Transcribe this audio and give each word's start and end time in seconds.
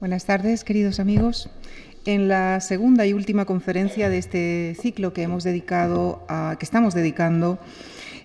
Buenas 0.00 0.24
tardes, 0.24 0.64
queridos 0.64 0.98
amigos. 0.98 1.50
En 2.06 2.26
la 2.26 2.60
segunda 2.60 3.04
y 3.04 3.12
última 3.12 3.44
conferencia 3.44 4.08
de 4.08 4.16
este 4.16 4.74
ciclo 4.80 5.12
que 5.12 5.20
hemos 5.20 5.44
dedicado 5.44 6.24
a, 6.26 6.56
que 6.58 6.64
estamos 6.64 6.94
dedicando 6.94 7.58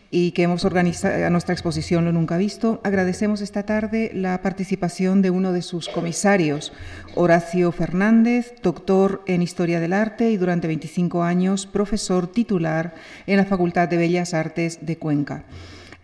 y 0.10 0.32
que 0.32 0.44
hemos 0.44 0.64
organizado 0.64 1.26
a 1.26 1.30
nuestra 1.30 1.52
exposición 1.52 2.06
Lo 2.06 2.14
Nunca 2.14 2.38
Visto, 2.38 2.80
agradecemos 2.86 3.42
esta 3.42 3.64
tarde 3.64 4.12
la 4.14 4.42
participación 4.42 5.22
de 5.22 5.32
uno 5.32 5.52
de 5.52 5.62
sus 5.62 5.90
comisarios, 5.90 6.72
Horacio 7.14 7.74
Fernández, 7.74 8.54
doctor 8.64 9.22
en 9.28 9.42
Historia 9.42 9.82
del 9.82 9.92
Arte 9.92 10.32
y 10.32 10.38
durante 10.38 10.68
25 10.68 11.24
años 11.24 11.68
profesor 11.68 12.32
titular 12.32 12.96
en 13.28 13.36
la 13.36 13.46
Facultad 13.46 13.90
de 13.90 13.98
Bellas 13.98 14.34
Artes 14.34 14.86
de 14.86 14.98
Cuenca. 14.98 15.44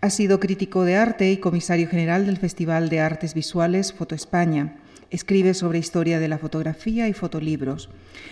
Ha 0.02 0.10
sido 0.10 0.38
crítico 0.38 0.84
de 0.84 0.96
arte 0.96 1.30
y 1.30 1.38
comisario 1.38 1.88
general 1.88 2.26
del 2.26 2.36
Festival 2.36 2.90
de 2.90 3.00
Artes 3.00 3.32
Visuales 3.32 3.94
Foto 3.94 4.14
España. 4.14 4.74
Escribe 5.12 5.52
sobre 5.52 5.78
historia 5.78 6.18
de 6.18 6.26
la 6.26 6.38
fotografía 6.38 7.06
y 7.06 7.12
fotolibros. 7.12 7.90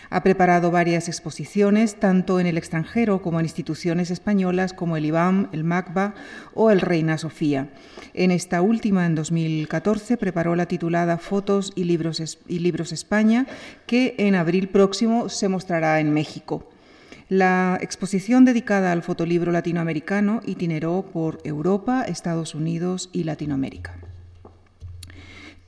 Ha 0.08 0.22
preparado 0.22 0.70
varias 0.70 1.08
exposiciones, 1.08 2.00
tanto 2.00 2.40
en 2.40 2.46
el 2.46 2.56
extranjero 2.56 3.20
como 3.20 3.38
en 3.38 3.44
instituciones 3.44 4.10
españolas 4.10 4.72
como 4.72 4.96
el 4.96 5.04
IBAM, 5.04 5.50
el 5.52 5.62
MACBA 5.62 6.14
o 6.54 6.70
el 6.70 6.80
Reina 6.80 7.18
Sofía. 7.18 7.68
En 8.14 8.30
esta 8.30 8.62
última, 8.62 9.04
en 9.04 9.14
2014, 9.14 10.16
preparó 10.16 10.56
la 10.56 10.64
titulada 10.64 11.18
Fotos 11.18 11.74
y 11.76 11.84
Libros, 11.84 12.38
y 12.48 12.60
Libros 12.60 12.92
España, 12.92 13.46
que 13.86 14.14
en 14.16 14.34
abril 14.34 14.70
próximo 14.70 15.28
se 15.28 15.48
mostrará 15.48 16.00
en 16.00 16.14
México. 16.14 16.66
La 17.28 17.78
exposición 17.82 18.46
dedicada 18.46 18.90
al 18.92 19.02
fotolibro 19.02 19.52
latinoamericano 19.52 20.40
itineró 20.46 21.04
por 21.12 21.40
Europa, 21.44 22.04
Estados 22.08 22.54
Unidos 22.54 23.10
y 23.12 23.24
Latinoamérica. 23.24 23.99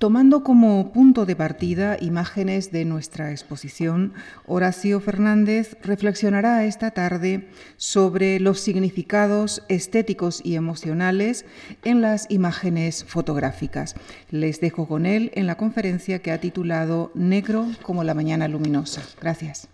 Tomando 0.02 0.42
como 0.42 0.90
punto 0.90 1.26
de 1.26 1.36
partida 1.36 1.96
imágenes 2.00 2.72
de 2.72 2.84
nuestra 2.84 3.30
exposición, 3.30 4.14
Horacio 4.46 4.98
Fernández 4.98 5.76
reflexionará 5.80 6.64
esta 6.64 6.90
tarde 6.90 7.46
sobre 7.76 8.40
los 8.40 8.58
significados 8.58 9.62
estéticos 9.68 10.44
y 10.44 10.56
emocionales 10.56 11.44
en 11.84 12.00
las 12.00 12.28
imágenes 12.32 13.04
fotográficas. 13.04 13.94
Les 14.32 14.60
dejo 14.60 14.88
con 14.88 15.06
él 15.06 15.30
en 15.36 15.46
la 15.46 15.54
conferencia 15.54 16.18
que 16.18 16.32
ha 16.32 16.40
titulado 16.40 17.12
Negro 17.14 17.68
como 17.82 18.02
la 18.02 18.14
mañana 18.14 18.48
luminosa. 18.48 19.02
Gracias. 19.20 19.68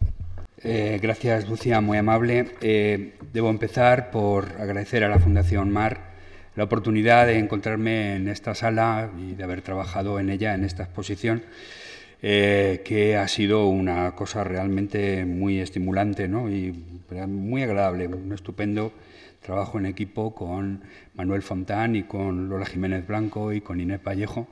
Eh, 0.62 0.98
gracias, 1.00 1.48
Lucia, 1.48 1.80
muy 1.80 1.96
amable. 1.96 2.50
Eh, 2.60 3.14
debo 3.32 3.48
empezar 3.48 4.10
por 4.10 4.60
agradecer 4.60 5.04
a 5.04 5.08
la 5.08 5.20
Fundación 5.20 5.70
Mar 5.70 6.07
la 6.58 6.64
oportunidad 6.64 7.28
de 7.28 7.38
encontrarme 7.38 8.16
en 8.16 8.26
esta 8.26 8.52
sala 8.52 9.12
y 9.16 9.36
de 9.36 9.44
haber 9.44 9.62
trabajado 9.62 10.18
en 10.18 10.28
ella, 10.28 10.54
en 10.54 10.64
esta 10.64 10.82
exposición, 10.82 11.44
eh, 12.20 12.82
que 12.84 13.16
ha 13.16 13.28
sido 13.28 13.68
una 13.68 14.16
cosa 14.16 14.42
realmente 14.42 15.24
muy 15.24 15.60
estimulante 15.60 16.26
¿no? 16.26 16.50
y 16.50 16.74
muy 17.28 17.62
agradable, 17.62 18.08
un 18.08 18.32
estupendo 18.32 18.90
trabajo 19.40 19.78
en 19.78 19.86
equipo 19.86 20.34
con 20.34 20.82
Manuel 21.14 21.42
Fontán 21.42 21.94
y 21.94 22.02
con 22.02 22.48
Lola 22.48 22.66
Jiménez 22.66 23.06
Blanco 23.06 23.52
y 23.52 23.60
con 23.60 23.80
Inés 23.80 24.00
Vallejo, 24.04 24.48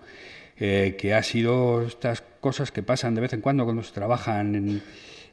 eh, 0.59 0.95
que 0.97 1.13
ha 1.13 1.25
sido 1.25 1.83
estas 1.83 2.23
cosas 2.41 2.71
que 2.71 2.85
pasan 2.85 3.17
de 3.17 3.23
vez 3.23 3.33
en 3.33 3.41
cuando 3.41 3.65
cuando 3.65 3.83
se 3.83 3.93
trabajan 3.93 4.55
en 4.55 4.81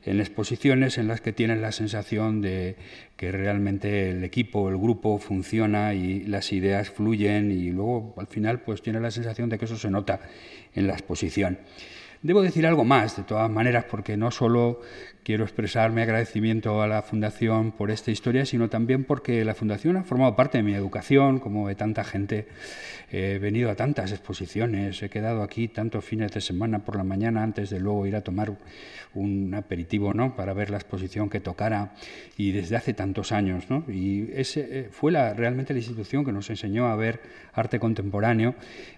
en 0.06 0.20
exposiciones 0.20 0.98
en 0.98 1.08
las 1.08 1.22
que 1.22 1.34
tienes 1.34 1.60
la 1.60 1.72
sensación 1.72 2.42
de 2.42 2.76
que 3.16 3.32
realmente 3.32 4.10
el 4.10 4.24
equipo, 4.24 4.70
el 4.70 4.78
grupo 4.78 5.18
funciona 5.18 5.94
y 5.94 6.24
las 6.24 6.52
ideas 6.52 6.90
fluyen 6.90 7.52
y 7.52 7.70
luego 7.72 8.14
al 8.18 8.28
final 8.28 8.62
pues 8.62 8.82
tienes 8.82 9.02
la 9.02 9.12
sensación 9.12 9.50
de 9.50 9.58
que 9.58 9.66
eso 9.66 9.78
se 9.78 9.90
nota 9.90 10.20
en 10.74 10.88
la 10.88 10.94
exposición. 10.94 11.60
Debo 12.22 12.42
decir 12.42 12.66
algo 12.66 12.86
más, 12.86 13.18
de 13.18 13.24
todas 13.24 13.50
maneras, 13.52 13.84
porque 13.90 14.16
no 14.16 14.32
solo 14.32 14.80
quiero 15.24 15.44
expresar 15.46 15.92
mi 15.92 16.02
agradecimiento 16.02 16.82
a 16.82 16.88
la 16.88 17.02
Fundación 17.02 17.72
por 17.72 17.92
esta 17.92 18.12
historia, 18.12 18.46
sino 18.46 18.70
también 18.70 19.06
porque 19.06 19.46
la 19.46 19.56
Fundación 19.56 19.96
ha 19.98 20.04
formado 20.04 20.36
parte 20.36 20.58
de 20.58 20.64
mi 20.64 20.74
educación, 20.74 21.40
como 21.40 21.68
de 21.68 21.76
tanta 21.76 22.04
gente. 22.04 22.48
He 23.12 23.38
venido 23.38 23.70
a 23.70 23.76
tantas 23.76 24.12
exposiciones, 24.12 25.02
he 25.04 25.10
quedado 25.10 25.44
aquí 25.44 25.68
tantos 25.68 26.04
fines 26.04 26.32
de 26.32 26.42
semana 26.42 26.80
por 26.80 26.96
la 26.96 27.04
mañana 27.04 27.44
antes 27.44 27.70
de 27.70 27.80
luego 27.80 28.08
ir 28.08 28.16
a 28.16 28.22
tomar 28.22 28.58
un 29.14 29.54
aperitivo 29.54 30.14
¿no? 30.14 30.36
para 30.36 30.54
ver 30.54 30.72
la 30.72 30.78
exposición 30.78 31.30
que 31.30 31.40
tocara, 31.40 31.94
y 32.38 32.52
desde 32.52 32.76
hace 32.76 32.94
tantos 32.94 33.32
años. 33.32 33.70
¿no? 33.70 33.86
Y 33.88 34.32
ese 34.34 34.68
eh, 34.70 34.90
fue 34.92 35.12
la, 35.12 35.34
realmente 35.34 35.74
la 35.74 35.80
institución 35.80 36.26
que 36.26 36.32
nos 36.32 36.50
enseñó 36.50 36.88
a 36.88 36.96
ver 36.96 37.22
arte 37.54 37.80
contemporáneo 37.80 38.56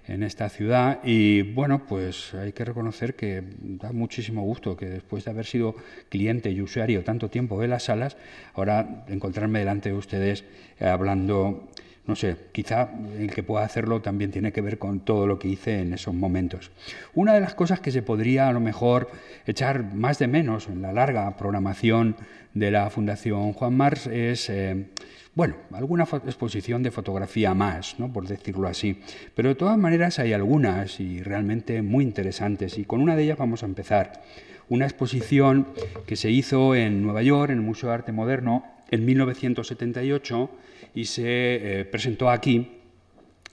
en 0.08 0.24
esta 0.24 0.50
ciudad, 0.50 1.00
y 1.03 1.41
bueno, 1.41 1.85
pues 1.85 2.34
hay 2.34 2.53
que 2.53 2.64
reconocer 2.64 3.16
que 3.16 3.44
da 3.59 3.91
muchísimo 3.91 4.44
gusto 4.44 4.78
que 4.78 4.85
después 4.85 5.25
de 5.25 5.31
haber 5.31 5.46
sido 5.46 5.75
cliente 6.16 6.50
y 6.50 6.62
usuario 6.62 7.03
tanto 7.03 7.30
tiempo 7.30 7.59
de 7.59 7.68
las 7.68 7.84
salas, 7.84 8.16
ahora 8.53 9.03
encontrarme 9.09 9.59
delante 9.59 9.90
de 9.90 9.96
ustedes 9.96 10.46
hablando, 10.80 11.68
no 12.08 12.16
sé, 12.16 12.38
quizá 12.53 12.90
el 13.20 13.31
que 13.31 13.44
pueda 13.44 13.66
hacerlo 13.66 14.02
también 14.02 14.31
tiene 14.31 14.53
que 14.53 14.62
ver 14.62 14.78
con 14.78 15.02
todo 15.02 15.28
lo 15.28 15.38
que 15.38 15.50
hice 15.50 15.81
en 15.81 15.94
esos 15.94 16.14
momentos. 16.14 16.72
Una 17.16 17.34
de 17.34 17.42
las 17.42 17.53
cosas 17.53 17.81
que 17.81 17.92
se 17.92 18.02
podría 18.02 18.48
a 18.48 18.53
lo 18.53 18.62
mejor 18.62 19.09
echar 19.46 19.94
más 19.94 20.18
de 20.18 20.28
menos 20.28 20.70
en 20.70 20.81
la 20.81 20.94
larga 20.94 21.36
programación 21.36 22.16
de 22.53 22.72
la 22.72 22.90
Fundación 22.90 23.52
Juan 23.52 23.76
Mars 23.76 24.08
es... 24.08 24.50
Eh, 24.50 24.86
bueno, 25.36 25.56
alguna 25.74 26.03
exposición 26.03 26.82
de 26.82 26.92
fotografía 26.92 27.53
más, 27.53 28.00
¿no? 28.00 28.12
por 28.12 28.26
decirlo 28.26 28.70
así. 28.70 29.02
Pero 29.36 29.50
de 29.50 29.56
todas 29.56 29.78
maneras 29.78 30.18
hay 30.18 30.32
algunas 30.32 31.02
y 31.02 31.22
realmente 31.22 31.82
muy 31.82 32.06
interesantes. 32.06 32.78
Y 32.78 32.86
con 32.86 33.02
una 33.02 33.18
de 33.18 33.24
ellas 33.24 33.38
vamos 33.38 33.62
a 33.62 33.66
empezar. 33.66 34.24
Una 34.68 34.86
exposición 34.86 35.68
que 36.08 36.16
se 36.16 36.31
hizo 36.31 36.74
en 36.74 37.03
Nueva 37.03 37.22
York, 37.22 37.52
en 37.52 37.58
el 37.59 37.64
Museo 37.64 37.90
de 37.90 37.96
Arte 37.96 38.12
Moderno, 38.12 38.66
en 38.90 39.06
1978 39.06 40.50
y 40.94 41.06
se 41.06 41.81
eh, 41.81 41.86
presentó 41.86 42.30
aquí 42.30 42.80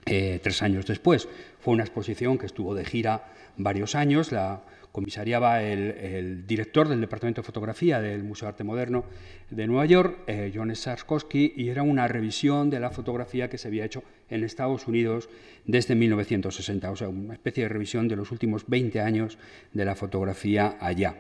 eh, 0.07 0.41
tres 0.43 0.63
años 0.63 0.87
después. 0.87 1.29
Fue 1.61 1.75
una 1.75 1.85
exposición 1.85 2.39
que 2.39 2.47
estuvo 2.47 2.75
de 2.75 2.85
gira 2.85 3.25
varios 3.57 3.95
años. 3.95 4.33
La 4.33 4.63
comisariaba 4.91 5.63
el, 5.63 6.47
director 6.47 6.89
del 6.89 7.01
Departamento 7.01 7.41
de 7.41 7.47
Fotografía 7.47 8.01
del 8.01 8.23
Museo 8.23 8.47
de 8.47 8.51
Arte 8.51 8.65
Moderno 8.65 9.05
de 9.51 9.67
Nueva 9.67 9.87
York, 9.87 10.19
eh, 10.27 10.53
John 10.55 10.75
Sarskowski, 10.75 11.55
y 11.57 11.71
era 11.71 11.83
una 11.83 12.09
revisión 12.09 12.69
de 12.69 12.81
la 12.81 12.91
fotografía 12.91 13.49
que 13.49 13.59
se 13.59 13.69
había 13.69 13.85
hecho 13.85 14.03
en 14.33 14.45
Estados 14.45 14.87
Unidos 14.87 15.29
desde 15.67 15.95
1960, 15.95 16.91
o 16.91 16.97
sea, 16.97 17.09
una 17.09 17.35
especie 17.35 17.65
de 17.65 17.69
revisión 17.69 18.09
de 18.09 18.17
los 18.17 18.33
últimos 18.33 18.65
20 18.67 19.01
años 19.01 19.39
de 19.73 19.85
la 19.85 19.95
fotografía 19.95 20.77
allá. 20.81 21.15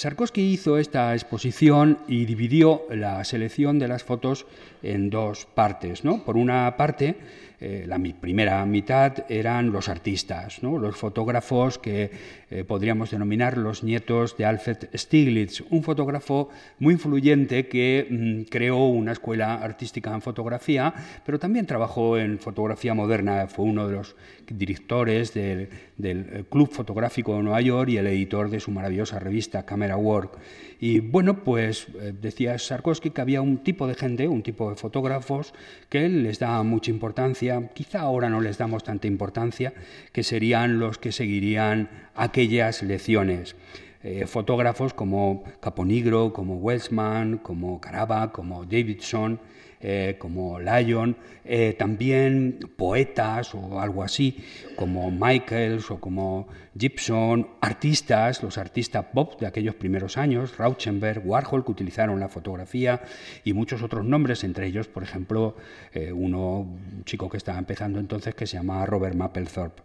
Sarkozy 0.00 0.52
hizo 0.52 0.78
esta 0.78 1.12
exposición 1.14 1.98
y 2.08 2.24
dividió 2.24 2.86
la 2.90 3.22
selección 3.24 3.78
de 3.78 3.88
las 3.88 4.02
fotos 4.02 4.46
en 4.82 5.10
dos 5.10 5.46
partes. 5.46 6.04
¿no? 6.04 6.24
Por 6.24 6.38
una 6.38 6.74
parte, 6.78 7.16
eh, 7.60 7.84
la 7.86 7.98
primera 7.98 8.64
mitad 8.64 9.26
eran 9.28 9.70
los 9.70 9.90
artistas, 9.90 10.62
¿no? 10.62 10.78
los 10.78 10.96
fotógrafos 10.96 11.78
que 11.78 12.10
eh, 12.50 12.64
podríamos 12.64 13.10
denominar 13.10 13.58
los 13.58 13.84
nietos 13.84 14.38
de 14.38 14.46
Alfred 14.46 14.88
Stieglitz, 14.94 15.60
un 15.68 15.82
fotógrafo 15.82 16.48
muy 16.78 16.94
influyente 16.94 17.68
que 17.68 18.06
mm, 18.08 18.48
creó 18.48 18.86
una 18.86 19.12
escuela 19.12 19.56
artística 19.56 20.14
en 20.14 20.22
fotografía, 20.22 20.94
pero 21.26 21.38
también 21.38 21.66
trabajó 21.66 22.16
en 22.16 22.38
fotografía 22.40 22.94
moderna, 22.94 23.46
fue 23.46 23.64
uno 23.64 23.86
de 23.86 23.94
los 23.94 24.16
directores 24.48 25.32
del, 25.32 25.68
del 25.96 26.46
Club 26.50 26.70
Fotográfico 26.70 27.36
de 27.36 27.42
Nueva 27.42 27.60
York 27.60 27.90
y 27.90 27.98
el 27.98 28.06
editor 28.06 28.50
de 28.50 28.60
su 28.60 28.70
maravillosa 28.70 29.18
revista 29.18 29.64
Camera 29.64 29.96
Work. 29.96 30.38
Y 30.80 31.00
bueno, 31.00 31.44
pues 31.44 31.88
eh, 32.00 32.14
decía 32.18 32.58
Sarkozy 32.58 33.10
que 33.10 33.20
había 33.20 33.42
un 33.42 33.58
tipo 33.58 33.86
de 33.86 33.94
gente, 33.94 34.28
un 34.28 34.42
tipo 34.42 34.70
de 34.70 34.76
fotógrafos 34.76 35.52
que 35.90 36.08
les 36.08 36.38
da 36.38 36.62
mucha 36.62 36.90
importancia, 36.90 37.70
quizá 37.74 38.00
ahora 38.00 38.30
no 38.30 38.40
les 38.40 38.56
damos 38.56 38.82
tanta 38.82 39.06
importancia, 39.06 39.74
que 40.12 40.22
serían 40.22 40.78
los 40.78 40.98
que 40.98 41.12
seguirían 41.12 41.90
aquellas 42.14 42.82
lecciones. 42.82 43.56
Eh, 44.02 44.26
fotógrafos 44.26 44.94
como 44.94 45.44
Caponigro, 45.60 46.32
como 46.32 46.56
Welsman, 46.56 47.36
como 47.36 47.78
Caraba, 47.82 48.32
como 48.32 48.64
Davidson, 48.64 49.38
eh, 49.80 50.16
como 50.18 50.60
Lyon, 50.60 51.16
eh, 51.44 51.74
también 51.78 52.58
poetas 52.76 53.54
o 53.54 53.80
algo 53.80 54.02
así, 54.02 54.36
como 54.76 55.10
Michaels 55.10 55.90
o 55.90 55.98
como 55.98 56.48
Gibson, 56.78 57.48
artistas, 57.60 58.42
los 58.42 58.58
artistas 58.58 59.06
pop 59.12 59.40
de 59.40 59.46
aquellos 59.46 59.74
primeros 59.74 60.18
años, 60.18 60.56
Rauschenberg, 60.58 61.26
Warhol, 61.26 61.64
que 61.64 61.70
utilizaron 61.70 62.20
la 62.20 62.28
fotografía 62.28 63.00
y 63.42 63.54
muchos 63.54 63.82
otros 63.82 64.04
nombres, 64.04 64.44
entre 64.44 64.66
ellos, 64.66 64.86
por 64.86 65.02
ejemplo, 65.02 65.56
eh, 65.94 66.12
uno, 66.12 66.60
un 66.60 67.04
chico 67.04 67.30
que 67.30 67.38
estaba 67.38 67.58
empezando 67.58 67.98
entonces 67.98 68.34
que 68.34 68.46
se 68.46 68.58
llamaba 68.58 68.84
Robert 68.86 69.14
Mapplethorpe. 69.14 69.82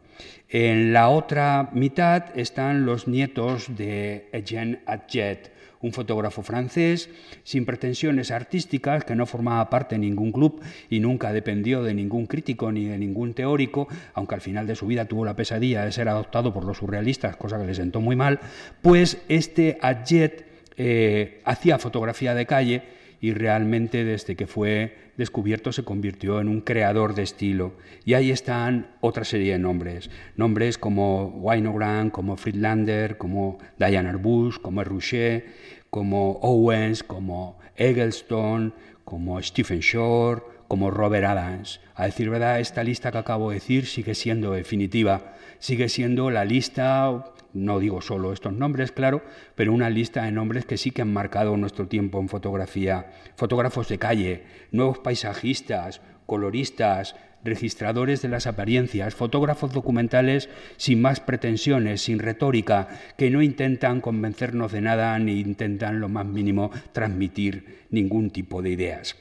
En 0.49 0.93
la 0.93 1.09
otra 1.09 1.69
mitad 1.73 2.37
están 2.37 2.85
los 2.85 3.07
nietos 3.07 3.75
de 3.75 4.29
Eugène 4.31 4.79
Adjet, 4.85 5.51
un 5.85 5.93
fotógrafo 5.93 6.41
francés 6.41 7.09
sin 7.43 7.65
pretensiones 7.65 8.31
artísticas 8.31 9.03
que 9.03 9.15
no 9.15 9.25
formaba 9.25 9.69
parte 9.69 9.95
de 9.95 9.99
ningún 9.99 10.31
club 10.31 10.61
y 10.89 10.99
nunca 10.99 11.31
dependió 11.31 11.83
de 11.83 11.93
ningún 11.93 12.25
crítico 12.25 12.71
ni 12.71 12.85
de 12.85 12.97
ningún 12.97 13.33
teórico, 13.33 13.87
aunque 14.13 14.35
al 14.35 14.41
final 14.41 14.67
de 14.67 14.75
su 14.75 14.87
vida 14.87 15.05
tuvo 15.05 15.25
la 15.25 15.35
pesadilla 15.35 15.85
de 15.85 15.91
ser 15.91 16.09
adoptado 16.09 16.53
por 16.53 16.65
los 16.65 16.77
surrealistas, 16.77 17.35
cosa 17.37 17.59
que 17.59 17.67
le 17.67 17.75
sentó 17.75 18.01
muy 18.01 18.15
mal, 18.15 18.39
pues 18.81 19.19
este 19.29 19.77
Adjet 19.81 20.45
eh, 20.77 21.41
hacía 21.45 21.77
fotografía 21.77 22.33
de 22.33 22.45
calle 22.45 22.83
y 23.21 23.33
realmente 23.33 24.03
desde 24.03 24.35
que 24.35 24.47
fue 24.47 24.95
descubierto 25.17 25.71
se 25.71 25.83
convirtió 25.83 26.39
en 26.41 26.47
un 26.47 26.61
creador 26.61 27.15
de 27.15 27.23
estilo. 27.23 27.73
Y 28.03 28.13
ahí 28.13 28.31
están 28.31 28.87
otra 29.01 29.23
serie 29.23 29.53
de 29.53 29.59
nombres, 29.59 30.09
nombres 30.35 30.77
como 30.77 31.27
Winogrand, 31.27 32.11
como 32.11 32.37
Friedlander, 32.37 33.17
como 33.17 33.57
Diane 33.77 34.09
Arbus, 34.09 34.59
como 34.59 34.83
Rouchet, 34.83 35.45
como 35.89 36.33
Owens, 36.41 37.03
como 37.03 37.57
Eggleston, 37.75 38.73
como 39.03 39.41
Stephen 39.41 39.79
Shore, 39.79 40.41
como 40.67 40.91
Robert 40.91 41.25
Adams. 41.25 41.79
A 41.95 42.05
decir 42.05 42.29
verdad, 42.29 42.59
esta 42.59 42.83
lista 42.83 43.11
que 43.11 43.19
acabo 43.19 43.49
de 43.49 43.55
decir 43.55 43.85
sigue 43.85 44.15
siendo 44.15 44.51
definitiva, 44.51 45.35
sigue 45.59 45.89
siendo 45.89 46.31
la 46.31 46.43
lista 46.43 47.33
no 47.55 47.79
digo 47.79 48.01
solo 48.01 48.33
estos 48.33 48.53
nombres, 48.53 48.91
claro, 48.91 49.23
pero 49.55 49.73
una 49.73 49.89
lista 49.89 50.23
de 50.23 50.31
nombres 50.31 50.65
que 50.65 50.77
sí 50.77 50.91
que 50.91 51.01
han 51.01 51.13
marcado 51.13 51.55
nuestro 51.57 51.87
tiempo 51.87 52.19
en 52.19 52.29
fotografía. 52.29 53.11
Fotógrafos 53.35 53.87
de 53.87 53.97
calle, 53.97 54.43
nuevos 54.71 54.99
paisajistas, 54.99 56.01
coloristas, 56.25 57.15
registradores 57.45 58.21
de 58.21 58.27
las 58.27 58.47
apariencias, 58.47 59.15
fotógrafos 59.15 59.71
documentales 59.71 60.49
sin 60.77 61.01
más 61.01 61.19
pretensiones, 61.19 62.01
sin 62.01 62.19
retórica, 62.19 62.89
que 63.17 63.29
no 63.29 63.41
intentan 63.41 64.01
convencernos 64.01 64.71
de 64.71 64.81
nada 64.81 65.17
ni 65.19 65.39
intentan 65.39 66.01
lo 66.01 66.09
más 66.09 66.25
mínimo 66.25 66.71
transmitir 66.91 67.85
ningún 67.89 68.31
tipo 68.31 68.61
de 68.61 68.71
ideas. 68.71 69.15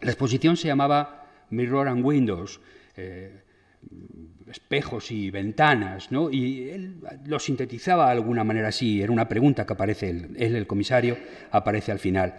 La 0.00 0.10
exposición 0.10 0.56
se 0.56 0.68
llamaba 0.68 1.26
Mirror 1.50 1.88
and 1.88 2.04
Windows. 2.04 2.60
Eh, 2.96 3.42
espejos 4.50 5.10
y 5.10 5.30
ventanas, 5.30 6.10
¿no? 6.10 6.30
Y 6.30 6.70
él 6.70 6.96
lo 7.26 7.38
sintetizaba 7.38 8.06
de 8.06 8.12
alguna 8.12 8.44
manera 8.44 8.68
así, 8.68 9.02
era 9.02 9.12
una 9.12 9.28
pregunta 9.28 9.66
que 9.66 9.72
aparece, 9.72 10.10
él, 10.10 10.36
el 10.36 10.66
comisario, 10.66 11.16
aparece 11.50 11.92
al 11.92 11.98
final. 11.98 12.34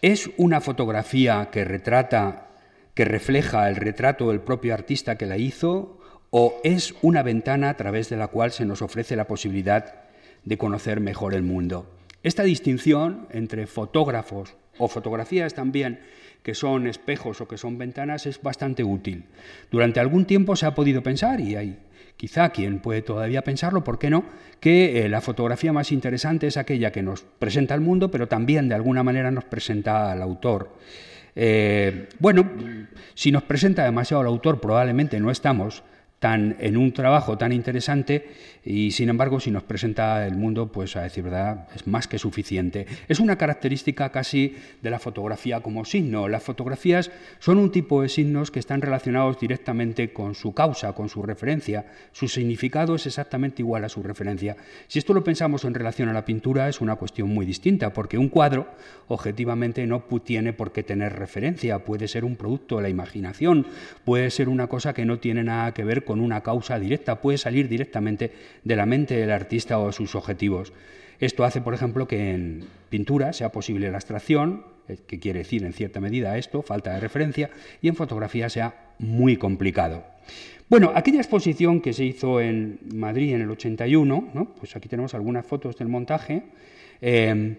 ¿Es 0.00 0.30
una 0.36 0.60
fotografía 0.60 1.48
que 1.50 1.64
retrata, 1.64 2.48
que 2.94 3.04
refleja 3.04 3.68
el 3.68 3.76
retrato 3.76 4.28
del 4.28 4.40
propio 4.40 4.74
artista 4.74 5.18
que 5.18 5.26
la 5.26 5.36
hizo, 5.36 5.98
o 6.30 6.60
es 6.62 6.94
una 7.02 7.22
ventana 7.22 7.70
a 7.70 7.76
través 7.76 8.08
de 8.08 8.16
la 8.16 8.28
cual 8.28 8.52
se 8.52 8.64
nos 8.64 8.82
ofrece 8.82 9.16
la 9.16 9.26
posibilidad 9.26 9.94
de 10.44 10.58
conocer 10.58 11.00
mejor 11.00 11.34
el 11.34 11.42
mundo? 11.42 11.90
Esta 12.22 12.42
distinción 12.42 13.26
entre 13.30 13.66
fotógrafos 13.66 14.54
o 14.78 14.88
fotografías 14.88 15.54
también 15.54 16.00
que 16.42 16.54
son 16.54 16.86
espejos 16.86 17.40
o 17.40 17.48
que 17.48 17.58
son 17.58 17.78
ventanas 17.78 18.26
es 18.26 18.40
bastante 18.42 18.84
útil. 18.84 19.24
Durante 19.70 20.00
algún 20.00 20.24
tiempo 20.24 20.56
se 20.56 20.66
ha 20.66 20.74
podido 20.74 21.02
pensar, 21.02 21.40
y 21.40 21.56
hay 21.56 21.78
quizá 22.16 22.50
quien 22.50 22.80
puede 22.80 23.02
todavía 23.02 23.42
pensarlo, 23.42 23.84
¿por 23.84 23.98
qué 23.98 24.10
no?, 24.10 24.24
que 24.60 25.04
eh, 25.04 25.08
la 25.08 25.20
fotografía 25.20 25.72
más 25.72 25.92
interesante 25.92 26.48
es 26.48 26.56
aquella 26.56 26.90
que 26.90 27.02
nos 27.02 27.22
presenta 27.22 27.74
al 27.74 27.80
mundo, 27.80 28.10
pero 28.10 28.26
también 28.26 28.68
de 28.68 28.74
alguna 28.74 29.02
manera 29.04 29.30
nos 29.30 29.44
presenta 29.44 30.10
al 30.10 30.20
autor. 30.20 30.76
Eh, 31.36 32.08
bueno, 32.18 32.50
si 33.14 33.30
nos 33.30 33.44
presenta 33.44 33.84
demasiado 33.84 34.22
al 34.22 34.26
autor, 34.26 34.60
probablemente 34.60 35.20
no 35.20 35.30
estamos 35.30 35.84
tan, 36.18 36.56
en 36.58 36.76
un 36.76 36.92
trabajo 36.92 37.38
tan 37.38 37.52
interesante 37.52 38.28
y 38.64 38.90
sin 38.90 39.08
embargo 39.08 39.40
si 39.40 39.50
nos 39.50 39.62
presenta 39.62 40.26
el 40.26 40.36
mundo, 40.36 40.70
pues 40.72 40.96
a 40.96 41.02
decir 41.02 41.24
verdad, 41.24 41.68
es 41.74 41.86
más 41.86 42.08
que 42.08 42.18
suficiente. 42.18 42.86
Es 43.08 43.20
una 43.20 43.36
característica 43.36 44.10
casi 44.10 44.56
de 44.82 44.90
la 44.90 44.98
fotografía 44.98 45.60
como 45.60 45.84
signo. 45.84 46.28
Las 46.28 46.42
fotografías 46.42 47.10
son 47.38 47.58
un 47.58 47.70
tipo 47.70 48.02
de 48.02 48.08
signos 48.08 48.50
que 48.50 48.58
están 48.58 48.82
relacionados 48.82 49.40
directamente 49.40 50.12
con 50.12 50.34
su 50.34 50.52
causa, 50.52 50.92
con 50.92 51.08
su 51.08 51.22
referencia. 51.22 51.86
Su 52.12 52.28
significado 52.28 52.96
es 52.96 53.06
exactamente 53.06 53.62
igual 53.62 53.84
a 53.84 53.88
su 53.88 54.02
referencia. 54.02 54.56
Si 54.88 54.98
esto 54.98 55.14
lo 55.14 55.24
pensamos 55.24 55.64
en 55.64 55.74
relación 55.74 56.08
a 56.08 56.12
la 56.12 56.24
pintura, 56.24 56.68
es 56.68 56.80
una 56.80 56.96
cuestión 56.96 57.28
muy 57.28 57.46
distinta, 57.46 57.92
porque 57.92 58.18
un 58.18 58.28
cuadro 58.28 58.68
objetivamente 59.06 59.86
no 59.86 60.04
tiene 60.24 60.52
por 60.52 60.72
qué 60.72 60.82
tener 60.82 61.14
referencia, 61.14 61.84
puede 61.84 62.08
ser 62.08 62.24
un 62.24 62.36
producto 62.36 62.76
de 62.76 62.82
la 62.82 62.88
imaginación, 62.88 63.66
puede 64.04 64.30
ser 64.30 64.48
una 64.48 64.66
cosa 64.66 64.94
que 64.94 65.04
no 65.04 65.18
tiene 65.18 65.44
nada 65.44 65.72
que 65.72 65.84
ver 65.84 66.04
con 66.08 66.20
una 66.20 66.40
causa 66.40 66.80
directa, 66.80 67.20
puede 67.20 67.36
salir 67.36 67.68
directamente 67.68 68.32
de 68.64 68.76
la 68.76 68.86
mente 68.86 69.14
del 69.14 69.30
artista 69.30 69.78
o 69.78 69.92
sus 69.92 70.14
objetivos. 70.14 70.72
Esto 71.20 71.44
hace, 71.44 71.60
por 71.60 71.74
ejemplo, 71.74 72.08
que 72.08 72.32
en 72.32 72.64
pintura 72.88 73.34
sea 73.34 73.52
posible 73.52 73.90
la 73.90 73.98
abstracción, 73.98 74.64
eh, 74.88 74.96
que 75.06 75.20
quiere 75.20 75.40
decir 75.40 75.64
en 75.64 75.74
cierta 75.74 76.00
medida 76.00 76.38
esto, 76.38 76.62
falta 76.62 76.94
de 76.94 77.00
referencia, 77.00 77.50
y 77.82 77.88
en 77.88 77.94
fotografía 77.94 78.48
sea 78.48 78.94
muy 78.98 79.36
complicado. 79.36 80.02
Bueno, 80.70 80.92
aquella 80.94 81.18
exposición 81.18 81.82
que 81.82 81.92
se 81.92 82.04
hizo 82.04 82.40
en 82.40 82.78
Madrid 82.94 83.34
en 83.34 83.42
el 83.42 83.50
81, 83.50 84.54
pues 84.58 84.74
aquí 84.76 84.88
tenemos 84.88 85.12
algunas 85.14 85.44
fotos 85.44 85.76
del 85.76 85.88
montaje, 85.88 86.44
eh, 87.02 87.56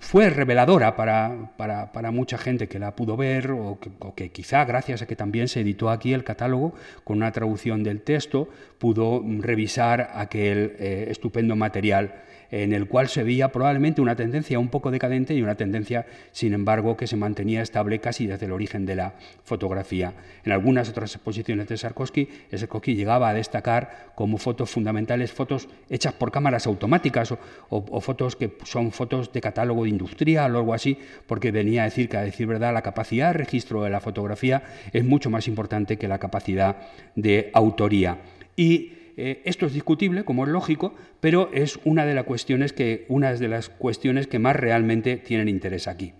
fue 0.00 0.30
reveladora 0.30 0.96
para, 0.96 2.10
mucha 2.10 2.38
gente 2.38 2.68
que 2.68 2.78
la 2.78 2.94
pudo 2.94 3.16
ver 3.16 3.50
o 3.50 3.78
que, 4.14 4.30
quizá 4.30 4.64
gracias 4.64 5.02
a 5.02 5.06
que 5.06 5.16
también 5.16 5.48
se 5.48 5.60
editó 5.60 5.90
aquí 5.90 6.12
el 6.12 6.24
catálogo 6.24 6.74
con 7.04 7.18
una 7.18 7.32
traducción 7.32 7.82
del 7.82 8.02
texto 8.02 8.48
pudo 8.78 9.22
revisar 9.40 10.10
aquel 10.14 10.76
eh, 10.78 11.06
estupendo 11.10 11.56
material 11.56 12.22
en 12.50 12.72
el 12.72 12.86
cual 12.86 13.08
se 13.08 13.22
veía 13.22 13.52
probablemente 13.52 14.00
una 14.00 14.16
tendencia 14.16 14.58
un 14.58 14.68
poco 14.68 14.90
decadente 14.90 15.34
y 15.34 15.42
una 15.42 15.54
tendencia, 15.54 16.06
sin 16.32 16.54
embargo, 16.54 16.96
que 16.96 17.06
se 17.06 17.16
mantenía 17.16 17.62
estable 17.62 18.00
casi 18.00 18.26
desde 18.26 18.46
el 18.46 18.52
origen 18.52 18.86
de 18.86 18.96
la 18.96 19.14
fotografía. 19.44 20.12
En 20.44 20.52
algunas 20.52 20.88
otras 20.88 21.14
exposiciones 21.14 21.68
de 21.68 21.76
Sarkovsky, 21.76 22.28
Sarkovsky 22.52 22.94
llegaba 22.94 23.28
a 23.28 23.34
destacar 23.34 24.12
como 24.14 24.38
fotos 24.38 24.70
fundamentales 24.70 25.32
fotos 25.32 25.68
hechas 25.88 26.12
por 26.12 26.30
cámaras 26.30 26.66
automáticas 26.66 27.32
o, 27.68 28.00
fotos 28.00 28.36
que 28.36 28.56
son 28.64 28.92
fotos 28.92 29.32
de 29.32 29.40
catálogo 29.40 29.86
industrial 29.86 30.54
o 30.54 30.58
algo 30.58 30.74
así, 30.74 30.98
porque 31.26 31.50
venía 31.50 31.82
a 31.82 31.84
decir 31.84 32.08
que, 32.08 32.16
a 32.16 32.22
decir 32.22 32.46
verdad, 32.46 32.74
la 32.74 32.82
capacidad 32.82 33.28
de 33.28 33.34
registro 33.34 33.82
de 33.82 33.90
la 33.90 34.00
fotografía 34.00 34.62
es 34.92 35.04
mucho 35.04 35.30
más 35.30 35.48
importante 35.48 35.96
que 35.96 36.08
la 36.08 36.18
capacidad 36.18 36.76
de 37.14 37.50
autoría. 37.54 38.18
Y 38.56 38.99
eh, 39.16 39.42
esto 39.44 39.66
es 39.66 39.72
discutible, 39.72 40.24
como 40.24 40.44
es 40.44 40.50
lógico, 40.50 40.94
pero 41.20 41.50
es 41.52 41.78
una 41.84 42.04
de 42.04 42.14
las 42.14 42.24
cuestiones 42.24 42.72
que, 42.72 43.06
de 43.08 43.48
las 43.48 43.68
cuestiones 43.68 44.26
que 44.26 44.38
más 44.38 44.56
realmente 44.56 45.16
tienen 45.16 45.48
interés 45.48 45.88
aquí. 45.88 46.12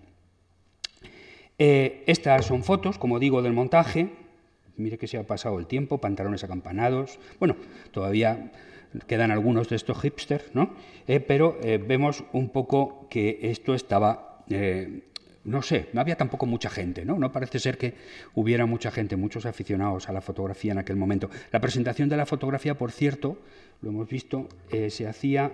Eh, 1.57 2.03
estas 2.07 2.45
son 2.45 2.63
fotos, 2.63 2.97
como 2.97 3.19
digo, 3.19 3.41
del 3.41 3.53
montaje. 3.53 4.09
Mire 4.77 4.97
que 4.97 5.07
se 5.07 5.17
ha 5.17 5.23
pasado 5.23 5.59
el 5.59 5.67
tiempo, 5.67 5.99
pantalones 5.99 6.43
acampanados. 6.43 7.19
Bueno, 7.39 7.55
todavía 7.91 8.51
quedan 9.07 9.31
algunos 9.31 9.69
de 9.69 9.75
estos 9.75 9.99
hipsters, 10.01 10.53
¿no? 10.53 10.73
Eh, 11.07 11.19
pero 11.19 11.57
vemos 11.87 12.23
un 12.33 12.49
poco 12.49 13.07
que 13.09 13.39
esto 13.43 13.73
estaba 13.73 14.43
no 15.43 15.61
sé, 15.61 15.89
no 15.93 16.01
había 16.01 16.15
tampoco 16.15 16.45
mucha 16.45 16.69
gente, 16.69 17.05
¿no? 17.05 17.17
No 17.17 17.31
parece 17.31 17.59
ser 17.59 17.77
que 17.77 17.95
hubiera 18.35 18.65
mucha 18.65 18.91
gente, 18.91 19.15
muchos 19.15 19.45
aficionados 19.45 20.07
a 20.07 20.13
la 20.13 20.21
fotografía 20.21 20.71
en 20.71 20.77
aquel 20.77 20.95
momento. 20.95 21.29
La 21.51 21.59
presentación 21.59 22.09
de 22.09 22.17
la 22.17 22.25
fotografía, 22.25 22.77
por 22.77 22.91
cierto, 22.91 23.39
lo 23.81 23.89
hemos 23.89 24.07
visto, 24.07 24.47
eh, 24.69 24.89
se 24.89 25.07
hacía 25.07 25.51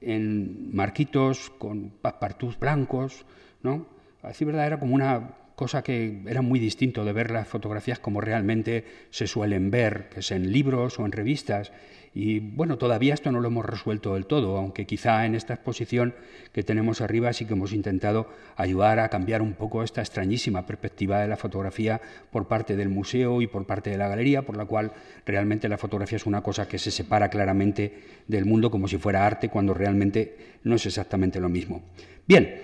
en 0.00 0.74
marquitos 0.74 1.50
con 1.50 1.90
paspartús 1.90 2.58
blancos, 2.58 3.26
¿no? 3.62 3.86
A 4.22 4.28
decir 4.28 4.46
verdad, 4.46 4.66
era 4.66 4.78
como 4.78 4.94
una 4.94 5.36
cosa 5.56 5.82
que 5.82 6.22
era 6.26 6.42
muy 6.42 6.60
distinto 6.60 7.04
de 7.04 7.12
ver 7.12 7.30
las 7.30 7.48
fotografías 7.48 7.98
como 7.98 8.20
realmente 8.20 8.84
se 9.10 9.26
suelen 9.26 9.70
ver, 9.70 10.08
que 10.10 10.20
es 10.20 10.30
en 10.30 10.52
libros 10.52 11.00
o 11.00 11.06
en 11.06 11.12
revistas. 11.12 11.72
Y 12.18 12.40
bueno, 12.40 12.78
todavía 12.78 13.12
esto 13.12 13.30
no 13.30 13.40
lo 13.40 13.48
hemos 13.48 13.66
resuelto 13.66 14.14
del 14.14 14.24
todo, 14.24 14.56
aunque 14.56 14.86
quizá 14.86 15.26
en 15.26 15.34
esta 15.34 15.52
exposición 15.52 16.14
que 16.54 16.62
tenemos 16.62 17.02
arriba 17.02 17.30
sí 17.34 17.44
que 17.44 17.52
hemos 17.52 17.74
intentado 17.74 18.30
ayudar 18.56 19.00
a 19.00 19.10
cambiar 19.10 19.42
un 19.42 19.52
poco 19.52 19.82
esta 19.82 20.00
extrañísima 20.00 20.64
perspectiva 20.64 21.20
de 21.20 21.28
la 21.28 21.36
fotografía 21.36 22.00
por 22.30 22.48
parte 22.48 22.74
del 22.74 22.88
museo 22.88 23.42
y 23.42 23.46
por 23.46 23.66
parte 23.66 23.90
de 23.90 23.98
la 23.98 24.08
galería, 24.08 24.46
por 24.46 24.56
la 24.56 24.64
cual 24.64 24.92
realmente 25.26 25.68
la 25.68 25.76
fotografía 25.76 26.16
es 26.16 26.24
una 26.24 26.40
cosa 26.40 26.66
que 26.66 26.78
se 26.78 26.90
separa 26.90 27.28
claramente 27.28 28.02
del 28.26 28.46
mundo 28.46 28.70
como 28.70 28.88
si 28.88 28.96
fuera 28.96 29.26
arte, 29.26 29.50
cuando 29.50 29.74
realmente 29.74 30.38
no 30.64 30.76
es 30.76 30.86
exactamente 30.86 31.38
lo 31.38 31.50
mismo. 31.50 31.82
Bien, 32.26 32.62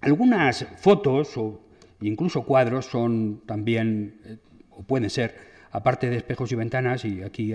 algunas 0.00 0.64
fotos 0.78 1.36
o 1.38 1.60
incluso 2.02 2.44
cuadros 2.44 2.86
son 2.86 3.42
también, 3.46 4.20
eh, 4.24 4.36
o 4.70 4.84
pueden 4.84 5.10
ser, 5.10 5.34
aparte 5.72 6.08
de 6.08 6.18
espejos 6.18 6.52
y 6.52 6.54
ventanas, 6.54 7.04
y 7.04 7.20
aquí 7.20 7.52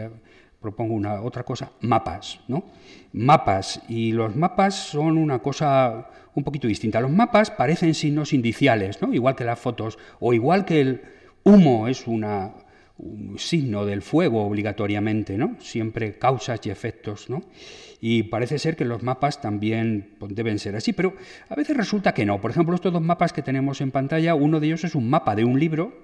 propongo 0.61 0.93
una 0.93 1.21
otra 1.21 1.43
cosa, 1.43 1.71
mapas, 1.81 2.41
¿no? 2.47 2.65
Mapas 3.13 3.81
y 3.87 4.11
los 4.11 4.35
mapas 4.35 4.75
son 4.75 5.17
una 5.17 5.39
cosa 5.39 6.09
un 6.35 6.43
poquito 6.43 6.67
distinta. 6.67 7.01
Los 7.01 7.11
mapas 7.11 7.51
parecen 7.51 7.93
signos 7.93 8.33
indiciales, 8.33 9.01
¿no? 9.01 9.13
Igual 9.13 9.35
que 9.35 9.45
las 9.45 9.59
fotos 9.59 9.97
o 10.19 10.33
igual 10.33 10.65
que 10.65 10.81
el 10.81 11.01
humo 11.43 11.87
es 11.87 12.07
una 12.07 12.53
un 12.99 13.39
signo 13.39 13.85
del 13.85 14.01
fuego 14.01 14.45
obligatoriamente, 14.45 15.37
¿no? 15.37 15.55
Siempre 15.59 16.17
causas 16.19 16.59
y 16.65 16.69
efectos, 16.69 17.29
¿no? 17.29 17.43
Y 18.01 18.23
parece 18.23 18.59
ser 18.59 18.75
que 18.75 18.83
los 18.85 19.03
mapas 19.03 19.41
también 19.41 20.15
deben 20.29 20.59
ser 20.59 20.75
así, 20.75 20.91
pero 20.91 21.15
a 21.47 21.55
veces 21.55 21.77
resulta 21.77 22.13
que 22.13 22.25
no. 22.25 22.41
Por 22.41 22.51
ejemplo, 22.51 22.75
estos 22.75 22.91
dos 22.91 23.01
mapas 23.01 23.31
que 23.31 23.41
tenemos 23.41 23.79
en 23.79 23.91
pantalla, 23.91 24.35
uno 24.35 24.59
de 24.59 24.67
ellos 24.67 24.83
es 24.83 24.95
un 24.95 25.09
mapa 25.09 25.35
de 25.35 25.45
un 25.45 25.59
libro, 25.59 26.01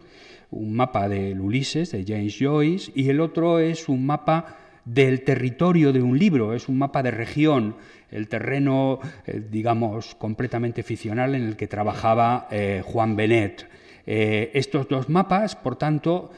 un 0.52 0.74
mapa 0.74 1.10
del 1.10 1.42
Ulises, 1.42 1.92
de 1.92 2.04
James 2.08 2.38
Joyce, 2.40 2.92
y 2.96 3.10
el 3.10 3.20
otro 3.20 3.60
es 3.60 3.90
un 3.90 4.06
mapa 4.06 4.58
del 4.86 5.24
territorio 5.24 5.92
de 5.92 6.02
un 6.02 6.18
libro, 6.18 6.54
es 6.54 6.70
un 6.70 6.78
mapa 6.78 7.02
de 7.04 7.12
región, 7.12 7.76
el 8.12 8.28
terreno, 8.28 9.00
eh, 9.26 9.42
digamos, 9.52 10.16
completamente 10.16 10.84
ficcional 10.84 11.36
en 11.36 11.44
el 11.44 11.56
que 11.58 11.68
trabajaba 11.68 12.48
eh, 12.52 12.82
Juan 12.86 13.16
Benet. 13.16 13.68
Eh, 14.08 14.52
estos 14.54 14.88
dos 14.88 15.10
mapas, 15.10 15.56
por 15.56 15.76
tanto, 15.76 16.32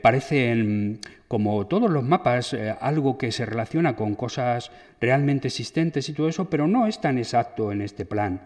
parecen, 0.00 1.00
como 1.26 1.66
todos 1.66 1.90
los 1.90 2.04
mapas, 2.04 2.54
algo 2.80 3.18
que 3.18 3.32
se 3.32 3.46
relaciona 3.46 3.96
con 3.96 4.14
cosas 4.14 4.70
realmente 5.00 5.48
existentes 5.48 6.08
y 6.08 6.12
todo 6.12 6.28
eso, 6.28 6.48
pero 6.48 6.68
no 6.68 6.86
es 6.86 7.00
tan 7.00 7.18
exacto 7.18 7.72
en 7.72 7.80
este 7.80 8.04
plan. 8.04 8.42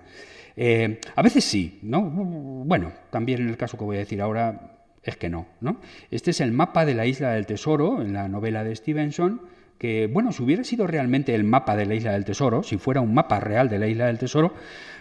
a 0.57 1.23
veces 1.23 1.45
sí, 1.45 1.79
¿no? 1.83 2.03
Bueno, 2.03 2.93
también 3.11 3.43
en 3.43 3.49
el 3.51 3.59
caso 3.59 3.77
que 3.77 3.85
voy 3.85 3.97
a 3.97 4.01
decir 4.01 4.23
ahora, 4.23 4.80
es 5.03 5.17
que 5.17 5.29
no, 5.29 5.47
¿no? 5.61 5.77
Este 6.11 6.31
es 6.31 6.41
el 6.41 6.53
mapa 6.53 6.85
de 6.85 6.95
la 6.95 7.07
isla 7.07 7.33
del 7.33 7.47
tesoro 7.47 8.03
en 8.03 8.13
la 8.13 8.29
novela 8.29 8.65
de 8.65 8.75
Stevenson, 8.75 9.43
que, 9.79 10.09
bueno, 10.09 10.31
si 10.31 10.43
hubiera 10.43 10.63
sido 10.63 10.87
realmente 10.87 11.35
el 11.35 11.43
mapa 11.43 11.75
de 11.75 11.87
la 11.87 11.95
isla 11.95 12.13
del 12.13 12.27
tesoro, 12.27 12.63
si 12.63 12.77
fuera 12.77 13.01
un 13.01 13.15
mapa 13.15 13.41
real 13.41 13.71
de 13.71 13.79
la 13.79 13.87
isla 13.87 14.07
del 14.07 14.19
tesoro, 14.19 14.53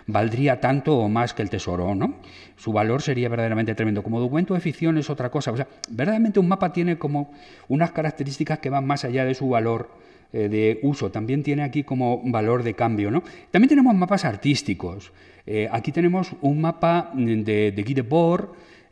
valdría 0.07 0.61
tanto 0.61 0.97
o 0.97 1.09
más 1.09 1.33
que 1.33 1.41
el 1.41 1.49
tesoro, 1.49 1.93
¿no? 1.95 2.15
Su 2.55 2.71
valor 2.71 3.01
sería 3.01 3.27
verdaderamente 3.27 3.75
tremendo. 3.75 4.03
Como 4.03 4.21
documento 4.21 4.53
de 4.53 4.61
ficción 4.61 4.97
es 4.97 5.09
otra 5.09 5.29
cosa. 5.29 5.51
O 5.51 5.57
sea, 5.57 5.67
verdaderamente 5.89 6.39
un 6.39 6.47
mapa 6.47 6.71
tiene 6.71 6.97
como 6.97 7.31
unas 7.67 7.91
características 7.91 8.59
que 8.59 8.69
van 8.69 8.87
más 8.87 9.03
allá 9.03 9.25
de 9.25 9.35
su 9.35 9.49
valor 9.49 9.89
eh, 10.31 10.47
de 10.47 10.79
uso. 10.83 11.11
También 11.11 11.43
tiene 11.43 11.63
aquí 11.63 11.83
como 11.83 12.21
valor 12.23 12.63
de 12.63 12.73
cambio, 12.73 13.11
¿no? 13.11 13.21
También 13.51 13.69
tenemos 13.69 13.93
mapas 13.95 14.23
artísticos. 14.23 15.11
Eh, 15.45 15.67
aquí 15.71 15.91
tenemos 15.91 16.35
un 16.41 16.61
mapa 16.61 17.11
de, 17.13 17.71
de 17.71 17.83
Guy 17.83 17.95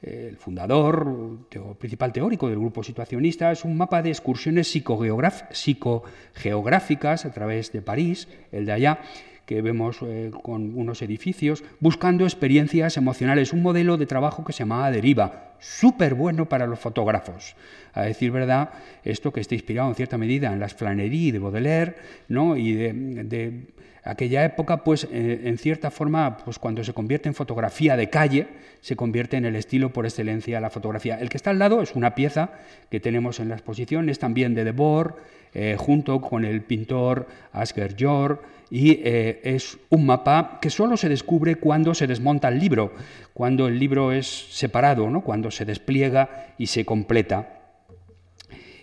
el 0.02 0.38
fundador, 0.38 1.40
principal 1.80 2.14
teórico 2.14 2.50
del 2.50 2.60
grupo 2.60 2.84
situacionista, 2.84 3.52
es 3.52 3.66
un 3.66 3.78
mapa 3.78 4.02
de 4.02 4.10
excursiones 4.10 4.70
psicogeográficas 4.70 7.26
a 7.26 7.32
través 7.32 7.72
de 7.72 7.82
París, 7.82 8.28
el 8.52 8.66
de 8.66 8.72
allá, 8.72 9.00
que 9.48 9.62
vemos 9.62 10.00
eh, 10.02 10.30
con 10.44 10.78
unos 10.78 11.02
edificios, 11.02 11.64
buscando 11.80 12.26
experiencias 12.26 12.98
emocionales, 12.98 13.54
un 13.54 13.64
modelo 13.64 13.96
de 13.96 14.06
trabajo 14.06 14.44
que 14.44 14.52
se 14.52 14.60
llamaba 14.60 14.92
Deriva, 14.92 15.56
súper 15.58 16.16
bueno 16.16 16.50
para 16.50 16.68
los 16.68 16.80
fotógrafos. 16.80 17.56
A 17.94 18.02
decir 18.02 18.30
verdad, 18.32 18.72
esto 19.06 19.32
que 19.32 19.40
está 19.40 19.56
inspirado 19.56 19.88
en 19.88 19.96
cierta 19.96 20.18
medida 20.18 20.52
en 20.52 20.60
las 20.60 20.74
Flanerie 20.74 21.32
de 21.32 21.40
Baudelaire 21.40 21.96
¿no? 22.28 22.58
y 22.58 22.74
de 22.74 23.68
aquella 24.08 24.46
época, 24.46 24.84
pues 24.84 25.08
eh, 25.12 25.42
en 25.46 25.58
cierta 25.58 25.92
forma, 25.92 26.38
pues 26.38 26.60
cuando 26.60 26.84
se 26.84 26.94
convierte 26.94 27.30
en 27.30 27.36
fotografía 27.36 27.98
de 27.98 28.10
calle, 28.10 28.48
se 28.82 28.96
convierte 28.96 29.38
en 29.38 29.46
el 29.46 29.56
estilo 29.56 29.92
por 29.92 30.06
excelencia 30.06 30.62
la 30.62 30.70
fotografía. 30.70 31.20
El 31.20 31.30
que 31.30 31.38
está 31.38 31.50
al 31.50 31.60
lado 31.60 31.82
es 31.82 31.96
una 31.96 32.16
pieza 32.16 32.52
que 32.90 33.00
tenemos 33.00 33.40
en 33.40 33.50
la 33.50 33.56
exposición, 33.56 34.10
es 34.10 34.20
también 34.20 34.56
de 34.56 34.64
Debord, 34.64 35.16
eh, 35.54 35.76
junto 35.78 36.22
con 36.22 36.46
el 36.46 36.62
pintor 36.62 37.28
Asger 37.52 37.96
Jor, 38.00 38.42
y 38.70 39.00
eh, 39.04 39.40
es 39.44 39.78
un 39.90 40.06
mapa 40.06 40.60
que 40.62 40.70
solo 40.70 40.98
se 40.98 41.10
descubre 41.10 41.56
cuando 41.56 41.94
se 41.94 42.08
desmonta 42.08 42.50
el 42.50 42.60
libro, 42.60 42.94
cuando 43.34 43.68
el 43.68 43.80
libro 43.80 44.12
es 44.12 44.28
separado, 44.28 45.10
¿no? 45.10 45.22
cuando 45.22 45.52
se 45.52 45.66
despliega 45.66 46.48
y 46.58 46.68
se 46.68 46.86
completa. 46.86 47.57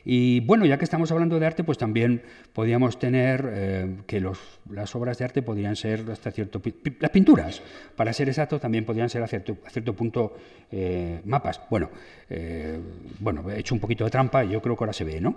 Y 0.05 0.41
bueno, 0.41 0.67
ya 0.67 0.77
que 0.77 0.85
estamos 0.85 1.11
hablando 1.13 1.41
de 1.41 1.47
arte, 1.47 1.65
pues 1.65 1.79
también 1.79 2.23
podríamos 2.53 2.99
tener 2.99 3.51
eh, 3.55 3.97
que 4.07 4.21
las 4.21 4.95
obras 4.95 5.19
de 5.19 5.25
arte 5.25 5.43
podrían 5.43 5.77
ser 5.77 6.05
hasta 6.11 6.31
cierto 6.31 6.61
las 7.01 7.11
pinturas, 7.11 7.63
para 7.97 8.13
ser 8.13 8.29
exacto, 8.29 8.61
también 8.61 8.85
podrían 8.85 9.09
ser 9.09 9.23
a 9.23 9.27
cierto, 9.27 9.57
a 9.67 9.71
cierto 9.71 9.95
punto 9.95 10.37
eh, 10.71 11.21
mapas. 11.25 11.61
Bueno, 11.71 11.89
eh, 12.29 12.79
bueno, 13.19 13.51
he 13.51 13.61
hecho 13.61 13.75
un 13.75 13.81
poquito 13.81 14.05
de 14.05 14.11
trampa 14.11 14.45
y 14.45 14.51
yo 14.51 14.61
creo 14.61 14.77
que 14.77 14.85
ahora 14.85 14.93
se 14.93 15.05
ve, 15.05 15.21
¿no? 15.21 15.37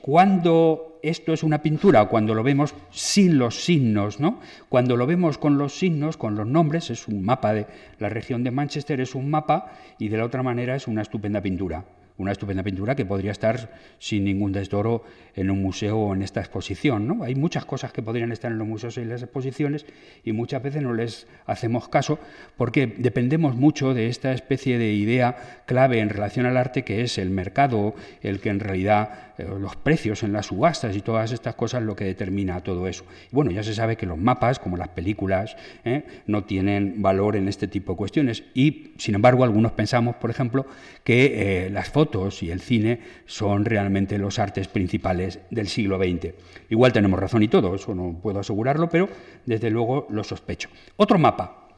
cuando 0.00 0.98
esto 1.02 1.32
es 1.32 1.42
una 1.42 1.62
pintura, 1.62 2.06
cuando 2.06 2.34
lo 2.34 2.42
vemos 2.42 2.74
sin 2.90 3.38
los 3.38 3.64
signos, 3.64 4.20
¿no? 4.20 4.40
Cuando 4.68 4.96
lo 4.96 5.06
vemos 5.06 5.38
con 5.38 5.56
los 5.56 5.78
signos, 5.78 6.16
con 6.16 6.34
los 6.34 6.46
nombres, 6.46 6.90
es 6.90 7.08
un 7.08 7.22
mapa 7.24 7.54
de 7.54 7.66
la 7.98 8.10
región 8.10 8.44
de 8.44 8.50
Manchester, 8.50 9.00
es 9.00 9.14
un 9.14 9.30
mapa 9.30 9.72
y 9.98 10.08
de 10.08 10.18
la 10.18 10.24
otra 10.24 10.42
manera 10.42 10.76
es 10.76 10.88
una 10.88 11.02
estupenda 11.02 11.40
pintura 11.40 11.84
una 12.20 12.32
estupenda 12.32 12.62
pintura 12.62 12.94
que 12.94 13.06
podría 13.06 13.32
estar 13.32 13.70
sin 13.98 14.24
ningún 14.24 14.52
desdoro 14.52 15.04
en 15.34 15.50
un 15.50 15.62
museo 15.62 15.98
o 15.98 16.14
en 16.14 16.22
esta 16.22 16.40
exposición. 16.40 17.06
¿no? 17.06 17.24
Hay 17.24 17.34
muchas 17.34 17.64
cosas 17.64 17.92
que 17.92 18.02
podrían 18.02 18.30
estar 18.30 18.52
en 18.52 18.58
los 18.58 18.68
museos 18.68 18.98
y 18.98 19.00
en 19.00 19.08
las 19.08 19.22
exposiciones 19.22 19.86
y 20.22 20.32
muchas 20.32 20.62
veces 20.62 20.82
no 20.82 20.92
les 20.92 21.26
hacemos 21.46 21.88
caso 21.88 22.18
porque 22.56 22.86
dependemos 22.86 23.56
mucho 23.56 23.94
de 23.94 24.08
esta 24.08 24.32
especie 24.32 24.78
de 24.78 24.92
idea 24.92 25.62
clave 25.66 26.00
en 26.00 26.10
relación 26.10 26.44
al 26.44 26.58
arte 26.58 26.84
que 26.84 27.02
es 27.02 27.16
el 27.16 27.30
mercado, 27.30 27.94
el 28.20 28.40
que 28.40 28.50
en 28.50 28.60
realidad 28.60 29.30
eh, 29.38 29.46
los 29.58 29.76
precios 29.76 30.22
en 30.22 30.32
las 30.32 30.46
subastas 30.46 30.94
y 30.96 31.00
todas 31.00 31.32
estas 31.32 31.54
cosas 31.54 31.82
lo 31.82 31.96
que 31.96 32.04
determina 32.04 32.60
todo 32.60 32.86
eso. 32.86 33.04
Y 33.30 33.34
bueno, 33.34 33.50
ya 33.50 33.62
se 33.62 33.74
sabe 33.74 33.96
que 33.96 34.06
los 34.06 34.18
mapas, 34.18 34.58
como 34.58 34.76
las 34.76 34.88
películas, 34.88 35.56
¿eh? 35.84 36.04
no 36.26 36.44
tienen 36.44 37.00
valor 37.00 37.36
en 37.36 37.48
este 37.48 37.66
tipo 37.66 37.92
de 37.92 37.96
cuestiones 37.96 38.44
y, 38.54 38.92
sin 38.98 39.14
embargo, 39.14 39.44
algunos 39.44 39.72
pensamos, 39.72 40.16
por 40.16 40.30
ejemplo, 40.30 40.66
que 41.04 41.66
eh, 41.66 41.70
las 41.70 41.88
fotos 41.88 42.09
y 42.42 42.50
el 42.50 42.60
cine 42.60 43.00
son 43.26 43.64
realmente 43.64 44.18
los 44.18 44.38
artes 44.38 44.68
principales 44.68 45.40
del 45.50 45.68
siglo 45.68 45.98
XX. 45.98 46.34
Igual 46.68 46.92
tenemos 46.92 47.18
razón 47.18 47.42
y 47.42 47.48
todo, 47.48 47.74
eso 47.74 47.94
no 47.94 48.18
puedo 48.20 48.40
asegurarlo, 48.40 48.88
pero 48.88 49.08
desde 49.46 49.70
luego 49.70 50.06
lo 50.10 50.24
sospecho. 50.24 50.68
Otro 50.96 51.18
mapa, 51.18 51.68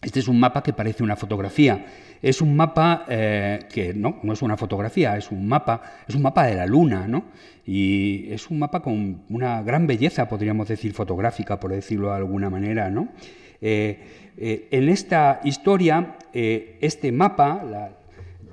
este 0.00 0.20
es 0.20 0.28
un 0.28 0.38
mapa 0.38 0.62
que 0.62 0.72
parece 0.72 1.02
una 1.02 1.16
fotografía. 1.16 1.84
Es 2.22 2.40
un 2.40 2.54
mapa 2.54 3.04
eh, 3.08 3.60
que 3.72 3.94
no, 3.94 4.18
no 4.22 4.32
es 4.32 4.42
una 4.42 4.56
fotografía, 4.56 5.16
es 5.16 5.30
un 5.30 5.48
mapa, 5.48 5.82
es 6.06 6.14
un 6.14 6.22
mapa 6.22 6.46
de 6.46 6.54
la 6.54 6.66
luna, 6.66 7.08
¿no? 7.08 7.24
Y 7.66 8.32
es 8.32 8.48
un 8.50 8.58
mapa 8.58 8.80
con 8.80 9.22
una 9.28 9.62
gran 9.62 9.86
belleza, 9.86 10.28
podríamos 10.28 10.68
decir, 10.68 10.92
fotográfica, 10.92 11.58
por 11.58 11.72
decirlo 11.72 12.10
de 12.10 12.16
alguna 12.16 12.48
manera, 12.48 12.90
¿no? 12.90 13.08
Eh, 13.60 14.34
eh, 14.36 14.68
en 14.70 14.88
esta 14.88 15.40
historia, 15.42 16.16
este 16.32 17.10
mapa, 17.10 17.64
la, 17.64 17.90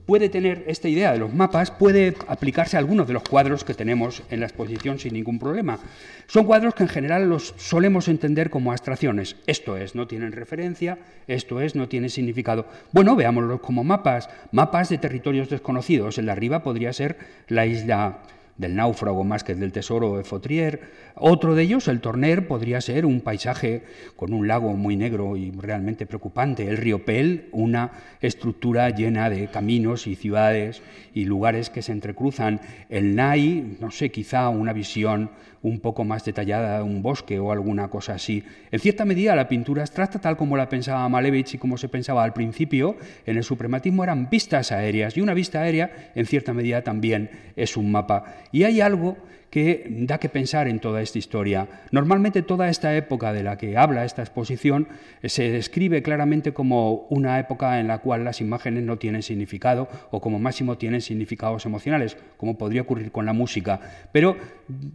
puede 0.06 0.30
tener 0.30 0.64
esta 0.68 0.88
idea 0.88 1.12
de 1.12 1.20
los 1.20 1.34
mapas, 1.34 1.72
puede 1.72 2.16
aplicarse 2.28 2.78
a 2.78 2.80
algunos 2.80 3.08
de 3.08 3.14
los 3.14 3.24
cuadros 3.24 3.64
que 3.64 3.74
tenemos 3.74 4.24
en 4.30 4.40
la 4.40 4.46
exposición 4.46 5.00
sin 5.00 5.14
ningún 5.14 5.40
problema. 5.40 5.80
Son 6.28 6.46
cuadros 6.46 6.76
que 6.76 6.84
en 6.84 6.90
general 6.90 7.30
los 7.30 7.54
solemos 7.58 8.08
entender 8.08 8.50
como 8.50 8.72
abstracciones. 8.72 9.36
Esto 9.48 9.78
es, 9.78 9.96
no 9.96 10.08
tienen 10.08 10.32
referencia, 10.32 10.98
esto 11.28 11.62
es, 11.62 11.76
no 11.76 11.88
tienen 11.88 12.10
significado. 12.10 12.68
Bueno, 12.92 13.16
veámoslos 13.16 13.62
como 13.62 13.84
mapas, 13.84 14.30
mapas 14.52 14.90
de 14.90 14.98
territorios 14.98 15.50
desconocidos. 15.50 16.18
El 16.18 16.28
de 16.28 16.32
arriba 16.32 16.64
podría 16.64 16.94
ser 16.94 17.18
la 17.48 17.66
isla 17.66 18.20
del 18.58 18.76
náufrago 18.76 19.24
más 19.24 19.44
que 19.44 19.56
del 19.56 19.72
tesoro 19.72 20.18
de 20.18 20.24
Fautrier. 20.24 20.92
Otro 21.16 21.56
de 21.56 21.64
ellos, 21.64 21.88
el 21.88 22.02
Torner, 22.02 22.48
podría 22.48 22.82
ser 22.82 23.06
un 23.06 23.22
paisaje 23.22 23.84
con 24.16 24.34
un 24.34 24.48
lago 24.48 24.74
muy 24.74 24.96
negro 24.96 25.36
y 25.36 25.52
realmente 25.52 26.06
preocupante. 26.06 26.68
El 26.68 26.78
río 26.78 27.04
Pel, 27.06 27.50
una 27.52 27.92
estructura 28.22 28.90
llena 28.90 29.30
de 29.30 29.48
caminos 29.48 30.08
y 30.08 30.16
ciudades 30.16 30.82
y 31.14 31.26
lugares 31.26 31.70
que 31.70 31.82
se 31.82 31.92
entrecruzan. 31.92 32.62
El 32.90 33.16
Nai, 33.16 33.78
no 33.80 33.92
sé, 33.92 34.10
quizá 34.10 34.50
una 34.50 34.74
visión 34.74 35.32
un 35.69 35.79
poco 35.79 36.03
más 36.03 36.24
detallada 36.24 36.77
de 36.77 36.84
un 36.84 37.01
bosque 37.01 37.39
o 37.39 37.51
alguna 37.51 37.88
cosa 37.88 38.13
así. 38.13 38.43
En 38.72 38.79
cierta 38.79 39.03
medida, 39.03 39.36
la 39.36 39.48
pintura 39.48 39.81
abstracta, 39.81 40.19
tal 40.19 40.38
como 40.38 40.57
la 40.57 40.69
pensaba 40.69 41.10
Malevich 41.10 41.55
y 41.55 41.57
como 41.57 41.77
se 41.77 41.89
pensaba 41.89 42.24
al 42.24 42.34
principio, 42.34 42.98
en 43.25 43.38
el 43.38 43.43
suprematismo 43.43 44.03
eran 44.03 44.29
vistas 44.29 44.72
aéreas, 44.72 45.17
y 45.17 45.22
una 45.22 45.34
vista 45.34 45.62
aérea, 45.62 46.12
en 46.13 46.27
cierta 46.27 46.53
medida, 46.53 46.84
también 46.84 47.31
es 47.55 47.77
un 47.77 47.91
mapa. 47.91 48.36
Y 48.51 48.63
hay 48.63 48.79
algo 48.79 49.17
que 49.50 49.88
da 49.90 50.18
que 50.18 50.30
pensar 50.30 50.68
en 50.68 50.80
toda 50.80 51.02
esta 51.02 51.18
historia. 51.18 51.68
Normalmente 51.92 52.42
toda 52.42 52.70
esta 52.70 52.96
época 52.96 53.34
de 53.34 53.44
la 53.44 53.58
que 53.58 53.78
habla 53.78 54.06
esta 54.06 54.22
exposición 54.22 54.88
eh, 55.22 55.30
se 55.30 55.50
describe 55.50 56.02
claramente 56.02 56.54
como 56.54 57.08
una 57.10 57.40
época 57.40 57.80
en 57.80 57.88
la 57.88 58.00
cual 58.00 58.24
las 58.24 58.42
imágenes 58.42 58.84
no 58.84 58.98
tienen 58.98 59.24
significado 59.24 59.88
o 60.12 60.20
como 60.20 60.40
máximo 60.40 60.78
tienen 60.78 61.02
significados 61.02 61.66
emocionales, 61.66 62.18
como 62.38 62.58
podría 62.58 62.82
ocurrir 62.82 63.12
con 63.12 63.25
la 63.25 63.34
música. 63.34 63.80
Pero 64.12 64.36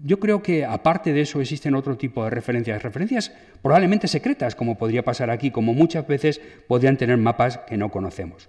yo 0.05 0.21
creo 0.21 0.43
que 0.43 0.65
aparte 0.65 1.13
de 1.13 1.23
eso 1.23 1.41
existen 1.41 1.75
otro 1.75 1.97
tipo 1.97 2.25
de 2.25 2.31
referencias, 2.31 2.83
referencias 2.83 3.33
probablemente 3.63 4.09
secretas, 4.09 4.55
como 4.55 4.77
podría 4.77 5.05
pasar 5.05 5.31
aquí, 5.31 5.51
como 5.51 5.75
muchas 5.75 6.07
veces 6.07 6.41
podrían 6.67 6.97
tener 6.97 7.17
mapas 7.17 7.59
que 7.59 7.77
no 7.77 7.91
conocemos. 7.91 8.49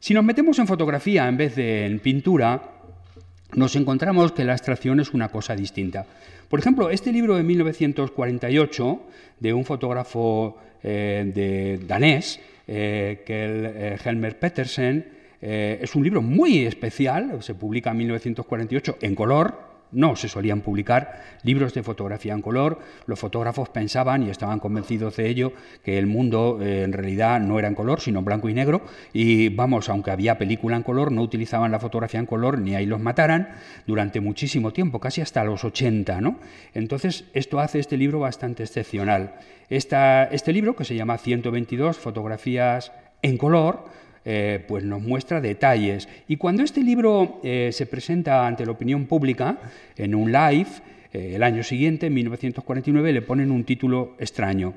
Si 0.00 0.14
nos 0.14 0.24
metemos 0.24 0.58
en 0.58 0.66
fotografía 0.66 1.28
en 1.28 1.36
vez 1.36 1.56
de 1.56 1.84
en 1.84 1.98
pintura, 1.98 2.79
nos 3.54 3.76
encontramos 3.76 4.32
que 4.32 4.44
la 4.44 4.52
abstracción 4.52 5.00
es 5.00 5.12
una 5.12 5.28
cosa 5.28 5.56
distinta. 5.56 6.06
Por 6.48 6.58
ejemplo, 6.58 6.90
este 6.90 7.12
libro 7.12 7.36
de 7.36 7.42
1948 7.42 9.02
de 9.38 9.52
un 9.52 9.64
fotógrafo 9.64 10.58
eh, 10.82 11.30
de 11.34 11.78
danés, 11.86 12.40
eh, 12.66 13.22
que 13.24 13.44
eh, 13.44 13.98
Helmer 14.04 14.38
Petersen, 14.38 15.20
es 15.42 15.94
un 15.94 16.04
libro 16.04 16.20
muy 16.20 16.66
especial, 16.66 17.42
se 17.42 17.54
publica 17.54 17.92
en 17.92 17.96
1948 17.96 18.98
en 19.00 19.14
color, 19.14 19.69
no 19.92 20.16
se 20.16 20.28
solían 20.28 20.60
publicar 20.60 21.22
libros 21.42 21.74
de 21.74 21.82
fotografía 21.82 22.32
en 22.32 22.42
color. 22.42 22.78
Los 23.06 23.18
fotógrafos 23.18 23.68
pensaban 23.68 24.22
y 24.22 24.30
estaban 24.30 24.60
convencidos 24.60 25.16
de 25.16 25.28
ello 25.28 25.52
que 25.84 25.98
el 25.98 26.06
mundo 26.06 26.58
eh, 26.60 26.82
en 26.84 26.92
realidad 26.92 27.40
no 27.40 27.58
era 27.58 27.68
en 27.68 27.74
color, 27.74 28.00
sino 28.00 28.20
en 28.20 28.24
blanco 28.24 28.48
y 28.48 28.54
negro. 28.54 28.82
Y 29.12 29.48
vamos, 29.48 29.88
aunque 29.88 30.10
había 30.10 30.38
película 30.38 30.76
en 30.76 30.82
color, 30.82 31.12
no 31.12 31.22
utilizaban 31.22 31.70
la 31.72 31.80
fotografía 31.80 32.20
en 32.20 32.26
color 32.26 32.58
ni 32.58 32.74
ahí 32.74 32.86
los 32.86 33.00
mataran 33.00 33.48
durante 33.86 34.20
muchísimo 34.20 34.72
tiempo, 34.72 35.00
casi 35.00 35.20
hasta 35.20 35.44
los 35.44 35.64
80. 35.64 36.20
¿no? 36.20 36.38
Entonces, 36.74 37.24
esto 37.32 37.60
hace 37.60 37.78
este 37.78 37.96
libro 37.96 38.20
bastante 38.20 38.62
excepcional. 38.62 39.34
este 39.68 40.52
libro, 40.52 40.76
que 40.76 40.84
se 40.84 40.94
llama 40.94 41.18
122 41.18 41.98
fotografías 41.98 42.92
en 43.22 43.36
color, 43.36 43.84
eh, 44.24 44.64
pues 44.68 44.84
nos 44.84 45.00
muestra 45.00 45.40
detalles. 45.40 46.08
Y 46.28 46.36
cuando 46.36 46.62
este 46.62 46.82
libro 46.82 47.40
eh, 47.42 47.70
se 47.72 47.86
presenta 47.86 48.46
ante 48.46 48.66
la 48.66 48.72
opinión 48.72 49.06
pública 49.06 49.58
en 49.96 50.14
un 50.14 50.30
live, 50.30 50.68
eh, 51.12 51.32
el 51.34 51.42
año 51.42 51.62
siguiente, 51.62 52.06
en 52.06 52.14
1949, 52.14 53.12
le 53.12 53.22
ponen 53.22 53.50
un 53.50 53.64
título 53.64 54.16
extraño, 54.18 54.74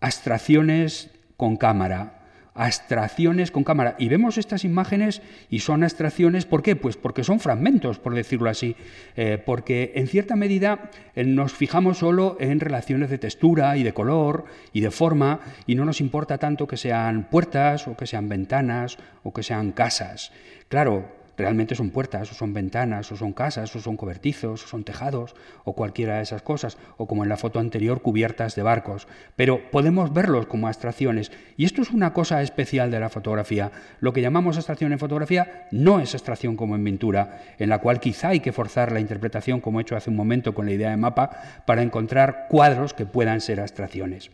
Abstracciones 0.00 1.10
con 1.36 1.56
cámara, 1.56 2.17
abstracciones 2.58 3.52
con 3.52 3.64
cámara. 3.64 3.94
Y 3.98 4.08
vemos 4.08 4.36
estas 4.36 4.64
imágenes 4.64 5.22
y 5.48 5.60
son 5.60 5.84
abstracciones, 5.84 6.44
¿por 6.44 6.62
qué? 6.62 6.74
Pues 6.76 6.96
porque 6.96 7.22
son 7.22 7.38
fragmentos, 7.38 8.00
por 8.00 8.14
decirlo 8.14 8.50
así, 8.50 8.76
eh, 9.16 9.40
porque 9.44 9.92
en 9.94 10.08
cierta 10.08 10.34
medida 10.34 10.90
eh, 11.14 11.24
nos 11.24 11.52
fijamos 11.52 11.98
solo 11.98 12.36
en 12.40 12.58
relaciones 12.58 13.10
de 13.10 13.18
textura 13.18 13.76
y 13.76 13.84
de 13.84 13.94
color 13.94 14.44
y 14.72 14.80
de 14.80 14.90
forma 14.90 15.40
y 15.66 15.76
no 15.76 15.84
nos 15.84 16.00
importa 16.00 16.38
tanto 16.38 16.66
que 16.66 16.76
sean 16.76 17.30
puertas 17.30 17.86
o 17.86 17.96
que 17.96 18.06
sean 18.06 18.28
ventanas 18.28 18.98
o 19.22 19.32
que 19.32 19.44
sean 19.44 19.70
casas. 19.70 20.32
Claro, 20.68 21.17
realmente 21.38 21.74
son 21.74 21.90
puertas, 21.90 22.30
o 22.32 22.34
son 22.34 22.52
ventanas, 22.52 23.10
o 23.12 23.16
son 23.16 23.32
casas, 23.32 23.74
o 23.74 23.80
son 23.80 23.96
cobertizos, 23.96 24.64
o 24.64 24.68
son 24.68 24.84
tejados, 24.84 25.34
o 25.64 25.74
cualquiera 25.74 26.16
de 26.16 26.22
esas 26.22 26.42
cosas, 26.42 26.76
o 26.96 27.06
como 27.06 27.22
en 27.22 27.28
la 27.28 27.36
foto 27.36 27.60
anterior, 27.60 28.02
cubiertas 28.02 28.56
de 28.56 28.62
barcos. 28.62 29.06
Pero 29.36 29.70
podemos 29.70 30.12
verlos 30.12 30.46
como 30.46 30.66
abstracciones. 30.66 31.30
Y 31.56 31.64
esto 31.64 31.80
es 31.80 31.90
una 31.90 32.12
cosa 32.12 32.42
especial 32.42 32.90
de 32.90 33.00
la 33.00 33.08
fotografía. 33.08 33.70
Lo 34.00 34.12
que 34.12 34.20
llamamos 34.20 34.56
abstracción 34.56 34.92
en 34.92 34.98
fotografía 34.98 35.68
no 35.70 36.00
es 36.00 36.12
abstracción 36.14 36.56
como 36.56 36.74
en 36.74 36.84
pintura, 36.84 37.54
en 37.58 37.68
la 37.68 37.78
cual 37.78 38.00
quizá 38.00 38.28
hay 38.28 38.40
que 38.40 38.52
forzar 38.52 38.92
la 38.92 39.00
interpretación, 39.00 39.60
como 39.60 39.78
he 39.78 39.82
hecho 39.82 39.96
hace 39.96 40.10
un 40.10 40.16
momento 40.16 40.54
con 40.54 40.66
la 40.66 40.72
idea 40.72 40.90
de 40.90 40.96
mapa, 40.96 41.62
para 41.64 41.82
encontrar 41.82 42.46
cuadros 42.50 42.94
que 42.94 43.06
puedan 43.06 43.40
ser 43.40 43.60
abstracciones. 43.60 44.30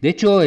De 0.00 0.08
hecho, 0.08 0.40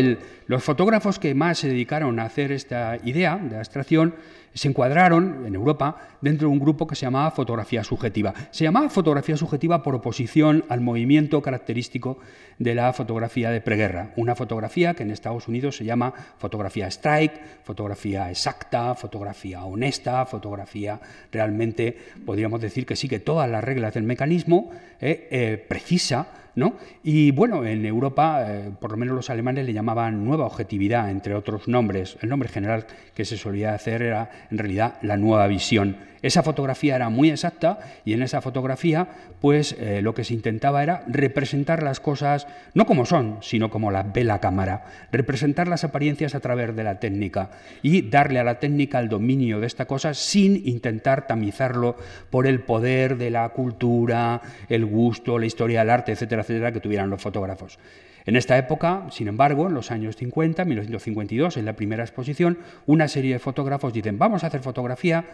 los 0.48 0.64
fotógrafos 0.64 1.20
que 1.20 1.36
más 1.36 1.60
se 1.60 1.68
dedicaron 1.68 2.20
a 2.20 2.26
hacer 2.26 2.52
esta 2.52 2.98
idea 3.04 3.38
de 3.38 3.58
abstracción 3.58 4.16
se 4.54 4.68
encuadraron 4.68 5.46
en 5.46 5.56
Europa 5.56 5.98
dentro 6.22 6.48
de 6.48 6.54
un 6.54 6.60
grupo 6.60 6.88
que 6.88 6.96
se 6.96 7.06
llamaba 7.06 7.32
fotografía 7.32 7.84
subjetiva. 7.84 8.34
Se 8.52 8.64
llamaba 8.64 8.90
fotografía 8.90 9.38
subjetiva 9.38 9.84
por 9.84 9.96
oposición 9.96 10.64
al 10.70 10.82
movimiento 10.82 11.42
característico 11.42 12.20
de 12.60 12.76
la 12.76 12.94
fotografía 12.94 13.50
de 13.50 13.62
preguerra, 13.62 14.12
una 14.16 14.36
fotografía 14.36 14.94
que 14.94 15.04
en 15.04 15.12
Estados 15.12 15.48
Unidos 15.48 15.78
se 15.78 15.86
llama 15.86 16.14
fotografía 16.38 16.88
strike, 16.88 17.42
fotografía 17.64 18.30
exacta, 18.30 18.96
fotografía 18.96 19.64
honesta, 19.66 20.26
fotografía 20.26 21.00
realmente, 21.32 21.98
podríamos 22.26 22.62
decir 22.62 22.86
que 22.86 22.96
sigue 22.96 23.20
todas 23.20 23.50
las 23.50 23.64
reglas 23.64 23.94
del 23.96 24.04
mecanismo, 24.04 24.70
eh, 25.02 25.28
eh, 25.32 25.66
precisa, 25.68 26.28
¿no? 26.56 26.76
Y 27.04 27.32
bueno, 27.32 27.66
en 27.66 27.86
Europa, 27.86 28.46
eh, 28.48 28.72
por 28.80 28.92
lo 28.92 28.98
menos 28.98 29.16
los 29.16 29.30
alemanes 29.30 29.66
le 29.66 29.74
llamaban 29.74 30.26
nueva 30.26 30.46
objetividad, 30.46 31.10
entre 31.10 31.36
otros 31.36 31.68
nombres. 31.68 32.18
El 32.22 32.30
nombre 32.30 32.50
general 32.50 32.86
que 33.14 33.26
se 33.26 33.38
solía 33.38 33.74
hacer 33.74 34.02
era 34.02 34.30
en 34.52 34.58
realidad 34.58 34.96
la 35.02 35.18
nueva 35.18 35.48
visión. 35.48 35.98
Esa 36.24 36.42
fotografía 36.42 36.96
era 36.96 37.10
muy 37.10 37.30
exacta 37.30 37.80
y 38.06 38.14
en 38.14 38.24
esa 38.24 38.40
fotografía 38.40 39.10
pues 39.42 39.76
eh, 39.78 40.02
lo 40.02 40.14
que 40.14 40.24
se 40.24 40.34
intentaba 40.34 40.82
era 40.82 41.04
representar 41.06 41.84
las 41.84 42.00
cosas 42.00 42.48
no 42.74 42.86
como 42.86 43.06
son, 43.06 43.40
sino 43.42 43.70
como 43.70 43.92
las 43.92 44.14
ve 44.14 44.24
la 44.24 44.40
cámara, 44.40 44.86
representar 45.12 45.68
las 45.68 45.84
apariencias 45.84 46.34
a 46.34 46.40
través 46.40 46.74
de 46.78 46.84
la 46.86 46.98
técnica 47.02 47.52
y 47.82 48.04
darle 48.04 48.40
a 48.40 48.46
la 48.46 48.60
técnica 48.60 49.02
el 49.02 49.10
dominio 49.10 49.60
de 49.60 49.68
esta 49.68 49.86
cosa 49.86 50.14
sin 50.14 50.66
intentar 50.66 51.28
tamizarlo 51.28 51.98
por 52.30 52.48
el 52.48 52.62
poder 52.62 53.18
de 53.18 53.30
la 53.30 53.50
cultura, 53.50 54.42
el 54.70 54.86
gusto, 54.86 55.38
la 55.38 55.46
historia 55.46 55.80
del 55.80 55.90
arte, 55.90 56.14
etcétera, 56.14 56.43
que 56.46 56.80
tuvieran 56.80 57.10
los 57.10 57.22
fotógrafos. 57.22 57.80
En 58.26 58.36
esta 58.36 58.58
época, 58.58 59.08
sin 59.12 59.28
embargo, 59.28 59.68
en 59.68 59.74
los 59.74 59.92
años 59.92 60.16
50, 60.16 60.64
1952, 60.64 61.58
en 61.58 61.66
la 61.66 61.74
primera 61.74 62.04
exposición, 62.04 62.58
una 62.86 63.08
serie 63.08 63.34
de 63.34 63.40
fotógrafos 63.40 63.92
dicen, 63.92 64.18
vamos 64.18 64.44
a 64.44 64.48
hacer 64.48 64.62
fotografía 64.62 65.26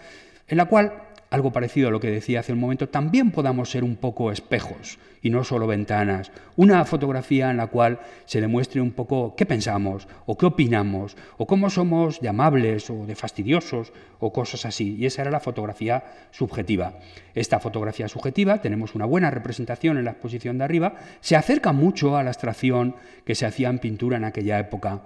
en 0.49 0.57
la 0.57 0.65
cual 0.65 1.09
algo 1.29 1.51
parecido 1.51 1.89
a 1.89 1.91
lo 1.91 1.99
que 1.99 2.09
decía 2.09 2.39
hace 2.39 2.53
un 2.53 2.59
momento, 2.59 2.89
también 2.89 3.31
podamos 3.31 3.69
ser 3.69 3.83
un 3.83 3.95
poco 3.95 4.31
espejos 4.31 4.97
y 5.21 5.29
no 5.29 5.43
solo 5.43 5.67
ventanas. 5.67 6.31
Una 6.55 6.83
fotografía 6.85 7.51
en 7.51 7.57
la 7.57 7.67
cual 7.67 7.99
se 8.25 8.41
demuestre 8.41 8.81
un 8.81 8.91
poco 8.91 9.35
qué 9.35 9.45
pensamos 9.45 10.07
o 10.25 10.37
qué 10.37 10.47
opinamos 10.47 11.15
o 11.37 11.45
cómo 11.45 11.69
somos 11.69 12.19
de 12.19 12.29
amables 12.29 12.89
o 12.89 13.05
de 13.05 13.15
fastidiosos 13.15 13.93
o 14.19 14.33
cosas 14.33 14.65
así. 14.65 14.95
Y 14.97 15.05
esa 15.05 15.21
era 15.21 15.31
la 15.31 15.39
fotografía 15.39 16.03
subjetiva. 16.31 16.93
Esta 17.35 17.59
fotografía 17.59 18.07
subjetiva, 18.07 18.61
tenemos 18.61 18.95
una 18.95 19.05
buena 19.05 19.29
representación 19.29 19.97
en 19.97 20.05
la 20.05 20.11
exposición 20.11 20.57
de 20.57 20.63
arriba, 20.63 20.95
se 21.21 21.35
acerca 21.35 21.73
mucho 21.73 22.17
a 22.17 22.23
la 22.23 22.31
abstracción 22.31 22.95
que 23.23 23.35
se 23.35 23.45
hacía 23.45 23.69
en 23.69 23.79
pintura 23.79 24.17
en 24.17 24.25
aquella 24.25 24.57
época. 24.59 25.01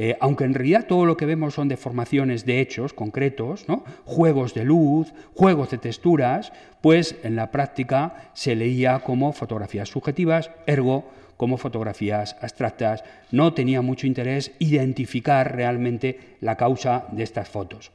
Eh, 0.00 0.16
aunque 0.20 0.44
en 0.44 0.54
realidad 0.54 0.86
todo 0.86 1.04
lo 1.06 1.16
que 1.16 1.26
vemos 1.26 1.54
son 1.54 1.66
deformaciones 1.66 2.46
de 2.46 2.60
hechos 2.60 2.92
concretos, 2.92 3.66
juegos 4.04 4.54
de 4.54 4.62
luz, 4.62 5.12
juegos 5.34 5.70
de 5.70 5.78
texturas, 5.78 6.52
pues 6.80 7.16
en 7.24 7.34
la 7.34 7.50
práctica 7.50 8.30
se 8.32 8.54
leía 8.54 9.00
como 9.00 9.32
fotografías 9.32 9.88
subjetivas, 9.88 10.52
ergo 10.66 11.10
como 11.36 11.58
fotografías 11.58 12.36
abstractas. 12.40 13.02
No 13.32 13.54
tenía 13.54 13.82
mucho 13.82 14.06
interés 14.06 14.52
identificar 14.60 15.56
realmente 15.56 16.36
la 16.40 16.56
causa 16.56 17.06
de 17.10 17.24
estas 17.24 17.48
fotos. 17.48 17.90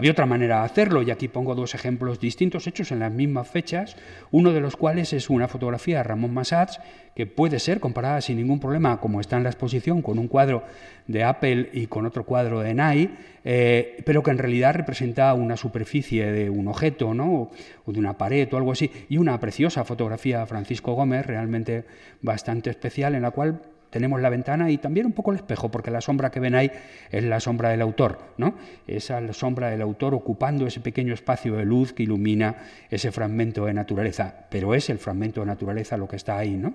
Había 0.00 0.12
otra 0.12 0.24
manera 0.24 0.60
de 0.60 0.64
hacerlo 0.64 1.02
y 1.02 1.10
aquí 1.10 1.28
pongo 1.28 1.54
dos 1.54 1.74
ejemplos 1.74 2.18
distintos 2.18 2.66
hechos 2.66 2.90
en 2.90 3.00
las 3.00 3.12
mismas 3.12 3.46
fechas, 3.46 3.96
uno 4.30 4.50
de 4.50 4.60
los 4.62 4.74
cuales 4.74 5.12
es 5.12 5.28
una 5.28 5.46
fotografía 5.46 5.98
de 5.98 6.04
Ramón 6.04 6.32
Massats 6.32 6.80
que 7.14 7.26
puede 7.26 7.58
ser 7.58 7.80
comparada 7.80 8.22
sin 8.22 8.38
ningún 8.38 8.60
problema, 8.60 8.98
como 8.98 9.20
está 9.20 9.36
en 9.36 9.42
la 9.42 9.50
exposición, 9.50 10.00
con 10.00 10.18
un 10.18 10.26
cuadro 10.26 10.62
de 11.06 11.22
Apple 11.22 11.68
y 11.74 11.86
con 11.86 12.06
otro 12.06 12.24
cuadro 12.24 12.60
de 12.60 12.72
Nye, 12.72 13.10
eh, 13.44 14.02
pero 14.06 14.22
que 14.22 14.30
en 14.30 14.38
realidad 14.38 14.74
representa 14.74 15.34
una 15.34 15.58
superficie 15.58 16.32
de 16.32 16.48
un 16.48 16.68
objeto 16.68 17.12
¿no? 17.12 17.50
o 17.84 17.92
de 17.92 17.98
una 17.98 18.16
pared 18.16 18.48
o 18.50 18.56
algo 18.56 18.72
así, 18.72 18.90
y 19.10 19.18
una 19.18 19.38
preciosa 19.38 19.84
fotografía 19.84 20.38
de 20.38 20.46
Francisco 20.46 20.94
Gómez, 20.94 21.26
realmente 21.26 21.84
bastante 22.22 22.70
especial, 22.70 23.14
en 23.14 23.20
la 23.20 23.32
cual 23.32 23.60
tenemos 23.90 24.20
la 24.20 24.30
ventana 24.30 24.70
y 24.70 24.78
también 24.78 25.06
un 25.06 25.12
poco 25.12 25.32
el 25.32 25.38
espejo, 25.38 25.68
porque 25.68 25.90
la 25.90 26.00
sombra 26.00 26.30
que 26.30 26.40
ven 26.40 26.54
ahí 26.54 26.70
es 27.10 27.24
la 27.24 27.40
sombra 27.40 27.70
del 27.70 27.82
autor, 27.82 28.18
¿no? 28.38 28.54
Esa 28.86 29.32
sombra 29.32 29.68
del 29.68 29.82
autor 29.82 30.14
ocupando 30.14 30.66
ese 30.66 30.80
pequeño 30.80 31.12
espacio 31.12 31.56
de 31.56 31.64
luz 31.64 31.92
que 31.92 32.04
ilumina 32.04 32.56
ese 32.88 33.12
fragmento 33.12 33.66
de 33.66 33.74
naturaleza, 33.74 34.46
pero 34.48 34.74
es 34.74 34.88
el 34.90 34.98
fragmento 34.98 35.40
de 35.40 35.46
naturaleza 35.46 35.96
lo 35.96 36.08
que 36.08 36.16
está 36.16 36.38
ahí, 36.38 36.56
¿no? 36.56 36.74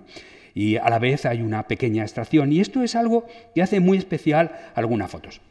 Y 0.54 0.78
a 0.78 0.90
la 0.90 1.00
vez 1.00 1.26
hay 1.26 1.42
una 1.42 1.68
pequeña 1.68 2.04
extracción, 2.04 2.52
y 2.52 2.60
esto 2.60 2.84
es 2.84 2.96
algo 2.96 3.26
que 3.54 3.62
hace 3.62 3.80
muy 3.80 3.98
especial 3.98 4.52
algunas 4.76 5.10
fotos. 5.10 5.42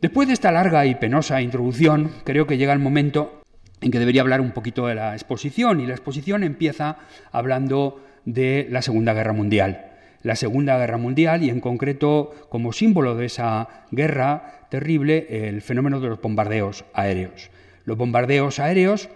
Después 0.00 0.28
de 0.28 0.34
esta 0.34 0.52
larga 0.52 0.86
y 0.86 0.94
penosa 0.94 1.42
introducción, 1.42 2.12
creo 2.24 2.46
que 2.46 2.56
llega 2.56 2.72
el 2.72 2.78
momento 2.78 3.42
en 3.80 3.90
que 3.90 3.98
debería 3.98 4.22
hablar 4.22 4.40
un 4.40 4.52
poquito 4.52 4.86
de 4.86 4.94
la 4.94 5.14
exposición, 5.14 5.80
y 5.80 5.86
la 5.86 5.94
exposición 5.94 6.44
empieza 6.44 6.98
hablando 7.32 8.04
de 8.24 8.66
la 8.70 8.82
Segunda 8.82 9.14
Guerra 9.14 9.32
Mundial 9.32 9.87
la 10.22 10.36
Segunda 10.36 10.78
Guerra 10.78 10.96
Mundial 10.96 11.42
y 11.42 11.50
en 11.50 11.60
concreto 11.60 12.34
como 12.48 12.72
símbolo 12.72 13.14
de 13.14 13.26
esa 13.26 13.68
guerra 13.90 14.66
terrible 14.68 15.48
el 15.48 15.62
fenómeno 15.62 16.00
de 16.00 16.08
los 16.08 16.20
bombardeos 16.20 16.84
aéreos. 16.92 17.50
Los 17.84 17.96
bombardeos 17.96 18.58
aéreos 18.58 19.08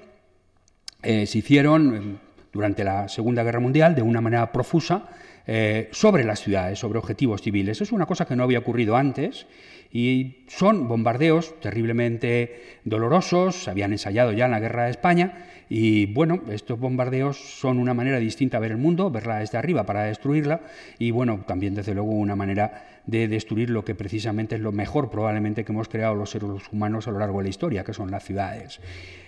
eh, 1.02 1.26
se 1.26 1.38
hicieron 1.38 1.94
eh, 1.94 2.16
durante 2.52 2.84
la 2.84 3.08
Segunda 3.08 3.42
Guerra 3.42 3.60
Mundial 3.60 3.94
de 3.94 4.02
una 4.02 4.20
manera 4.20 4.52
profusa 4.52 5.08
eh, 5.46 5.88
sobre 5.92 6.24
las 6.24 6.40
ciudades, 6.40 6.78
sobre 6.78 6.98
objetivos 6.98 7.42
civiles. 7.42 7.80
Es 7.80 7.92
una 7.92 8.06
cosa 8.06 8.26
que 8.26 8.36
no 8.36 8.44
había 8.44 8.60
ocurrido 8.60 8.96
antes 8.96 9.46
y 9.92 10.44
son 10.48 10.88
bombardeos 10.88 11.60
terriblemente 11.60 12.78
dolorosos, 12.84 13.64
se 13.64 13.70
habían 13.70 13.92
ensayado 13.92 14.32
ya 14.32 14.46
en 14.46 14.52
la 14.52 14.60
Guerra 14.60 14.84
de 14.84 14.90
España 14.90 15.46
y 15.68 16.06
bueno, 16.06 16.42
estos 16.50 16.78
bombardeos 16.78 17.36
son 17.36 17.78
una 17.78 17.92
manera 17.92 18.18
distinta 18.18 18.56
de 18.56 18.62
ver 18.62 18.70
el 18.72 18.78
mundo, 18.78 19.10
verla 19.10 19.38
desde 19.38 19.58
arriba 19.58 19.84
para 19.84 20.04
destruirla 20.04 20.62
y 20.98 21.10
bueno, 21.10 21.44
también 21.46 21.74
desde 21.74 21.94
luego 21.94 22.10
una 22.10 22.36
manera 22.36 23.02
de 23.06 23.28
destruir 23.28 23.70
lo 23.70 23.84
que 23.84 23.94
precisamente 23.94 24.54
es 24.54 24.60
lo 24.60 24.72
mejor 24.72 25.10
probablemente 25.10 25.64
que 25.64 25.72
hemos 25.72 25.88
creado 25.88 26.14
los 26.14 26.30
seres 26.30 26.48
humanos 26.72 27.08
a 27.08 27.10
lo 27.10 27.18
largo 27.18 27.38
de 27.38 27.44
la 27.44 27.50
historia, 27.50 27.84
que 27.84 27.92
son 27.92 28.10
las 28.10 28.24
ciudades. 28.24 28.80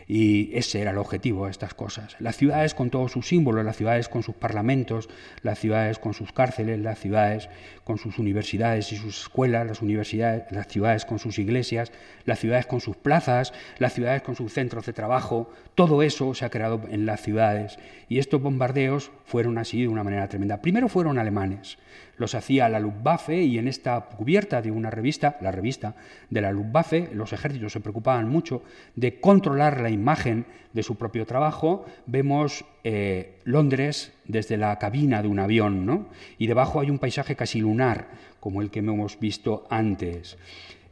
Y 0.06 0.50
ese 0.56 0.80
era 0.80 0.90
el 0.90 0.98
objetivo 0.98 1.46
de 1.46 1.50
estas 1.50 1.74
cosas. 1.74 2.16
Las 2.18 2.36
ciudades 2.36 2.74
con 2.74 2.90
todos 2.90 3.12
sus 3.12 3.26
símbolos, 3.26 3.64
las 3.64 3.76
ciudades 3.76 4.08
con 4.08 4.22
sus 4.22 4.34
parlamentos, 4.34 5.08
las 5.42 5.58
ciudades 5.58 5.98
con 5.98 6.14
sus 6.14 6.32
cárceles, 6.32 6.78
las 6.80 6.98
ciudades 6.98 7.48
con 7.84 7.98
sus 7.98 8.18
universidades 8.18 8.92
y 8.92 8.96
sus 8.96 9.22
escuelas, 9.22 9.66
las, 9.66 9.82
universidades, 9.82 10.50
las 10.50 10.68
ciudades 10.68 11.04
con 11.04 11.18
sus 11.18 11.38
iglesias, 11.38 11.92
las 12.24 12.38
ciudades 12.38 12.66
con 12.66 12.80
sus 12.80 12.96
plazas, 12.96 13.52
las 13.78 13.94
ciudades 13.94 14.22
con 14.22 14.36
sus 14.36 14.52
centros 14.52 14.86
de 14.86 14.92
trabajo, 14.92 15.50
todo 15.74 16.02
eso 16.02 16.34
se 16.34 16.44
ha 16.44 16.50
creado 16.50 16.82
en 16.90 17.06
las 17.06 17.22
ciudades. 17.22 17.78
Y 18.08 18.18
estos 18.18 18.40
bombardeos 18.42 19.10
fueron 19.24 19.58
así 19.58 19.82
de 19.82 19.88
una 19.88 20.04
manera 20.04 20.28
tremenda. 20.28 20.60
Primero 20.60 20.88
fueron 20.88 21.18
alemanes, 21.18 21.78
los 22.16 22.35
hacía 22.35 22.68
la 22.68 22.81
Luftwaffe 22.81 23.42
y 23.42 23.59
en 23.59 23.68
esta 23.68 24.00
cubierta 24.00 24.62
de 24.62 24.70
una 24.70 24.90
revista, 24.90 25.37
la 25.40 25.50
revista 25.50 25.94
de 26.31 26.40
la 26.40 26.53
Luftwaffe, 26.53 27.11
los 27.12 27.33
ejércitos 27.33 27.72
se 27.72 27.81
preocupaban 27.81 28.29
mucho 28.29 28.62
de 28.96 29.20
controlar 29.20 29.81
la 29.81 29.90
imagen 29.90 30.46
de 30.72 30.83
su 30.83 30.96
propio 30.96 31.27
trabajo. 31.27 31.85
Vemos 32.07 32.64
eh, 32.83 33.38
Londres 33.44 34.12
desde 34.27 34.57
la 34.57 34.79
cabina 34.79 35.22
de 35.22 35.29
un 35.29 35.38
avión, 35.38 35.87
¿no? 35.87 36.09
y 36.38 36.46
debajo 36.46 36.81
hay 36.81 36.90
un 36.90 36.98
paisaje 36.98 37.37
casi 37.37 37.61
lunar, 37.61 38.09
como 38.40 38.61
el 38.61 38.70
que 38.70 38.81
hemos 38.81 39.18
visto 39.18 39.66
antes. 39.70 40.37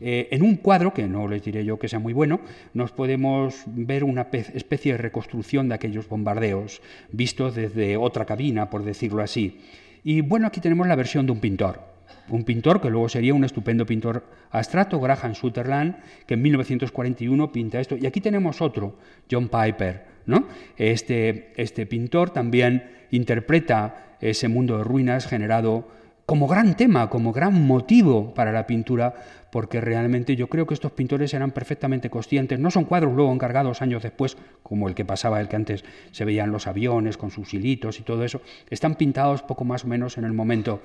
Eh, 0.05 0.29
en 0.33 0.43
un 0.43 0.57
cuadro, 0.57 0.93
que 0.93 1.07
no 1.07 1.29
les 1.29 1.45
diré 1.45 1.65
yo 1.65 1.79
que 1.79 1.87
sea 1.87 2.01
muy 2.01 2.13
bueno, 2.13 2.41
nos 2.75 2.91
podemos 2.91 3.63
ver 3.67 4.03
una 4.03 4.27
especie 4.33 4.93
de 4.93 4.99
reconstrucción 4.99 5.69
de 5.69 5.77
aquellos 5.77 6.09
bombardeos, 6.09 6.83
vistos 7.13 7.55
desde 7.55 7.97
otra 7.97 8.25
cabina, 8.25 8.69
por 8.69 8.83
decirlo 8.83 9.23
así. 9.23 9.61
Y 10.05 10.21
bueno, 10.21 10.47
aquí 10.47 10.61
tenemos 10.61 10.87
la 10.87 10.97
versión 10.97 11.27
de 11.27 11.33
un 11.33 11.41
pintor. 11.41 11.81
Un 12.29 12.45
pintor 12.45 12.81
que 12.81 12.91
luego 12.91 13.09
sería 13.09 13.35
un 13.35 13.45
estupendo 13.45 13.87
pintor 13.87 14.25
abstracto, 14.51 15.01
Graham 15.01 15.35
Sutherland, 15.35 15.97
que 16.27 16.35
en 16.35 16.43
1941 16.43 17.53
pinta 17.53 17.81
esto. 17.81 17.97
Y 17.97 18.07
aquí 18.07 18.21
tenemos 18.21 18.61
otro, 18.61 18.97
John 19.31 19.49
Piper. 19.49 20.13
¿no? 20.27 20.47
Este, 20.77 21.53
este 21.57 21.87
pintor 21.87 22.31
también 22.31 22.91
interpreta 23.11 24.17
ese 24.21 24.49
mundo 24.49 24.79
de 24.79 24.85
ruinas 24.85 25.27
generado 25.27 25.89
como 26.27 26.47
gran 26.47 26.77
tema, 26.77 27.11
como 27.11 27.33
gran 27.33 27.67
motivo 27.67 28.33
para 28.35 28.53
la 28.53 28.67
pintura, 28.67 29.15
porque 29.51 29.81
realmente 29.81 30.37
yo 30.37 30.49
creo 30.49 30.67
que 30.67 30.75
estos 30.75 30.93
pintores 30.93 31.35
eran 31.35 31.51
perfectamente 31.51 32.11
conscientes, 32.11 32.59
no 32.59 32.71
son 32.71 32.85
cuadros 32.85 33.15
luego 33.15 33.33
encargados 33.33 33.83
años 33.83 34.03
después, 34.03 34.37
como 34.63 34.89
el 34.89 34.95
que 34.95 35.05
pasaba, 35.05 35.41
el 35.41 35.49
que 35.49 35.57
antes 35.57 35.85
se 36.11 36.25
veían 36.25 36.53
los 36.53 36.67
aviones 36.67 37.17
con 37.17 37.31
sus 37.31 37.53
hilitos 37.53 37.99
y 38.01 38.03
todo 38.03 38.25
eso, 38.25 38.41
están 38.71 38.95
pintados 38.95 39.43
poco 39.43 39.65
más 39.65 39.85
o 39.85 39.89
menos 39.89 40.17
en 40.17 40.25
el 40.25 40.33
momento. 40.33 40.81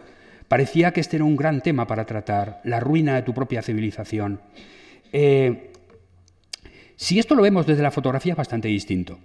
Parecía 0.47 0.91
que 0.91 1.01
este 1.01 1.17
era 1.17 1.25
un 1.25 1.35
gran 1.35 1.61
tema 1.61 1.87
para 1.87 2.05
tratar, 2.05 2.61
la 2.63 2.79
ruina 2.79 3.15
de 3.15 3.21
tu 3.21 3.33
propia 3.33 3.61
civilización. 3.61 4.41
Eh, 5.13 5.71
si 6.95 7.19
esto 7.19 7.35
lo 7.35 7.43
vemos 7.43 7.67
desde 7.67 7.83
la 7.83 7.91
fotografía 7.91 8.33
es 8.33 8.37
bastante 8.37 8.67
distinto. 8.67 9.19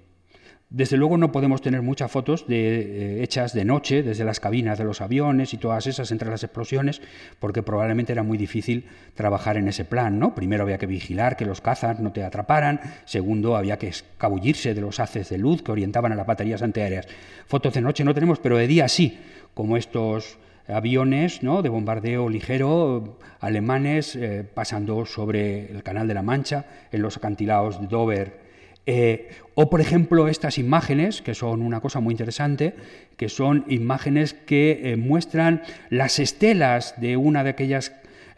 Desde 0.75 0.97
luego 0.97 1.19
no 1.19 1.33
podemos 1.33 1.61
tener 1.61 1.83
muchas 1.83 2.11
fotos 2.11 2.47
de, 2.47 2.57
eh, 2.57 3.23
hechas 3.23 3.53
de 3.53 3.63
noche 3.67 4.03
desde 4.03 4.25
las 4.25 4.41
cabinas 4.41 4.79
de 4.79 4.85
los 4.85 5.03
aviones 5.03 5.53
y 5.53 5.59
todas 5.59 5.87
esas 5.87 6.11
entre 6.13 6.31
las 6.31 6.45
explosiones, 6.45 7.03
porque 7.39 7.63
probablemente 7.63 8.13
era 8.13 8.23
muy 8.23 8.39
difícil 8.39 8.87
trabajar 9.15 9.59
en 9.59 9.69
ese 9.69 9.85
plan. 9.85 10.19
¿no? 10.19 10.35
Primero 10.35 10.63
había 10.63 10.79
que 10.79 10.87
vigilar 10.87 11.37
que 11.37 11.45
los 11.45 11.61
cazas 11.61 12.01
no 12.01 12.13
te 12.13 12.25
atraparan, 12.25 12.81
segundo 13.05 13.55
había 13.55 13.77
que 13.77 13.89
escabullirse 13.89 14.73
de 14.73 14.81
los 14.81 14.99
haces 14.99 15.29
de 15.29 15.37
luz 15.37 15.63
que 15.63 15.73
orientaban 15.73 16.13
a 16.13 16.15
las 16.15 16.27
baterías 16.27 16.63
antiaéreas. 16.63 17.07
Fotos 17.47 17.75
de 17.75 17.83
noche 17.83 18.03
no 18.03 18.15
tenemos, 18.15 18.39
pero 18.39 18.57
de 18.57 18.67
día 18.67 18.89
sí, 18.89 19.19
como 19.53 19.77
estos 19.77 20.39
aviones 20.67 21.43
¿no? 21.43 21.61
de 21.61 21.69
bombardeo 21.69 22.31
ligero 22.31 23.19
alemanes 23.41 24.17
eh, 24.17 24.43
pasando 24.43 25.05
sobre 25.05 25.71
el 25.71 25.83
Canal 25.83 26.09
de 26.09 26.15
la 26.15 26.23
Mancha, 26.23 26.65
en 26.91 27.03
los 27.03 27.19
acantilados 27.19 27.79
de 27.79 27.89
Dover 27.89 28.42
eh, 28.87 29.31
o, 29.55 29.71
por 29.71 29.81
ejemplo, 29.81 30.29
estas 30.29 30.59
imágenes, 30.59 31.23
que 31.23 31.35
son 31.35 31.63
una 31.63 31.81
cosa 31.81 32.01
muy 32.01 32.13
interesante, 32.13 32.75
que 33.17 33.29
son 33.29 33.65
imágenes 33.69 34.35
que 34.35 34.81
eh, 34.83 34.97
muestran 34.97 35.63
las 35.91 36.19
estelas 36.19 37.01
de 37.01 37.17
una 37.17 37.45
de 37.45 37.51
aquellas 37.51 37.93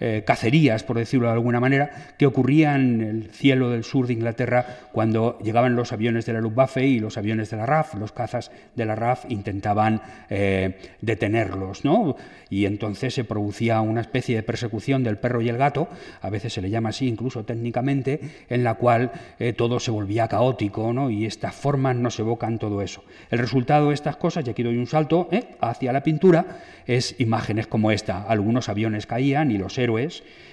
eh, 0.07 0.23
cacerías, 0.23 0.83
por 0.83 0.99
decirlo 0.99 1.29
de 1.29 1.33
alguna 1.33 1.61
manera, 1.61 2.13
que 2.19 2.27
ocurrían 2.27 3.01
en 3.01 3.09
el 3.09 3.31
cielo 3.31 3.71
del 3.71 3.85
sur 3.85 4.07
de 4.07 4.13
Inglaterra 4.13 4.81
cuando 4.93 5.39
llegaban 5.39 5.77
los 5.77 5.95
aviones 5.95 6.27
de 6.27 6.35
la 6.35 6.43
Luftwaffe 6.43 6.85
y 6.85 7.01
los 7.01 7.17
aviones 7.17 7.49
de 7.49 7.57
la 7.57 7.65
RAF, 7.65 7.95
los 7.95 8.13
cazas 8.13 8.51
de 8.75 8.85
la 8.85 8.97
RAF 8.97 9.25
intentaban 9.31 10.03
eh, 10.29 10.77
detenerlos, 11.01 11.87
¿no? 11.87 12.17
Y 12.51 12.67
entonces 12.67 13.15
se 13.15 13.25
producía 13.25 13.81
una 13.81 14.03
especie 14.03 14.37
de 14.37 14.43
persecución 14.43 15.05
del 15.05 15.17
perro 15.17 15.41
y 15.41 15.49
el 15.49 15.57
gato, 15.57 15.89
a 16.21 16.29
veces 16.29 16.53
se 16.53 16.61
le 16.61 16.69
llama 16.69 16.91
así 16.91 17.09
incluso 17.09 17.47
técnicamente, 17.47 18.21
en 18.51 18.63
la 18.63 18.75
cual 18.75 19.11
eh, 19.39 19.55
todo 19.55 19.81
se 19.81 19.91
volvía 19.91 20.29
caótico, 20.29 20.93
¿no? 20.93 21.09
Y 21.09 21.25
estas 21.25 21.55
formas 21.55 21.97
nos 21.97 22.19
evocan 22.19 22.59
todo 22.59 22.83
eso. 22.83 23.05
El 23.31 23.39
resultado 23.39 23.89
de 23.89 23.95
estas 23.95 24.17
cosas, 24.17 24.47
y 24.47 24.51
aquí 24.51 24.63
doy 24.63 24.77
un 24.77 24.87
salto 24.87 25.31
hacia 25.63 25.95
la 25.95 26.03
pintura, 26.03 26.45
es 26.87 27.19
imágenes 27.19 27.67
como 27.67 27.91
esta. 27.91 28.23
Algunos 28.25 28.69
aviones 28.69 29.07
caían 29.07 29.51
y 29.51 29.57
los 29.57 29.79
héroes 29.79 29.94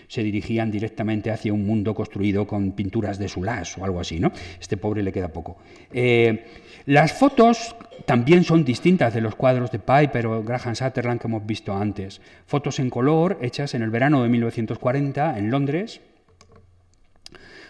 se 0.07 0.23
dirigían 0.23 0.71
directamente 0.71 1.31
hacia 1.31 1.53
un 1.53 1.65
mundo 1.65 1.95
construido 1.95 2.45
con 2.45 2.73
pinturas 2.73 3.17
de 3.17 3.29
Sulas 3.29 3.77
o 3.77 3.85
algo 3.85 3.99
así, 3.99 4.19
¿no? 4.19 4.31
Este 4.59 4.75
pobre 4.75 5.03
le 5.03 5.11
queda 5.11 5.29
poco. 5.29 5.57
Eh, 5.93 6.45
las 6.85 7.13
fotos 7.13 7.75
también 8.05 8.43
son 8.43 8.65
distintas 8.65 9.13
de 9.13 9.21
los 9.21 9.35
cuadros 9.35 9.71
de 9.71 9.79
Piper 9.79 10.25
o 10.27 10.43
Graham 10.43 10.75
Sutherland 10.75 11.19
que 11.21 11.27
hemos 11.27 11.45
visto 11.45 11.73
antes. 11.73 12.19
Fotos 12.45 12.79
en 12.79 12.89
color 12.89 13.37
hechas 13.41 13.73
en 13.73 13.83
el 13.83 13.89
verano 13.89 14.23
de 14.23 14.29
1940 14.29 15.37
en 15.37 15.49
Londres, 15.49 16.01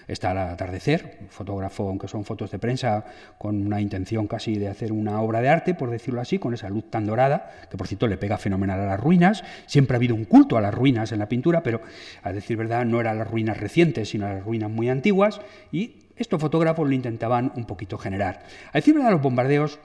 está 0.07 0.31
al 0.31 0.37
atardecer, 0.37 1.19
fotógrafo, 1.29 1.87
aunque 1.87 2.07
son 2.07 2.25
fotos 2.25 2.51
de 2.51 2.59
prensa, 2.59 3.05
con 3.37 3.65
una 3.65 3.81
intención 3.81 4.27
casi 4.27 4.55
de 4.55 4.67
hacer 4.67 4.91
una 4.91 5.21
obra 5.21 5.41
de 5.41 5.49
arte, 5.49 5.73
por 5.73 5.89
decirlo 5.89 6.21
así, 6.21 6.39
con 6.39 6.53
esa 6.53 6.69
luz 6.69 6.89
tan 6.89 7.05
dorada, 7.05 7.51
que 7.69 7.77
por 7.77 7.87
cierto 7.87 8.07
le 8.07 8.17
pega 8.17 8.37
fenomenal 8.37 8.79
a 8.79 8.85
las 8.85 8.99
ruinas. 8.99 9.43
Siempre 9.65 9.95
ha 9.95 9.97
habido 9.97 10.15
un 10.15 10.25
culto 10.25 10.57
a 10.57 10.61
las 10.61 10.73
ruinas 10.73 11.11
en 11.11 11.19
la 11.19 11.29
pintura, 11.29 11.63
pero 11.63 11.81
a 12.23 12.33
decir 12.33 12.57
verdad 12.57 12.85
no 12.85 12.99
eran 12.99 13.17
las 13.17 13.29
ruinas 13.29 13.57
recientes, 13.57 14.09
sino 14.09 14.27
las 14.27 14.43
ruinas 14.43 14.69
muy 14.69 14.89
antiguas, 14.89 15.41
y 15.71 15.95
estos 16.21 16.39
fotógrafos 16.39 16.87
lo 16.87 16.93
intentaban 16.93 17.51
un 17.55 17.65
poquito 17.65 17.97
generar. 17.97 18.43
A 18.69 18.77
decir 18.77 18.93
verdad, 18.93 19.11
los 19.11 19.21
bombardeos 19.21 19.79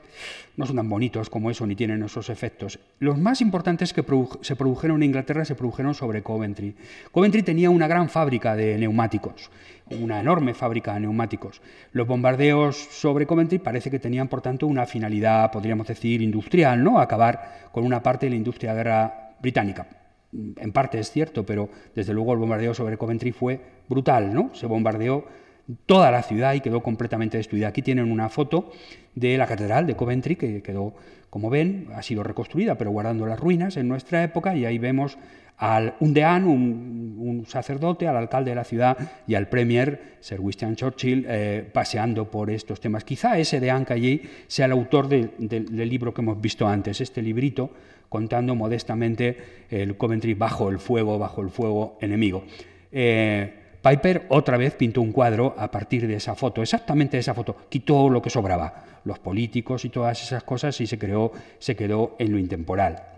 no 0.56 0.66
son 0.66 0.76
tan 0.76 0.88
bonitos 0.88 1.28
como 1.28 1.50
eso, 1.50 1.66
ni 1.66 1.76
tienen 1.76 2.02
esos 2.02 2.30
efectos. 2.30 2.78
Los 2.98 3.18
más 3.18 3.40
importantes 3.40 3.92
que 3.92 4.04
se 4.40 4.56
produjeron 4.56 5.02
en 5.02 5.08
Inglaterra 5.08 5.44
se 5.44 5.54
produjeron 5.54 5.94
sobre 5.94 6.22
Coventry. 6.22 6.74
Coventry 7.12 7.42
tenía 7.42 7.70
una 7.70 7.88
gran 7.88 8.08
fábrica 8.08 8.56
de 8.56 8.78
neumáticos, 8.78 9.50
una 9.90 10.20
enorme 10.20 10.54
fábrica 10.54 10.94
de 10.94 11.00
neumáticos. 11.00 11.60
Los 11.92 12.06
bombardeos 12.06 12.76
sobre 12.76 13.26
Coventry 13.26 13.58
parece 13.58 13.90
que 13.90 13.98
tenían, 13.98 14.28
por 14.28 14.40
tanto, 14.40 14.66
una 14.66 14.86
finalidad, 14.86 15.50
podríamos 15.50 15.86
decir, 15.86 16.22
industrial, 16.22 16.82
¿no? 16.82 16.98
Acabar 16.98 17.68
con 17.72 17.84
una 17.84 18.02
parte 18.02 18.26
de 18.26 18.30
la 18.30 18.36
industria 18.36 18.72
de 18.72 18.76
guerra 18.78 19.32
británica 19.40 19.86
en 20.32 20.72
parte 20.72 20.98
es 20.98 21.10
cierto, 21.10 21.44
pero 21.46 21.68
desde 21.94 22.12
luego 22.12 22.32
el 22.32 22.38
bombardeo 22.38 22.74
sobre 22.74 22.98
Coventry 22.98 23.32
fue 23.32 23.60
brutal, 23.88 24.34
¿no? 24.34 24.50
Se 24.54 24.66
bombardeó 24.66 25.24
toda 25.86 26.10
la 26.10 26.22
ciudad 26.22 26.54
y 26.54 26.60
quedó 26.60 26.82
completamente 26.82 27.36
destruida. 27.36 27.68
Aquí 27.68 27.82
tienen 27.82 28.10
una 28.10 28.28
foto 28.28 28.72
de 29.14 29.36
la 29.36 29.46
catedral 29.46 29.86
de 29.86 29.96
Coventry, 29.96 30.36
que 30.36 30.62
quedó, 30.62 30.94
como 31.30 31.50
ven, 31.50 31.88
ha 31.94 32.02
sido 32.02 32.22
reconstruida, 32.22 32.76
pero 32.76 32.90
guardando 32.90 33.26
las 33.26 33.40
ruinas 33.40 33.76
en 33.76 33.88
nuestra 33.88 34.22
época, 34.22 34.54
y 34.54 34.64
ahí 34.64 34.78
vemos 34.78 35.18
al 35.58 35.94
un 36.00 36.12
deán, 36.12 36.44
un, 36.44 37.44
sacerdote, 37.48 38.06
al 38.06 38.16
alcalde 38.16 38.50
de 38.50 38.54
la 38.54 38.64
ciudad 38.64 38.96
y 39.26 39.34
al 39.34 39.48
premier, 39.48 40.16
Sir 40.20 40.40
Winston 40.40 40.76
Churchill, 40.76 41.24
eh, 41.28 41.68
paseando 41.72 42.30
por 42.30 42.50
estos 42.50 42.80
temas. 42.80 43.04
Quizá 43.04 43.38
ese 43.38 43.60
deán 43.60 43.84
que 43.84 43.94
allí 43.94 44.22
sea 44.46 44.66
el 44.66 44.72
autor 44.72 45.08
del 45.08 45.88
libro 45.88 46.12
que 46.12 46.20
hemos 46.20 46.40
visto 46.40 46.66
antes, 46.68 47.00
este 47.00 47.22
librito 47.22 47.70
contando 48.08 48.54
modestamente 48.54 49.36
el 49.70 49.96
Coventry 49.96 50.34
bajo 50.34 50.68
el 50.70 50.78
fuego, 50.78 51.18
bajo 51.18 51.42
el 51.42 51.50
fuego 51.50 51.98
enemigo. 52.00 52.44
Eh, 52.92 53.52
Piper 53.88 54.26
otra 54.30 54.56
vez 54.56 54.74
pintó 54.74 55.00
un 55.00 55.12
cuadro 55.12 55.54
a 55.56 55.70
partir 55.70 56.08
de 56.08 56.16
esa 56.16 56.34
foto, 56.34 56.60
exactamente 56.60 57.16
de 57.16 57.20
esa 57.20 57.34
foto, 57.34 57.54
quitó 57.68 58.10
lo 58.10 58.20
que 58.20 58.30
sobraba, 58.30 58.84
los 59.04 59.20
políticos 59.20 59.84
y 59.84 59.90
todas 59.90 60.20
esas 60.20 60.42
cosas 60.42 60.80
y 60.80 60.88
se, 60.88 60.98
creó, 60.98 61.30
se 61.60 61.76
quedó 61.76 62.16
en 62.18 62.32
lo 62.32 62.38
intemporal. 62.40 63.15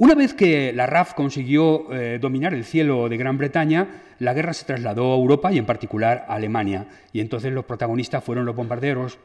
Una 0.00 0.14
vez 0.14 0.32
que 0.32 0.72
la 0.72 0.86
RAF 0.86 1.14
consiguió 1.14 1.92
eh, 1.92 2.20
dominar 2.20 2.54
el 2.54 2.64
cielo 2.64 3.08
de 3.08 3.16
Gran 3.16 3.36
Bretaña, 3.36 3.88
la 4.20 4.32
guerra 4.32 4.52
se 4.52 4.64
trasladó 4.64 5.12
a 5.12 5.16
Europa 5.16 5.52
y 5.52 5.58
en 5.58 5.66
particular 5.66 6.24
a 6.28 6.36
Alemania. 6.36 6.86
Y 7.12 7.18
entonces 7.18 7.52
los 7.52 7.64
protagonistas 7.64 8.22
fueron 8.22 8.46
los 8.46 8.54
bombarderos 8.54 9.18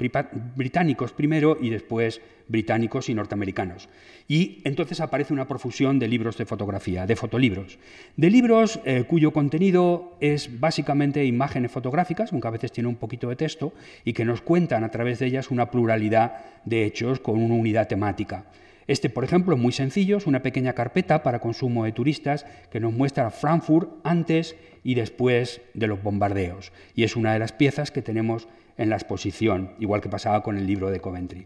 británicos 0.55 1.13
primero 1.13 1.59
y 1.61 1.69
después 1.69 2.21
británicos 2.47 3.07
y 3.09 3.13
norteamericanos. 3.13 3.87
Y 4.27 4.61
entonces 4.63 4.99
aparece 4.99 5.31
una 5.31 5.47
profusión 5.47 5.99
de 5.99 6.07
libros 6.07 6.37
de 6.37 6.47
fotografía, 6.47 7.05
de 7.05 7.15
fotolibros. 7.15 7.77
De 8.17 8.31
libros 8.31 8.79
eh, 8.83 9.03
cuyo 9.07 9.29
contenido 9.29 10.17
es 10.21 10.59
básicamente 10.59 11.23
imágenes 11.23 11.69
fotográficas, 11.69 12.31
aunque 12.31 12.47
a 12.47 12.51
veces 12.51 12.71
tiene 12.71 12.89
un 12.89 12.95
poquito 12.95 13.29
de 13.29 13.35
texto, 13.35 13.73
y 14.05 14.13
que 14.13 14.25
nos 14.25 14.41
cuentan 14.41 14.83
a 14.83 14.89
través 14.89 15.19
de 15.19 15.27
ellas 15.27 15.51
una 15.51 15.69
pluralidad 15.69 16.37
de 16.65 16.83
hechos 16.83 17.19
con 17.19 17.39
una 17.39 17.53
unidad 17.53 17.87
temática. 17.87 18.45
Este, 18.87 19.09
por 19.09 19.23
ejemplo, 19.23 19.55
es 19.55 19.61
muy 19.61 19.71
sencillo, 19.71 20.17
es 20.17 20.27
una 20.27 20.41
pequeña 20.41 20.73
carpeta 20.73 21.23
para 21.23 21.39
consumo 21.39 21.85
de 21.85 21.91
turistas 21.91 22.45
que 22.71 22.79
nos 22.79 22.93
muestra 22.93 23.31
Frankfurt 23.31 23.89
antes 24.03 24.55
y 24.83 24.95
después 24.95 25.61
de 25.73 25.87
los 25.87 26.03
bombardeos. 26.03 26.71
Y 26.95 27.03
es 27.03 27.15
una 27.15 27.33
de 27.33 27.39
las 27.39 27.53
piezas 27.53 27.91
que 27.91 28.01
tenemos 28.01 28.47
en 28.77 28.89
la 28.89 28.95
exposición, 28.95 29.71
igual 29.79 30.01
que 30.01 30.09
pasaba 30.09 30.43
con 30.43 30.57
el 30.57 30.67
libro 30.67 30.89
de 30.89 30.99
Coventry. 30.99 31.45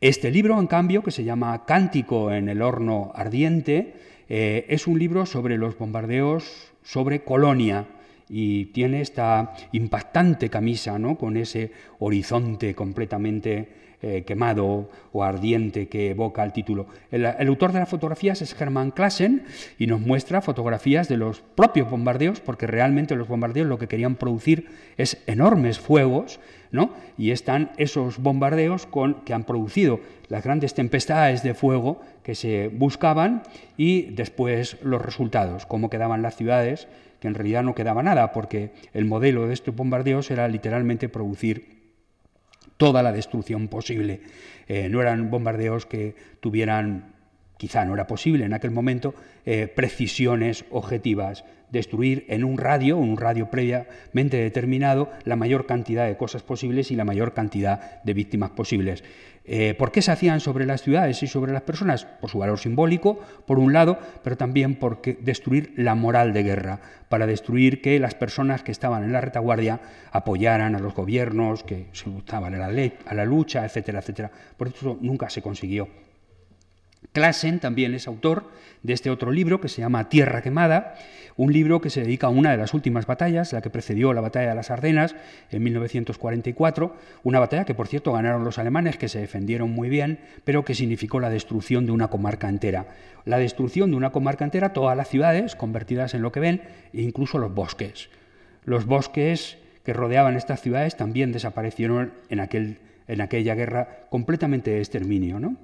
Este 0.00 0.30
libro, 0.30 0.58
en 0.58 0.66
cambio, 0.66 1.02
que 1.02 1.10
se 1.10 1.24
llama 1.24 1.64
Cántico 1.64 2.32
en 2.32 2.48
el 2.48 2.62
horno 2.62 3.12
ardiente, 3.14 3.94
eh, 4.28 4.66
es 4.68 4.86
un 4.86 4.98
libro 4.98 5.26
sobre 5.26 5.56
los 5.56 5.78
bombardeos 5.78 6.72
sobre 6.82 7.24
Colonia 7.24 7.86
y 8.28 8.66
tiene 8.66 9.00
esta 9.00 9.54
impactante 9.72 10.48
camisa, 10.48 10.98
¿no? 10.98 11.16
con 11.16 11.36
ese 11.36 11.72
horizonte 11.98 12.74
completamente 12.74 13.83
eh, 14.06 14.22
quemado 14.26 14.90
o 15.12 15.24
ardiente 15.24 15.88
que 15.88 16.10
evoca 16.10 16.44
el 16.44 16.52
título. 16.52 16.84
El, 17.10 17.24
autor 17.24 17.72
de 17.72 17.78
las 17.78 17.88
fotografías 17.88 18.42
es 18.42 18.54
Hermann 18.60 18.90
Klassen 18.90 19.44
y 19.78 19.86
nos 19.86 19.98
muestra 20.02 20.42
fotografías 20.42 21.08
de 21.08 21.16
los 21.16 21.40
propios 21.40 21.88
bombardeos, 21.88 22.40
porque 22.40 22.66
realmente 22.66 23.16
los 23.16 23.28
bombardeos 23.28 23.66
lo 23.66 23.78
que 23.78 23.88
querían 23.88 24.16
producir 24.16 24.68
es 24.98 25.22
enormes 25.26 25.78
fuegos, 25.78 26.38
¿no? 26.70 26.90
y 27.16 27.30
están 27.30 27.70
esos 27.78 28.18
bombardeos 28.18 28.86
que 29.24 29.32
han 29.32 29.44
producido 29.44 30.00
las 30.28 30.44
grandes 30.44 30.74
tempestades 30.74 31.42
de 31.42 31.54
fuego 31.54 32.02
que 32.22 32.34
se 32.34 32.68
buscaban 32.68 33.42
y 33.78 34.10
después 34.10 34.76
los 34.82 35.00
resultados, 35.00 35.64
cómo 35.64 35.88
quedaban 35.88 36.20
las 36.20 36.36
ciudades, 36.36 36.88
que 37.20 37.28
en 37.28 37.34
realidad 37.34 37.62
no 37.62 37.74
quedaba 37.74 38.02
nada, 38.02 38.32
porque 38.32 38.72
el 38.92 39.06
modelo 39.06 39.46
de 39.46 39.54
estos 39.54 39.74
bombardeos 39.74 40.30
era 40.30 40.46
literalmente 40.46 41.08
producir 41.08 41.83
toda 42.76 43.02
la 43.02 43.12
destrucción 43.12 43.68
posible. 43.68 44.20
Eh, 44.68 44.88
no 44.88 45.00
eran 45.00 45.30
bombardeos 45.30 45.86
que 45.86 46.14
tuvieran, 46.40 47.14
quizá 47.56 47.84
no 47.84 47.94
era 47.94 48.06
posible 48.06 48.44
en 48.44 48.54
aquel 48.54 48.70
momento, 48.70 49.14
eh, 49.44 49.68
precisiones 49.68 50.64
objetivas, 50.70 51.44
destruir 51.70 52.24
en 52.28 52.44
un 52.44 52.56
radio, 52.56 52.96
un 52.96 53.16
radio 53.16 53.50
previamente 53.50 54.38
determinado, 54.38 55.10
la 55.24 55.36
mayor 55.36 55.66
cantidad 55.66 56.06
de 56.06 56.16
cosas 56.16 56.42
posibles 56.42 56.90
y 56.90 56.96
la 56.96 57.04
mayor 57.04 57.34
cantidad 57.34 58.02
de 58.02 58.14
víctimas 58.14 58.50
posibles. 58.50 59.04
Eh, 59.46 59.74
¿Por 59.74 59.92
qué 59.92 60.00
se 60.00 60.10
hacían 60.10 60.40
sobre 60.40 60.64
las 60.64 60.80
ciudades 60.80 61.22
y 61.22 61.26
sobre 61.26 61.52
las 61.52 61.62
personas? 61.62 62.06
Por 62.06 62.30
su 62.30 62.38
valor 62.38 62.58
simbólico, 62.58 63.20
por 63.46 63.58
un 63.58 63.74
lado, 63.74 63.98
pero 64.22 64.36
también 64.36 64.76
por 64.76 65.02
destruir 65.02 65.74
la 65.76 65.94
moral 65.94 66.32
de 66.32 66.42
guerra, 66.42 66.80
para 67.10 67.26
destruir 67.26 67.82
que 67.82 67.98
las 68.00 68.14
personas 68.14 68.62
que 68.62 68.72
estaban 68.72 69.04
en 69.04 69.12
la 69.12 69.20
retaguardia 69.20 69.80
apoyaran 70.12 70.74
a 70.74 70.78
los 70.78 70.94
gobiernos, 70.94 71.62
que 71.62 71.88
se 71.92 72.08
gustaban 72.08 72.54
a 72.54 72.58
la, 72.58 72.68
ley, 72.68 72.94
a 73.06 73.14
la 73.14 73.26
lucha, 73.26 73.64
etcétera, 73.66 73.98
etcétera. 73.98 74.30
Por 74.56 74.68
eso 74.68 74.96
nunca 75.00 75.28
se 75.28 75.42
consiguió. 75.42 76.03
Klassen 77.14 77.60
también 77.60 77.94
es 77.94 78.08
autor 78.08 78.50
de 78.82 78.92
este 78.92 79.08
otro 79.08 79.30
libro 79.30 79.60
que 79.60 79.68
se 79.68 79.80
llama 79.80 80.08
Tierra 80.08 80.42
quemada, 80.42 80.96
un 81.36 81.52
libro 81.52 81.80
que 81.80 81.88
se 81.88 82.00
dedica 82.00 82.26
a 82.26 82.30
una 82.30 82.50
de 82.50 82.56
las 82.56 82.74
últimas 82.74 83.06
batallas, 83.06 83.52
la 83.52 83.62
que 83.62 83.70
precedió 83.70 84.12
la 84.12 84.20
batalla 84.20 84.48
de 84.48 84.56
las 84.56 84.72
Ardenas 84.72 85.14
en 85.52 85.62
1944, 85.62 86.96
una 87.22 87.38
batalla 87.38 87.64
que 87.64 87.74
por 87.74 87.86
cierto 87.86 88.12
ganaron 88.12 88.42
los 88.42 88.58
alemanes, 88.58 88.96
que 88.96 89.08
se 89.08 89.20
defendieron 89.20 89.70
muy 89.70 89.88
bien, 89.88 90.18
pero 90.42 90.64
que 90.64 90.74
significó 90.74 91.20
la 91.20 91.30
destrucción 91.30 91.86
de 91.86 91.92
una 91.92 92.08
comarca 92.08 92.48
entera. 92.48 92.88
La 93.24 93.38
destrucción 93.38 93.92
de 93.92 93.96
una 93.96 94.10
comarca 94.10 94.44
entera, 94.44 94.72
todas 94.72 94.96
las 94.96 95.08
ciudades 95.08 95.54
convertidas 95.54 96.14
en 96.14 96.22
lo 96.22 96.32
que 96.32 96.40
ven, 96.40 96.62
e 96.92 97.02
incluso 97.02 97.38
los 97.38 97.54
bosques. 97.54 98.10
Los 98.64 98.86
bosques 98.86 99.56
que 99.84 99.92
rodeaban 99.92 100.36
estas 100.36 100.62
ciudades 100.62 100.96
también 100.96 101.30
desaparecieron 101.30 102.12
en 102.28 103.20
aquella 103.20 103.54
guerra 103.54 104.06
completamente 104.10 104.72
de 104.72 104.78
exterminio. 104.80 105.38
¿no? 105.38 105.56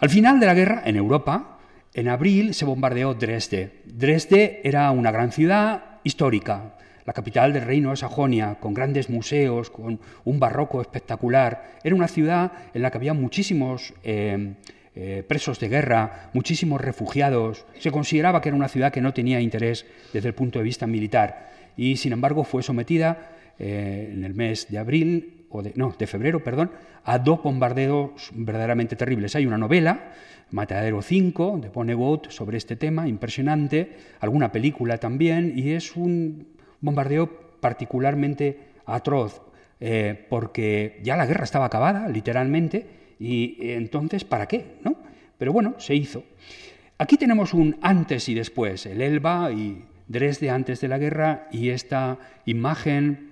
Al 0.00 0.10
final 0.10 0.38
de 0.38 0.46
la 0.46 0.54
guerra, 0.54 0.82
en 0.84 0.94
Europa, 0.94 1.58
en 1.92 2.06
abril 2.06 2.54
se 2.54 2.64
bombardeó 2.64 3.14
Dresde. 3.14 3.82
Dresde 3.84 4.60
era 4.62 4.92
una 4.92 5.10
gran 5.10 5.32
ciudad 5.32 5.98
histórica, 6.04 6.76
la 7.04 7.12
capital 7.12 7.52
del 7.52 7.64
reino 7.64 7.90
de 7.90 7.96
Sajonia, 7.96 8.58
con 8.60 8.74
grandes 8.74 9.10
museos, 9.10 9.70
con 9.70 9.98
un 10.24 10.38
barroco 10.38 10.80
espectacular. 10.80 11.80
Era 11.82 11.96
una 11.96 12.06
ciudad 12.06 12.52
en 12.74 12.82
la 12.82 12.92
que 12.92 12.98
había 12.98 13.12
muchísimos 13.12 13.92
eh, 14.04 14.54
eh, 14.94 15.24
presos 15.26 15.58
de 15.58 15.68
guerra, 15.68 16.30
muchísimos 16.32 16.80
refugiados. 16.80 17.66
Se 17.80 17.90
consideraba 17.90 18.40
que 18.40 18.50
era 18.50 18.56
una 18.56 18.68
ciudad 18.68 18.92
que 18.92 19.00
no 19.00 19.12
tenía 19.12 19.40
interés 19.40 19.84
desde 20.12 20.28
el 20.28 20.34
punto 20.34 20.60
de 20.60 20.64
vista 20.64 20.86
militar 20.86 21.50
y, 21.76 21.96
sin 21.96 22.12
embargo, 22.12 22.44
fue 22.44 22.62
sometida 22.62 23.32
eh, 23.58 24.10
en 24.12 24.22
el 24.22 24.34
mes 24.34 24.68
de 24.70 24.78
abril 24.78 25.37
de, 25.62 25.72
no, 25.76 25.94
de 25.98 26.06
febrero, 26.06 26.42
perdón, 26.44 26.70
a 27.04 27.18
dos 27.18 27.42
bombardeos 27.42 28.30
verdaderamente 28.34 28.96
terribles. 28.96 29.34
Hay 29.34 29.46
una 29.46 29.58
novela, 29.58 30.12
Matadero 30.50 31.02
5, 31.02 31.58
de 31.62 31.68
Vonnegut, 31.68 32.30
sobre 32.30 32.58
este 32.58 32.76
tema, 32.76 33.08
impresionante, 33.08 33.96
alguna 34.20 34.52
película 34.52 34.98
también, 34.98 35.52
y 35.56 35.70
es 35.70 35.96
un 35.96 36.48
bombardeo 36.80 37.58
particularmente 37.60 38.58
atroz, 38.86 39.42
eh, 39.80 40.26
porque 40.28 41.00
ya 41.02 41.16
la 41.16 41.26
guerra 41.26 41.44
estaba 41.44 41.66
acabada, 41.66 42.08
literalmente, 42.08 42.86
y 43.18 43.56
entonces, 43.72 44.24
¿para 44.24 44.46
qué? 44.46 44.76
¿No? 44.82 44.96
Pero 45.38 45.52
bueno, 45.52 45.74
se 45.78 45.94
hizo. 45.94 46.24
Aquí 46.98 47.16
tenemos 47.16 47.54
un 47.54 47.76
antes 47.80 48.28
y 48.28 48.34
después, 48.34 48.86
el 48.86 49.02
Elba 49.02 49.52
y 49.52 49.84
Dresde 50.08 50.50
antes 50.50 50.80
de 50.80 50.88
la 50.88 50.98
guerra, 50.98 51.48
y 51.52 51.68
esta 51.68 52.18
imagen 52.46 53.27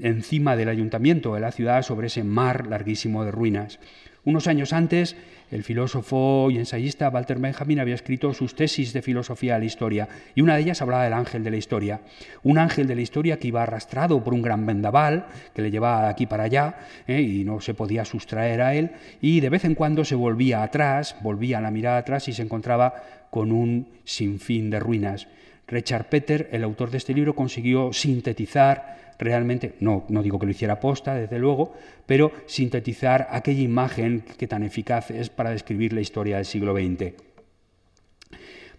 encima 0.00 0.56
del 0.56 0.68
ayuntamiento 0.68 1.34
de 1.34 1.40
la 1.40 1.52
ciudad 1.52 1.82
sobre 1.82 2.06
ese 2.06 2.24
mar 2.24 2.66
larguísimo 2.66 3.24
de 3.24 3.30
ruinas. 3.30 3.78
Unos 4.24 4.46
años 4.46 4.72
antes, 4.74 5.16
el 5.50 5.64
filósofo 5.64 6.50
y 6.50 6.58
ensayista 6.58 7.08
Walter 7.08 7.38
Benjamin 7.38 7.80
había 7.80 7.94
escrito 7.94 8.34
sus 8.34 8.54
tesis 8.54 8.92
de 8.92 9.00
filosofía 9.00 9.54
de 9.54 9.60
la 9.60 9.64
historia, 9.64 10.08
y 10.34 10.42
una 10.42 10.54
de 10.54 10.62
ellas 10.62 10.82
hablaba 10.82 11.04
del 11.04 11.14
ángel 11.14 11.42
de 11.42 11.50
la 11.50 11.56
historia. 11.56 12.02
Un 12.42 12.58
ángel 12.58 12.86
de 12.86 12.94
la 12.94 13.00
historia 13.00 13.38
que 13.38 13.48
iba 13.48 13.62
arrastrado 13.62 14.22
por 14.22 14.34
un 14.34 14.42
gran 14.42 14.66
vendaval 14.66 15.26
que 15.54 15.62
le 15.62 15.70
llevaba 15.70 16.02
de 16.02 16.08
aquí 16.10 16.26
para 16.26 16.44
allá 16.44 16.78
¿eh? 17.06 17.22
y 17.22 17.44
no 17.44 17.60
se 17.60 17.72
podía 17.72 18.04
sustraer 18.04 18.60
a 18.60 18.74
él, 18.74 18.90
y 19.22 19.40
de 19.40 19.48
vez 19.48 19.64
en 19.64 19.74
cuando 19.74 20.04
se 20.04 20.14
volvía 20.14 20.62
atrás, 20.62 21.16
volvía 21.22 21.60
la 21.62 21.70
mirada 21.70 21.98
atrás 21.98 22.28
y 22.28 22.34
se 22.34 22.42
encontraba 22.42 22.94
con 23.30 23.50
un 23.50 23.88
sinfín 24.04 24.68
de 24.68 24.80
ruinas. 24.80 25.28
Richard 25.66 26.10
Peter, 26.10 26.48
el 26.52 26.64
autor 26.64 26.90
de 26.90 26.98
este 26.98 27.14
libro, 27.14 27.34
consiguió 27.34 27.92
sintetizar 27.92 29.07
realmente, 29.18 29.74
no, 29.80 30.04
no 30.08 30.22
digo 30.22 30.38
que 30.38 30.46
lo 30.46 30.52
hiciera 30.52 30.80
posta, 30.80 31.14
desde 31.14 31.38
luego, 31.38 31.74
pero 32.06 32.32
sintetizar 32.46 33.28
aquella 33.30 33.62
imagen 33.62 34.24
que 34.38 34.46
tan 34.46 34.62
eficaz 34.62 35.10
es 35.10 35.28
para 35.30 35.50
describir 35.50 35.92
la 35.92 36.00
historia 36.00 36.36
del 36.36 36.44
siglo 36.44 36.74
XX. 36.74 37.14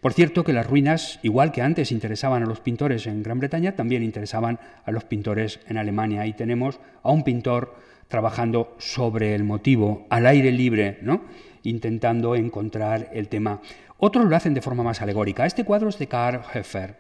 Por 0.02 0.14
cierto 0.14 0.46
que 0.46 0.54
las 0.54 0.66
ruinas, 0.66 1.20
igual 1.24 1.52
que 1.52 1.62
antes 1.62 1.92
interesaban 1.92 2.42
a 2.42 2.46
los 2.46 2.62
pintores 2.62 3.06
en 3.06 3.22
Gran 3.22 3.40
Bretaña, 3.40 3.76
también 3.76 4.02
interesaban 4.02 4.58
a 4.86 4.92
los 4.92 5.04
pintores 5.04 5.60
en 5.68 5.78
Alemania. 5.78 6.22
Ahí 6.22 6.32
tenemos 6.32 6.80
a 7.04 7.12
un 7.12 7.24
pintor 7.24 7.76
trabajando 8.08 8.76
sobre 8.80 9.36
el 9.36 9.44
motivo, 9.44 10.08
al 10.10 10.26
aire 10.26 10.54
libre, 10.54 11.00
¿no? 11.02 11.22
intentando 11.64 12.36
encontrar 12.36 13.10
el 13.14 13.28
tema. 13.28 13.62
Otros 13.98 14.26
lo 14.26 14.36
hacen 14.36 14.54
de 14.54 14.62
forma 14.62 14.84
más 14.84 15.02
alegórica. 15.02 15.46
Este 15.46 15.66
cuadro 15.66 15.90
es 15.90 16.00
de 16.00 16.08
Karl 16.08 16.42
Heffer. 16.54 16.96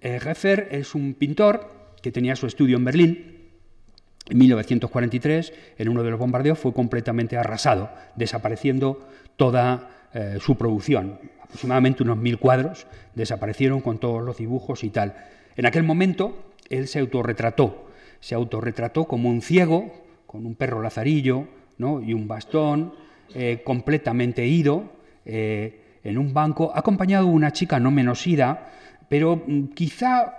Eh, 0.00 0.20
Heffer 0.24 0.68
es 0.70 0.94
un 0.94 1.14
pintor 1.14 1.75
que 2.06 2.12
tenía 2.12 2.36
su 2.36 2.46
estudio 2.46 2.76
en 2.76 2.84
Berlín, 2.84 3.24
en 4.30 4.38
1943, 4.38 5.52
en 5.76 5.88
uno 5.88 6.04
de 6.04 6.10
los 6.12 6.20
bombardeos, 6.20 6.56
fue 6.56 6.72
completamente 6.72 7.36
arrasado, 7.36 7.90
desapareciendo 8.14 9.08
toda 9.36 9.90
eh, 10.14 10.38
su 10.40 10.54
producción. 10.54 11.18
Aproximadamente 11.42 12.04
unos 12.04 12.16
mil 12.16 12.38
cuadros 12.38 12.86
desaparecieron 13.16 13.80
con 13.80 13.98
todos 13.98 14.22
los 14.22 14.36
dibujos 14.36 14.84
y 14.84 14.90
tal. 14.90 15.16
En 15.56 15.66
aquel 15.66 15.82
momento, 15.82 16.52
él 16.70 16.86
se 16.86 17.00
autorretrató. 17.00 17.88
Se 18.20 18.36
autorretrató 18.36 19.06
como 19.06 19.28
un 19.28 19.42
ciego, 19.42 19.92
con 20.28 20.46
un 20.46 20.54
perro 20.54 20.82
lazarillo 20.82 21.48
¿no? 21.76 22.00
y 22.00 22.14
un 22.14 22.28
bastón, 22.28 22.94
eh, 23.34 23.62
completamente 23.64 24.46
ido, 24.46 24.92
eh, 25.24 25.98
en 26.04 26.18
un 26.18 26.32
banco, 26.32 26.70
acompañado 26.72 27.26
de 27.26 27.32
una 27.32 27.50
chica 27.50 27.80
no 27.80 27.90
menos 27.90 28.24
ida, 28.28 28.70
pero 29.08 29.42
mm, 29.44 29.70
quizá 29.74 30.34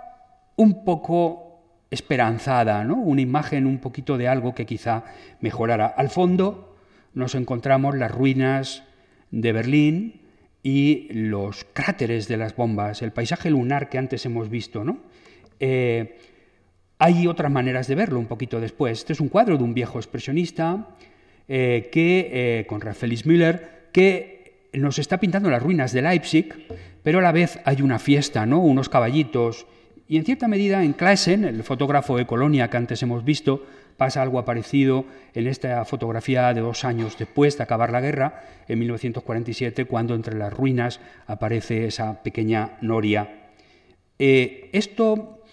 un 0.56 0.82
poco 0.82 1.47
esperanzada, 1.90 2.84
¿no? 2.84 2.96
una 2.96 3.20
imagen 3.20 3.66
un 3.66 3.78
poquito 3.78 4.18
de 4.18 4.28
algo 4.28 4.54
que 4.54 4.66
quizá 4.66 5.04
mejorara. 5.40 5.86
Al 5.86 6.10
fondo 6.10 6.76
nos 7.14 7.34
encontramos 7.34 7.96
las 7.96 8.10
ruinas 8.10 8.84
de 9.30 9.52
Berlín 9.52 10.20
y 10.62 11.08
los 11.12 11.64
cráteres 11.72 12.28
de 12.28 12.36
las 12.36 12.54
bombas, 12.54 13.02
el 13.02 13.12
paisaje 13.12 13.50
lunar 13.50 13.88
que 13.88 13.98
antes 13.98 14.26
hemos 14.26 14.50
visto. 14.50 14.84
¿no? 14.84 14.98
Eh, 15.60 16.18
hay 16.98 17.26
otras 17.26 17.50
maneras 17.50 17.86
de 17.86 17.94
verlo 17.94 18.18
un 18.18 18.26
poquito 18.26 18.60
después. 18.60 18.98
Este 18.98 19.12
es 19.12 19.20
un 19.20 19.28
cuadro 19.28 19.56
de 19.56 19.64
un 19.64 19.74
viejo 19.74 19.98
expresionista 19.98 20.96
eh, 21.46 21.88
que, 21.92 22.30
eh, 22.32 22.66
con 22.66 22.80
Rafaelis 22.80 23.24
Müller, 23.24 23.88
que 23.92 24.68
nos 24.74 24.98
está 24.98 25.18
pintando 25.18 25.48
las 25.48 25.62
ruinas 25.62 25.92
de 25.92 26.02
Leipzig, 26.02 26.66
pero 27.02 27.20
a 27.20 27.22
la 27.22 27.32
vez 27.32 27.60
hay 27.64 27.80
una 27.80 27.98
fiesta, 27.98 28.44
¿no? 28.44 28.58
unos 28.58 28.88
caballitos 28.88 29.66
y 30.08 30.16
en 30.16 30.24
cierta 30.24 30.48
medida 30.48 30.82
en 30.82 30.94
Claesen, 30.94 31.44
el 31.44 31.62
fotógrafo 31.62 32.16
de 32.16 32.26
Colonia 32.26 32.70
que 32.70 32.78
antes 32.78 33.02
hemos 33.02 33.24
visto, 33.24 33.66
pasa 33.98 34.22
algo 34.22 34.42
parecido 34.44 35.04
en 35.34 35.46
esta 35.46 35.84
fotografía 35.84 36.54
de 36.54 36.62
dos 36.62 36.84
años 36.84 37.18
después 37.18 37.58
de 37.58 37.64
acabar 37.64 37.92
la 37.92 38.00
guerra, 38.00 38.42
en 38.66 38.78
1947, 38.78 39.84
cuando 39.84 40.14
entre 40.14 40.36
las 40.36 40.52
ruinas 40.52 41.00
aparece 41.26 41.86
esa 41.86 42.22
pequeña 42.22 42.78
noria. 42.80 43.50
Eh, 44.18 44.70
esto 44.72 45.44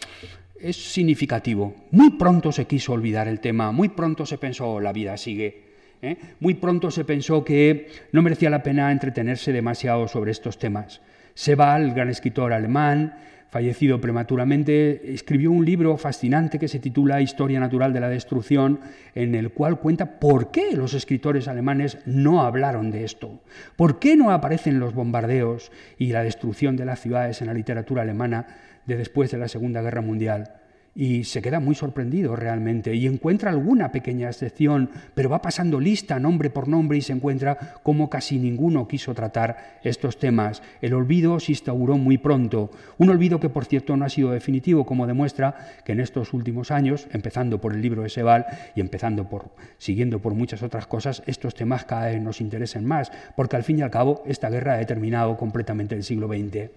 es 0.57 0.77
significativo. 0.77 1.75
Muy 1.91 2.11
pronto 2.11 2.51
se 2.51 2.65
quiso 2.65 2.93
olvidar 2.93 3.27
el 3.27 3.41
tema, 3.41 3.73
muy 3.73 3.89
pronto 3.89 4.25
se 4.25 4.37
pensó 4.37 4.79
la 4.79 4.93
vida 4.93 5.17
sigue. 5.17 5.63
¿eh? 6.01 6.17
Muy 6.39 6.53
pronto 6.53 6.91
se 6.91 7.03
pensó 7.03 7.43
que 7.43 7.89
no 8.13 8.21
merecía 8.21 8.49
la 8.49 8.63
pena 8.63 8.91
entretenerse 8.91 9.51
demasiado 9.51 10.07
sobre 10.07 10.31
estos 10.31 10.59
temas. 10.59 11.01
Sebald, 11.33 11.89
el 11.89 11.93
gran 11.93 12.09
escritor 12.09 12.53
alemán, 12.53 13.17
fallecido 13.55 14.01
prematuramente, 14.01 15.13
escribió 15.13 15.49
un 15.49 15.63
libro 15.63 15.95
fascinante 15.95 16.59
que 16.59 16.67
se 16.67 16.79
titula 16.79 17.21
Historia 17.21 17.57
Natural 17.57 17.93
de 17.93 18.01
la 18.01 18.09
Destrucción, 18.09 18.81
en 19.13 19.33
el 19.33 19.51
cual 19.51 19.79
cuenta 19.79 20.19
por 20.19 20.51
qué 20.51 20.75
los 20.75 20.93
escritores 20.93 21.47
alemanes 21.47 21.99
no 22.05 22.41
hablaron 22.41 22.91
de 22.91 23.05
esto, 23.05 23.39
por 23.77 23.97
qué 23.99 24.17
no 24.17 24.31
aparecen 24.31 24.81
los 24.81 24.93
bombardeos 24.93 25.71
y 25.97 26.07
la 26.07 26.21
destrucción 26.21 26.75
de 26.75 26.83
las 26.83 26.99
ciudades 26.99 27.39
en 27.39 27.47
la 27.47 27.53
literatura 27.53 28.01
alemana 28.01 28.45
de 28.87 28.97
después 28.97 29.31
de 29.31 29.37
la 29.37 29.47
Segunda 29.47 29.81
Guerra 29.81 30.01
Mundial 30.01 30.64
y 30.95 31.25
se 31.25 31.41
queda 31.41 31.59
muy 31.59 31.75
sorprendido 31.75 32.37
realmente 32.37 32.95
y 32.95 33.05
encuentra 33.05 33.51
alguna 33.51 33.91
pequeña 33.91 34.29
excepción, 34.29 34.89
pero 35.13 35.29
va 35.29 35.41
pasando 35.41 35.79
lista 35.81 36.19
nombre 36.19 36.49
por 36.49 36.69
nombre 36.69 36.97
y 36.97 37.01
se 37.01 37.11
encuentra 37.11 37.57
como 37.83 38.09
casi 38.09 38.39
ninguno 38.39 38.87
quiso 38.87 39.13
tratar 39.13 39.79
estos 39.83 40.17
temas. 40.17 40.63
El 40.81 40.93
olvido 40.93 41.39
se 41.41 41.51
instauró 41.51 41.97
muy 41.97 42.17
pronto, 42.17 42.71
un 42.97 43.09
olvido 43.09 43.41
que 43.41 43.49
por 43.49 43.65
cierto 43.65 43.97
no 43.97 44.05
ha 44.05 44.09
sido 44.09 44.31
definitivo, 44.31 44.85
como 44.85 45.05
demuestra 45.05 45.55
que 45.83 45.91
en 45.91 45.99
estos 45.99 46.33
últimos 46.33 46.71
años, 46.71 47.07
empezando 47.11 47.59
por 47.59 47.73
el 47.73 47.81
libro 47.81 48.03
de 48.03 48.09
Sebal 48.09 48.45
y 48.73 48.79
empezando 48.79 49.27
por 49.27 49.51
siguiendo 49.77 50.19
por 50.19 50.33
muchas 50.33 50.63
otras 50.63 50.87
cosas, 50.87 51.23
estos 51.25 51.55
temas 51.55 51.83
cada 51.83 52.05
vez 52.05 52.21
nos 52.21 52.39
interesan 52.39 52.85
más, 52.85 53.11
porque 53.35 53.57
al 53.57 53.63
fin 53.63 53.79
y 53.79 53.81
al 53.81 53.91
cabo 53.91 54.23
esta 54.25 54.49
guerra 54.49 54.75
ha 54.75 54.77
determinado 54.77 55.35
completamente 55.35 55.93
el 55.93 56.03
siglo 56.03 56.27
XX. 56.27 56.69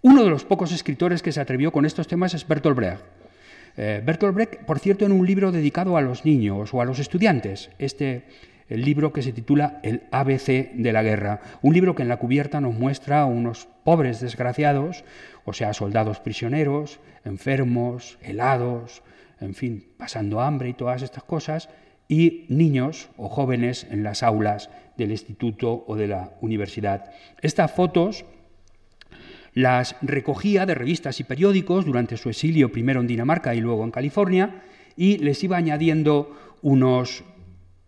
Uno 0.00 0.24
de 0.24 0.30
los 0.30 0.44
pocos 0.44 0.72
escritores 0.72 1.22
que 1.22 1.32
se 1.32 1.40
atrevió 1.40 1.70
con 1.70 1.84
estos 1.84 2.08
temas 2.08 2.32
es 2.34 2.48
Bertolt 2.48 2.76
Brecht. 2.76 3.21
Eh, 3.76 4.02
Bertolt 4.04 4.34
Brecht, 4.34 4.64
por 4.64 4.78
cierto, 4.78 5.06
en 5.06 5.12
un 5.12 5.26
libro 5.26 5.52
dedicado 5.52 5.96
a 5.96 6.02
los 6.02 6.24
niños 6.24 6.74
o 6.74 6.80
a 6.80 6.84
los 6.84 6.98
estudiantes, 6.98 7.70
este 7.78 8.24
libro 8.68 9.12
que 9.12 9.22
se 9.22 9.32
titula 9.32 9.80
El 9.82 10.04
ABC 10.10 10.72
de 10.74 10.92
la 10.92 11.02
guerra, 11.02 11.40
un 11.62 11.74
libro 11.74 11.94
que 11.94 12.02
en 12.02 12.08
la 12.08 12.18
cubierta 12.18 12.60
nos 12.60 12.74
muestra 12.74 13.20
a 13.20 13.26
unos 13.26 13.68
pobres 13.84 14.20
desgraciados, 14.20 15.04
o 15.44 15.52
sea, 15.52 15.74
soldados 15.74 16.20
prisioneros, 16.20 17.00
enfermos, 17.24 18.18
helados, 18.22 19.02
en 19.40 19.54
fin, 19.54 19.86
pasando 19.96 20.40
hambre 20.40 20.68
y 20.68 20.74
todas 20.74 21.02
estas 21.02 21.24
cosas, 21.24 21.68
y 22.08 22.46
niños 22.48 23.08
o 23.16 23.28
jóvenes 23.28 23.86
en 23.90 24.02
las 24.02 24.22
aulas 24.22 24.70
del 24.96 25.12
instituto 25.12 25.84
o 25.86 25.96
de 25.96 26.08
la 26.08 26.32
universidad. 26.40 27.10
Estas 27.40 27.72
fotos 27.72 28.24
las 29.54 29.96
recogía 30.02 30.66
de 30.66 30.74
revistas 30.74 31.20
y 31.20 31.24
periódicos 31.24 31.84
durante 31.84 32.16
su 32.16 32.30
exilio 32.30 32.72
primero 32.72 33.00
en 33.00 33.06
Dinamarca 33.06 33.54
y 33.54 33.60
luego 33.60 33.84
en 33.84 33.90
California 33.90 34.62
y 34.96 35.18
les 35.18 35.42
iba 35.44 35.56
añadiendo 35.56 36.56
unos 36.62 37.24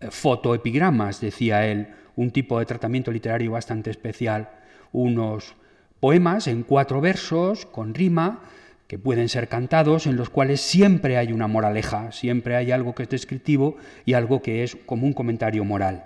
eh, 0.00 0.08
fotoepigramas, 0.10 1.20
decía 1.20 1.66
él, 1.66 1.88
un 2.16 2.30
tipo 2.30 2.58
de 2.58 2.66
tratamiento 2.66 3.10
literario 3.10 3.52
bastante 3.52 3.90
especial, 3.90 4.50
unos 4.92 5.54
poemas 6.00 6.46
en 6.46 6.62
cuatro 6.62 7.00
versos 7.00 7.66
con 7.66 7.94
rima 7.94 8.42
que 8.86 8.98
pueden 8.98 9.28
ser 9.28 9.48
cantados, 9.48 10.06
en 10.06 10.16
los 10.16 10.28
cuales 10.28 10.60
siempre 10.60 11.16
hay 11.16 11.32
una 11.32 11.46
moraleja, 11.46 12.12
siempre 12.12 12.56
hay 12.56 12.70
algo 12.70 12.94
que 12.94 13.04
es 13.04 13.08
descriptivo 13.08 13.76
y 14.04 14.12
algo 14.12 14.42
que 14.42 14.62
es 14.62 14.76
como 14.86 15.06
un 15.06 15.14
comentario 15.14 15.64
moral. 15.64 16.04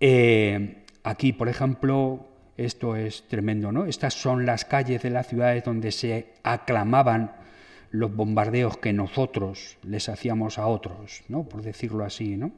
Eh, 0.00 0.84
aquí, 1.02 1.32
por 1.32 1.48
ejemplo, 1.48 2.26
esto 2.56 2.96
es 2.96 3.24
tremendo, 3.28 3.72
¿no? 3.72 3.86
Estas 3.86 4.14
son 4.14 4.46
las 4.46 4.64
calles 4.64 5.02
de 5.02 5.10
las 5.10 5.26
ciudades 5.26 5.64
donde 5.64 5.92
se 5.92 6.28
aclamaban 6.42 7.32
los 7.90 8.14
bombardeos 8.14 8.76
que 8.78 8.92
nosotros 8.92 9.78
les 9.82 10.08
hacíamos 10.08 10.58
a 10.58 10.66
otros, 10.66 11.22
¿no? 11.28 11.44
Por 11.44 11.62
decirlo 11.62 12.04
así, 12.04 12.36
¿no? 12.36 12.52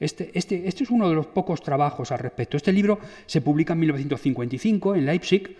Este, 0.00 0.30
este, 0.34 0.68
este 0.68 0.84
es 0.84 0.90
uno 0.90 1.08
de 1.08 1.14
los 1.14 1.26
pocos 1.26 1.62
trabajos 1.62 2.12
al 2.12 2.20
respecto. 2.20 2.56
Este 2.56 2.72
libro 2.72 3.00
se 3.26 3.40
publica 3.40 3.72
en 3.72 3.80
1955 3.80 4.94
en 4.94 5.06
Leipzig, 5.06 5.56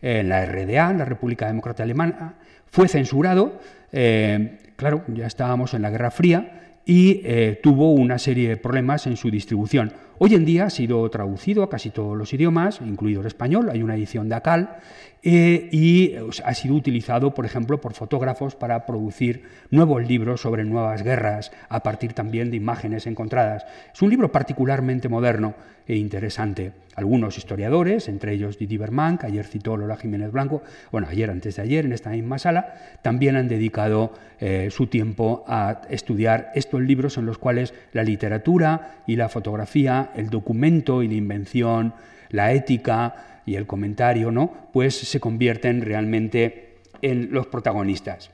en 0.00 0.28
la 0.28 0.44
RDA, 0.46 0.90
en 0.90 0.98
la 0.98 1.04
República 1.04 1.46
Democrática 1.46 1.82
Alemana. 1.82 2.36
Fue 2.66 2.88
censurado, 2.88 3.60
eh, 3.92 4.58
claro, 4.76 5.04
ya 5.08 5.26
estábamos 5.26 5.74
en 5.74 5.82
la 5.82 5.90
Guerra 5.90 6.10
Fría, 6.10 6.71
y 6.84 7.20
eh, 7.24 7.60
tuvo 7.62 7.92
una 7.92 8.18
serie 8.18 8.48
de 8.48 8.56
problemas 8.56 9.06
en 9.06 9.16
su 9.16 9.30
distribución. 9.30 9.92
Hoy 10.18 10.34
en 10.34 10.44
día 10.44 10.66
ha 10.66 10.70
sido 10.70 11.08
traducido 11.10 11.62
a 11.62 11.70
casi 11.70 11.90
todos 11.90 12.16
los 12.16 12.32
idiomas, 12.32 12.80
incluido 12.80 13.20
el 13.20 13.26
español, 13.26 13.70
hay 13.70 13.82
una 13.82 13.96
edición 13.96 14.28
de 14.28 14.36
ACAL, 14.36 14.76
eh, 15.24 15.68
y 15.70 16.14
ha 16.44 16.54
sido 16.54 16.74
utilizado, 16.74 17.32
por 17.32 17.46
ejemplo, 17.46 17.80
por 17.80 17.94
fotógrafos 17.94 18.56
para 18.56 18.84
producir 18.86 19.44
nuevos 19.70 20.06
libros 20.06 20.40
sobre 20.40 20.64
nuevas 20.64 21.02
guerras, 21.04 21.52
a 21.68 21.82
partir 21.82 22.12
también 22.12 22.50
de 22.50 22.56
imágenes 22.56 23.06
encontradas. 23.06 23.64
Es 23.94 24.02
un 24.02 24.10
libro 24.10 24.32
particularmente 24.32 25.08
moderno 25.08 25.54
e 25.86 25.96
interesante. 25.96 26.72
Algunos 26.96 27.38
historiadores, 27.38 28.08
entre 28.08 28.32
ellos 28.32 28.58
Didi 28.58 28.76
Berman, 28.76 29.16
que 29.16 29.26
ayer 29.26 29.46
citó 29.46 29.76
Lola 29.76 29.96
Jiménez 29.96 30.32
Blanco, 30.32 30.62
bueno, 30.90 31.06
ayer 31.08 31.30
antes 31.30 31.56
de 31.56 31.62
ayer 31.62 31.84
en 31.84 31.92
esta 31.92 32.10
misma 32.10 32.38
sala, 32.38 32.74
también 33.02 33.36
han 33.36 33.48
dedicado 33.48 34.12
eh, 34.40 34.68
su 34.70 34.88
tiempo 34.88 35.44
a 35.46 35.82
estudiar 35.88 36.50
estos 36.54 36.80
libros 36.80 37.16
en 37.16 37.26
los 37.26 37.38
cuales 37.38 37.74
la 37.92 38.02
literatura 38.02 39.02
y 39.06 39.16
la 39.16 39.28
fotografía 39.28 40.10
el 40.16 40.30
documento 40.30 41.02
y 41.02 41.08
la 41.08 41.14
invención, 41.14 41.94
la 42.30 42.52
ética 42.52 43.31
y 43.46 43.56
el 43.56 43.66
comentario, 43.66 44.30
¿no? 44.30 44.68
Pues 44.72 44.96
se 44.96 45.20
convierten 45.20 45.82
realmente 45.82 46.76
en 47.02 47.32
los 47.32 47.46
protagonistas. 47.46 48.30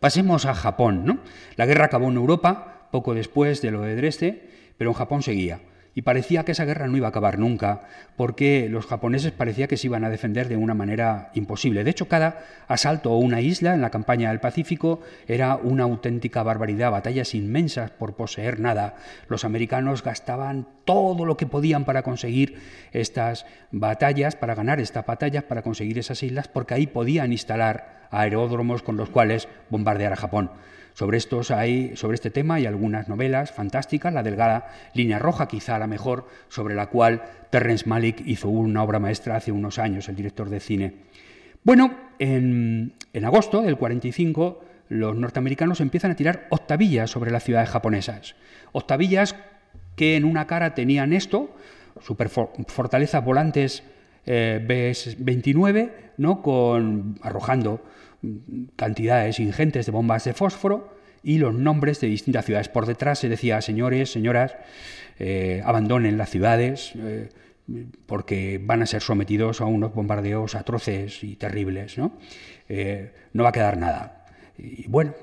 Pasemos 0.00 0.46
a 0.46 0.54
Japón, 0.54 1.04
¿no? 1.04 1.18
La 1.56 1.66
guerra 1.66 1.86
acabó 1.86 2.08
en 2.08 2.16
Europa 2.16 2.88
poco 2.90 3.14
después 3.14 3.62
de 3.62 3.70
lo 3.70 3.82
de 3.82 3.96
Dresde, 3.96 4.48
pero 4.76 4.90
en 4.90 4.94
Japón 4.94 5.22
seguía 5.22 5.60
y 5.94 6.02
parecía 6.02 6.44
que 6.44 6.52
esa 6.52 6.64
guerra 6.64 6.86
no 6.86 6.96
iba 6.96 7.06
a 7.06 7.10
acabar 7.10 7.38
nunca, 7.38 7.82
porque 8.16 8.68
los 8.70 8.86
japoneses 8.86 9.32
parecía 9.32 9.68
que 9.68 9.76
se 9.76 9.88
iban 9.88 10.04
a 10.04 10.10
defender 10.10 10.48
de 10.48 10.56
una 10.56 10.74
manera 10.74 11.30
imposible. 11.34 11.84
De 11.84 11.90
hecho, 11.90 12.08
cada 12.08 12.44
asalto 12.68 13.10
a 13.10 13.18
una 13.18 13.40
isla 13.40 13.74
en 13.74 13.80
la 13.80 13.90
campaña 13.90 14.30
del 14.30 14.40
Pacífico 14.40 15.00
era 15.26 15.56
una 15.56 15.84
auténtica 15.84 16.42
barbaridad, 16.42 16.90
batallas 16.90 17.34
inmensas 17.34 17.90
por 17.90 18.14
poseer 18.14 18.60
nada. 18.60 18.94
Los 19.28 19.44
americanos 19.44 20.02
gastaban 20.02 20.66
todo 20.84 21.24
lo 21.24 21.36
que 21.36 21.46
podían 21.46 21.84
para 21.84 22.02
conseguir 22.02 22.58
estas 22.92 23.46
batallas, 23.70 24.36
para 24.36 24.54
ganar 24.54 24.80
estas 24.80 25.06
batallas, 25.06 25.44
para 25.44 25.62
conseguir 25.62 25.98
esas 25.98 26.22
islas, 26.22 26.48
porque 26.48 26.74
ahí 26.74 26.86
podían 26.86 27.32
instalar 27.32 28.01
aeródromos 28.12 28.82
con 28.82 28.96
los 28.96 29.10
cuales 29.10 29.48
bombardear 29.70 30.12
a 30.12 30.16
Japón. 30.16 30.50
Sobre, 30.94 31.16
estos 31.16 31.50
hay, 31.50 31.96
sobre 31.96 32.14
este 32.14 32.30
tema 32.30 32.54
hay 32.54 32.66
algunas 32.66 33.08
novelas 33.08 33.50
fantásticas, 33.50 34.12
la 34.12 34.22
delgada 34.22 34.70
línea 34.94 35.18
roja, 35.18 35.48
quizá 35.48 35.78
la 35.78 35.86
mejor, 35.86 36.28
sobre 36.48 36.74
la 36.74 36.86
cual 36.86 37.22
Terrence 37.50 37.88
Malick 37.88 38.22
hizo 38.26 38.48
una 38.48 38.82
obra 38.82 38.98
maestra 38.98 39.36
hace 39.36 39.52
unos 39.52 39.78
años, 39.78 40.08
el 40.08 40.16
director 40.16 40.50
de 40.50 40.60
cine. 40.60 40.94
Bueno, 41.64 41.94
en, 42.18 42.92
en 43.12 43.24
agosto 43.24 43.62
del 43.62 43.78
45 43.78 44.64
los 44.90 45.16
norteamericanos 45.16 45.80
empiezan 45.80 46.10
a 46.10 46.16
tirar 46.16 46.46
octavillas 46.50 47.10
sobre 47.10 47.30
las 47.30 47.44
ciudades 47.44 47.70
japonesas. 47.70 48.34
Octavillas 48.72 49.34
que 49.96 50.16
en 50.16 50.24
una 50.24 50.46
cara 50.46 50.74
tenían 50.74 51.14
esto, 51.14 51.54
superfortalezas 52.00 53.24
volantes 53.24 53.82
eh, 54.26 54.64
B-29, 54.66 55.92
¿no? 56.18 56.42
con, 56.42 57.18
arrojando 57.22 57.82
cantidades 58.76 59.40
ingentes 59.40 59.86
de 59.86 59.92
bombas 59.92 60.24
de 60.24 60.32
fósforo 60.32 60.94
y 61.22 61.38
los 61.38 61.54
nombres 61.54 62.00
de 62.00 62.08
distintas 62.08 62.44
ciudades. 62.44 62.68
Por 62.68 62.86
detrás 62.86 63.18
se 63.18 63.28
decía, 63.28 63.60
señores, 63.60 64.12
señoras, 64.12 64.56
eh, 65.18 65.62
abandonen 65.64 66.18
las 66.18 66.30
ciudades 66.30 66.92
eh, 66.96 67.28
porque 68.06 68.60
van 68.62 68.82
a 68.82 68.86
ser 68.86 69.02
sometidos 69.02 69.60
a 69.60 69.66
unos 69.66 69.94
bombardeos 69.94 70.54
atroces 70.54 71.22
y 71.22 71.36
terribles. 71.36 71.98
No, 71.98 72.12
eh, 72.68 73.12
no 73.32 73.42
va 73.42 73.50
a 73.50 73.52
quedar 73.52 73.76
nada. 73.76 74.26
Y 74.58 74.88
bueno, 74.88 75.14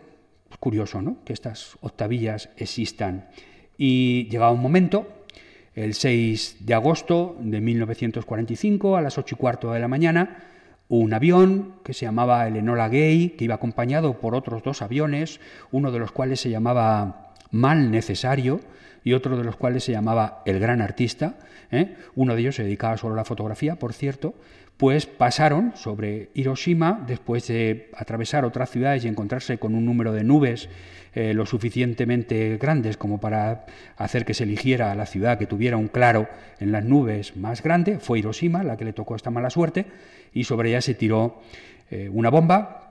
es 0.49 0.57
curioso 0.57 1.01
¿no? 1.01 1.23
que 1.23 1.33
estas 1.33 1.77
octavillas 1.81 2.49
existan. 2.57 3.27
Y 3.77 4.27
llegaba 4.29 4.51
un 4.51 4.61
momento, 4.61 5.18
el 5.83 5.93
6 5.93 6.57
de 6.59 6.73
agosto 6.73 7.37
de 7.39 7.61
1945, 7.61 8.97
a 8.97 9.01
las 9.01 9.17
8 9.17 9.35
y 9.35 9.37
cuarto 9.37 9.71
de 9.71 9.79
la 9.79 9.87
mañana, 9.87 10.43
un 10.89 11.13
avión 11.13 11.75
que 11.83 11.93
se 11.93 12.05
llamaba 12.05 12.47
el 12.47 12.57
Enola 12.57 12.89
Gay, 12.89 13.29
que 13.31 13.45
iba 13.45 13.55
acompañado 13.55 14.19
por 14.19 14.35
otros 14.35 14.61
dos 14.61 14.81
aviones, 14.81 15.39
uno 15.71 15.91
de 15.91 15.99
los 15.99 16.11
cuales 16.11 16.41
se 16.41 16.49
llamaba 16.49 17.33
mal 17.51 17.91
necesario 17.91 18.59
y 19.05 19.13
otro 19.13 19.37
de 19.37 19.45
los 19.45 19.55
cuales 19.55 19.85
se 19.85 19.93
llamaba 19.93 20.41
El 20.45 20.59
Gran 20.59 20.81
Artista. 20.81 21.35
¿eh? 21.71 21.95
Uno 22.15 22.35
de 22.35 22.41
ellos 22.41 22.55
se 22.55 22.63
dedicaba 22.63 22.97
solo 22.97 23.13
a 23.13 23.17
la 23.17 23.25
fotografía, 23.25 23.77
por 23.77 23.93
cierto, 23.93 24.33
pues 24.79 25.05
pasaron 25.07 25.73
sobre 25.75 26.29
Hiroshima 26.35 27.03
después 27.05 27.45
de 27.47 27.89
atravesar 27.97 28.45
otras 28.45 28.69
ciudades 28.69 29.03
y 29.03 29.09
encontrarse 29.09 29.57
con 29.57 29.75
un 29.75 29.85
número 29.85 30.13
de 30.13 30.23
nubes 30.23 30.69
eh, 31.13 31.33
lo 31.33 31.45
suficientemente 31.45 32.55
grandes 32.55 32.95
como 32.95 33.19
para 33.19 33.65
hacer 33.97 34.23
que 34.23 34.33
se 34.33 34.45
eligiera 34.45 34.95
la 34.95 35.05
ciudad 35.05 35.37
que 35.37 35.47
tuviera 35.47 35.75
un 35.75 35.89
claro 35.89 36.29
en 36.61 36.71
las 36.71 36.85
nubes 36.85 37.35
más 37.35 37.61
grande. 37.61 37.99
Fue 37.99 38.19
Hiroshima 38.19 38.63
la 38.63 38.77
que 38.77 38.85
le 38.85 38.93
tocó 38.93 39.17
esta 39.17 39.31
mala 39.31 39.49
suerte 39.49 39.85
y 40.33 40.45
sobre 40.45 40.69
ella 40.69 40.79
se 40.79 40.93
tiró 40.93 41.41
eh, 41.91 42.07
una 42.09 42.29
bomba 42.29 42.89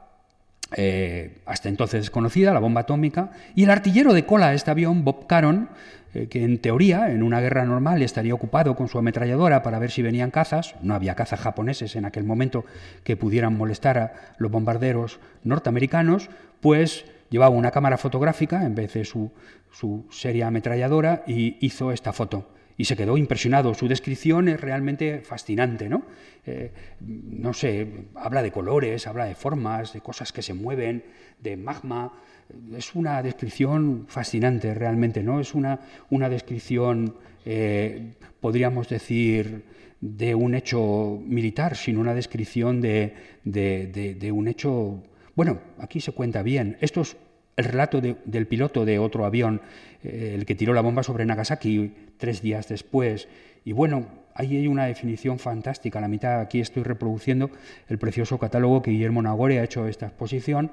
eh, 0.76 1.38
hasta 1.46 1.70
entonces 1.70 2.02
desconocida, 2.02 2.52
la 2.52 2.60
bomba 2.60 2.82
atómica, 2.82 3.30
y 3.54 3.64
el 3.64 3.70
artillero 3.70 4.12
de 4.12 4.26
cola 4.26 4.50
de 4.50 4.56
este 4.56 4.70
avión, 4.70 5.02
Bob 5.02 5.26
Caron, 5.26 5.70
eh, 6.14 6.28
que 6.28 6.44
en 6.44 6.58
teoría 6.58 7.10
en 7.10 7.22
una 7.22 7.40
guerra 7.40 7.64
normal 7.64 8.02
estaría 8.02 8.34
ocupado 8.34 8.76
con 8.76 8.88
su 8.88 8.98
ametralladora 8.98 9.62
para 9.62 9.78
ver 9.78 9.90
si 9.90 10.02
venían 10.02 10.30
cazas, 10.30 10.74
no 10.82 10.94
había 10.94 11.14
cazas 11.14 11.40
japoneses 11.40 11.96
en 11.96 12.04
aquel 12.04 12.24
momento 12.24 12.64
que 13.04 13.16
pudieran 13.16 13.56
molestar 13.56 13.98
a 13.98 14.12
los 14.38 14.50
bombarderos 14.50 15.20
norteamericanos, 15.44 16.30
pues 16.60 17.04
llevaba 17.30 17.54
una 17.54 17.70
cámara 17.70 17.98
fotográfica 17.98 18.64
en 18.64 18.74
vez 18.74 18.94
de 18.94 19.04
su, 19.04 19.30
su 19.70 20.06
seria 20.10 20.46
ametralladora 20.48 21.24
y 21.26 21.56
hizo 21.60 21.92
esta 21.92 22.12
foto 22.12 22.48
y 22.78 22.84
se 22.84 22.96
quedó 22.96 23.18
impresionado. 23.18 23.74
Su 23.74 23.88
descripción 23.88 24.48
es 24.48 24.60
realmente 24.60 25.20
fascinante, 25.20 25.88
¿no? 25.88 26.04
Eh, 26.46 26.70
no 27.00 27.52
sé, 27.52 28.06
habla 28.14 28.42
de 28.42 28.52
colores, 28.52 29.06
habla 29.06 29.26
de 29.26 29.34
formas, 29.34 29.92
de 29.92 30.00
cosas 30.00 30.32
que 30.32 30.42
se 30.42 30.54
mueven, 30.54 31.04
de 31.40 31.56
magma. 31.56 32.12
Es 32.76 32.94
una 32.94 33.22
descripción 33.22 34.06
fascinante 34.08 34.72
realmente, 34.74 35.22
¿no? 35.22 35.40
Es 35.40 35.54
una, 35.54 35.80
una 36.10 36.28
descripción, 36.28 37.14
eh, 37.44 38.14
podríamos 38.40 38.88
decir, 38.88 39.64
de 40.00 40.34
un 40.34 40.54
hecho 40.54 41.20
militar, 41.26 41.76
sino 41.76 42.00
una 42.00 42.14
descripción 42.14 42.80
de, 42.80 43.14
de, 43.44 44.32
un 44.32 44.48
hecho... 44.48 45.02
Bueno, 45.34 45.60
aquí 45.78 46.00
se 46.00 46.12
cuenta 46.12 46.42
bien. 46.42 46.76
Esto 46.80 47.02
es 47.02 47.16
el 47.56 47.64
relato 47.64 48.00
del 48.00 48.46
piloto 48.46 48.84
de 48.84 48.98
otro 48.98 49.24
avión, 49.24 49.60
eh, 50.04 50.32
el 50.34 50.46
que 50.46 50.54
tiró 50.54 50.72
la 50.72 50.80
bomba 50.80 51.02
sobre 51.02 51.26
Nagasaki 51.26 51.92
tres 52.16 52.40
días 52.40 52.68
después. 52.68 53.28
Y 53.64 53.72
bueno, 53.72 54.06
ahí 54.34 54.56
hay 54.56 54.68
una 54.68 54.86
definición 54.86 55.38
fantástica. 55.38 55.98
A 55.98 56.02
la 56.02 56.08
mitad 56.08 56.40
aquí 56.40 56.60
estoy 56.60 56.84
reproduciendo 56.84 57.50
el 57.88 57.98
precioso 57.98 58.38
catálogo 58.38 58.82
que 58.82 58.92
Guillermo 58.92 59.20
Nagore 59.20 59.58
ha 59.58 59.64
hecho 59.64 59.84
de 59.84 59.90
esta 59.90 60.06
exposición. 60.06 60.70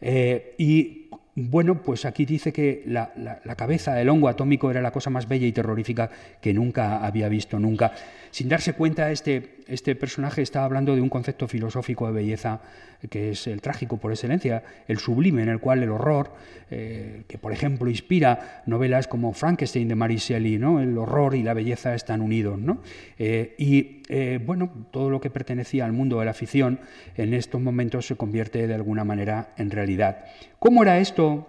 Eh, 0.00 0.54
y 0.58 1.08
bueno, 1.34 1.82
pues 1.82 2.06
aquí 2.06 2.24
dice 2.24 2.52
que 2.52 2.82
la, 2.86 3.12
la, 3.16 3.56
cabeza 3.56 3.94
del 3.94 4.08
hongo 4.08 4.28
atómico 4.28 4.70
era 4.70 4.80
la 4.80 4.90
cosa 4.90 5.10
más 5.10 5.28
bella 5.28 5.46
y 5.46 5.52
terrorífica 5.52 6.08
que 6.40 6.54
nunca 6.54 7.04
había 7.04 7.28
visto, 7.28 7.58
nunca. 7.58 7.92
Sin 8.36 8.50
darse 8.50 8.74
cuenta, 8.74 9.10
este, 9.10 9.60
este 9.66 9.96
personaje 9.96 10.42
está 10.42 10.62
hablando 10.62 10.94
de 10.94 11.00
un 11.00 11.08
concepto 11.08 11.48
filosófico 11.48 12.06
de 12.06 12.12
belleza 12.12 12.60
que 13.08 13.30
es 13.30 13.46
el 13.46 13.62
trágico 13.62 13.96
por 13.96 14.12
excelencia, 14.12 14.62
el 14.88 14.98
sublime, 14.98 15.42
en 15.42 15.48
el 15.48 15.58
cual 15.58 15.82
el 15.82 15.88
horror, 15.88 16.34
eh, 16.70 17.22
que 17.28 17.38
por 17.38 17.54
ejemplo 17.54 17.88
inspira 17.88 18.62
novelas 18.66 19.08
como 19.08 19.32
Frankenstein 19.32 19.88
de 19.88 19.94
Mary 19.94 20.16
Shelley, 20.16 20.58
¿no? 20.58 20.80
el 20.80 20.98
horror 20.98 21.34
y 21.34 21.42
la 21.42 21.54
belleza 21.54 21.94
están 21.94 22.20
unidos. 22.20 22.58
¿no? 22.58 22.82
Eh, 23.18 23.54
y 23.56 24.02
eh, 24.10 24.38
bueno, 24.44 24.70
todo 24.90 25.08
lo 25.08 25.18
que 25.18 25.30
pertenecía 25.30 25.86
al 25.86 25.92
mundo 25.92 26.18
de 26.20 26.26
la 26.26 26.34
ficción 26.34 26.80
en 27.16 27.32
estos 27.32 27.62
momentos 27.62 28.06
se 28.06 28.16
convierte 28.16 28.66
de 28.66 28.74
alguna 28.74 29.04
manera 29.04 29.54
en 29.56 29.70
realidad. 29.70 30.26
¿Cómo 30.58 30.82
era 30.82 30.98
esto 30.98 31.48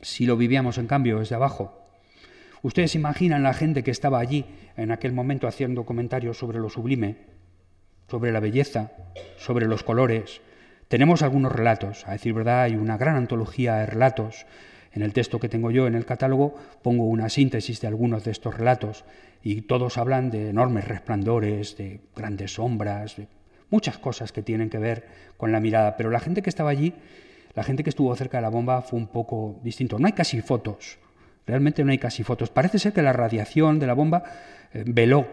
si 0.00 0.24
lo 0.24 0.38
vivíamos 0.38 0.78
en 0.78 0.86
cambio 0.86 1.18
desde 1.18 1.34
abajo? 1.34 1.83
Ustedes 2.64 2.94
imaginan 2.94 3.42
la 3.42 3.52
gente 3.52 3.82
que 3.82 3.90
estaba 3.90 4.18
allí 4.18 4.46
en 4.78 4.90
aquel 4.90 5.12
momento 5.12 5.46
haciendo 5.46 5.84
comentarios 5.84 6.38
sobre 6.38 6.58
lo 6.58 6.70
sublime, 6.70 7.16
sobre 8.08 8.32
la 8.32 8.40
belleza, 8.40 8.90
sobre 9.36 9.66
los 9.66 9.82
colores. 9.82 10.40
Tenemos 10.88 11.20
algunos 11.20 11.52
relatos, 11.52 12.08
a 12.08 12.12
decir 12.12 12.32
verdad, 12.32 12.62
hay 12.62 12.76
una 12.76 12.96
gran 12.96 13.16
antología 13.16 13.74
de 13.74 13.84
relatos. 13.84 14.46
En 14.94 15.02
el 15.02 15.12
texto 15.12 15.38
que 15.38 15.50
tengo 15.50 15.70
yo 15.72 15.86
en 15.86 15.94
el 15.94 16.06
catálogo 16.06 16.54
pongo 16.80 17.04
una 17.04 17.28
síntesis 17.28 17.82
de 17.82 17.88
algunos 17.88 18.24
de 18.24 18.30
estos 18.30 18.56
relatos 18.56 19.04
y 19.42 19.60
todos 19.60 19.98
hablan 19.98 20.30
de 20.30 20.48
enormes 20.48 20.88
resplandores, 20.88 21.76
de 21.76 22.00
grandes 22.16 22.54
sombras, 22.54 23.16
de 23.18 23.28
muchas 23.68 23.98
cosas 23.98 24.32
que 24.32 24.40
tienen 24.40 24.70
que 24.70 24.78
ver 24.78 25.06
con 25.36 25.52
la 25.52 25.60
mirada. 25.60 25.98
Pero 25.98 26.08
la 26.08 26.20
gente 26.20 26.40
que 26.40 26.48
estaba 26.48 26.70
allí, 26.70 26.94
la 27.54 27.62
gente 27.62 27.84
que 27.84 27.90
estuvo 27.90 28.16
cerca 28.16 28.38
de 28.38 28.42
la 28.42 28.48
bomba 28.48 28.80
fue 28.80 28.98
un 28.98 29.08
poco 29.08 29.60
distinto. 29.62 29.98
No 29.98 30.06
hay 30.06 30.14
casi 30.14 30.40
fotos, 30.40 30.98
Realmente 31.46 31.84
no 31.84 31.92
hay 31.92 31.98
casi 31.98 32.22
fotos. 32.22 32.50
Parece 32.50 32.78
ser 32.78 32.92
que 32.92 33.02
la 33.02 33.12
radiación 33.12 33.78
de 33.78 33.86
la 33.86 33.94
bomba 33.94 34.24
eh, 34.72 34.84
veló, 34.86 35.26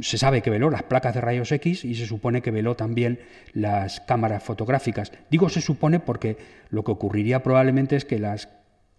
se 0.00 0.18
sabe 0.18 0.42
que 0.42 0.50
veló 0.50 0.70
las 0.70 0.82
placas 0.82 1.14
de 1.14 1.20
rayos 1.20 1.52
X 1.52 1.84
y 1.84 1.94
se 1.94 2.06
supone 2.06 2.42
que 2.42 2.50
veló 2.50 2.76
también 2.76 3.20
las 3.52 4.00
cámaras 4.00 4.42
fotográficas. 4.42 5.12
Digo 5.30 5.48
se 5.48 5.60
supone 5.60 6.00
porque 6.00 6.36
lo 6.70 6.84
que 6.84 6.92
ocurriría 6.92 7.42
probablemente 7.42 7.96
es 7.96 8.04
que 8.04 8.18
las 8.18 8.48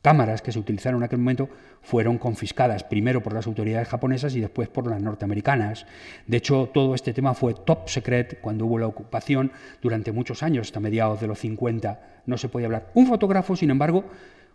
cámaras 0.01 0.41
que 0.41 0.51
se 0.51 0.59
utilizaron 0.59 1.01
en 1.01 1.05
aquel 1.05 1.19
momento 1.19 1.49
fueron 1.81 2.17
confiscadas, 2.17 2.83
primero 2.83 3.21
por 3.21 3.33
las 3.33 3.47
autoridades 3.47 3.87
japonesas 3.87 4.35
y 4.35 4.39
después 4.39 4.69
por 4.69 4.87
las 4.87 5.01
norteamericanas. 5.01 5.85
De 6.27 6.37
hecho, 6.37 6.69
todo 6.73 6.95
este 6.95 7.13
tema 7.13 7.33
fue 7.33 7.53
top 7.53 7.89
secret 7.89 8.39
cuando 8.41 8.65
hubo 8.65 8.79
la 8.79 8.87
ocupación 8.87 9.51
durante 9.81 10.11
muchos 10.11 10.43
años, 10.43 10.67
hasta 10.67 10.79
mediados 10.79 11.19
de 11.19 11.27
los 11.27 11.39
50. 11.39 12.21
No 12.25 12.37
se 12.37 12.49
podía 12.49 12.67
hablar. 12.67 12.91
Un 12.93 13.07
fotógrafo, 13.07 13.55
sin 13.55 13.71
embargo, 13.71 14.05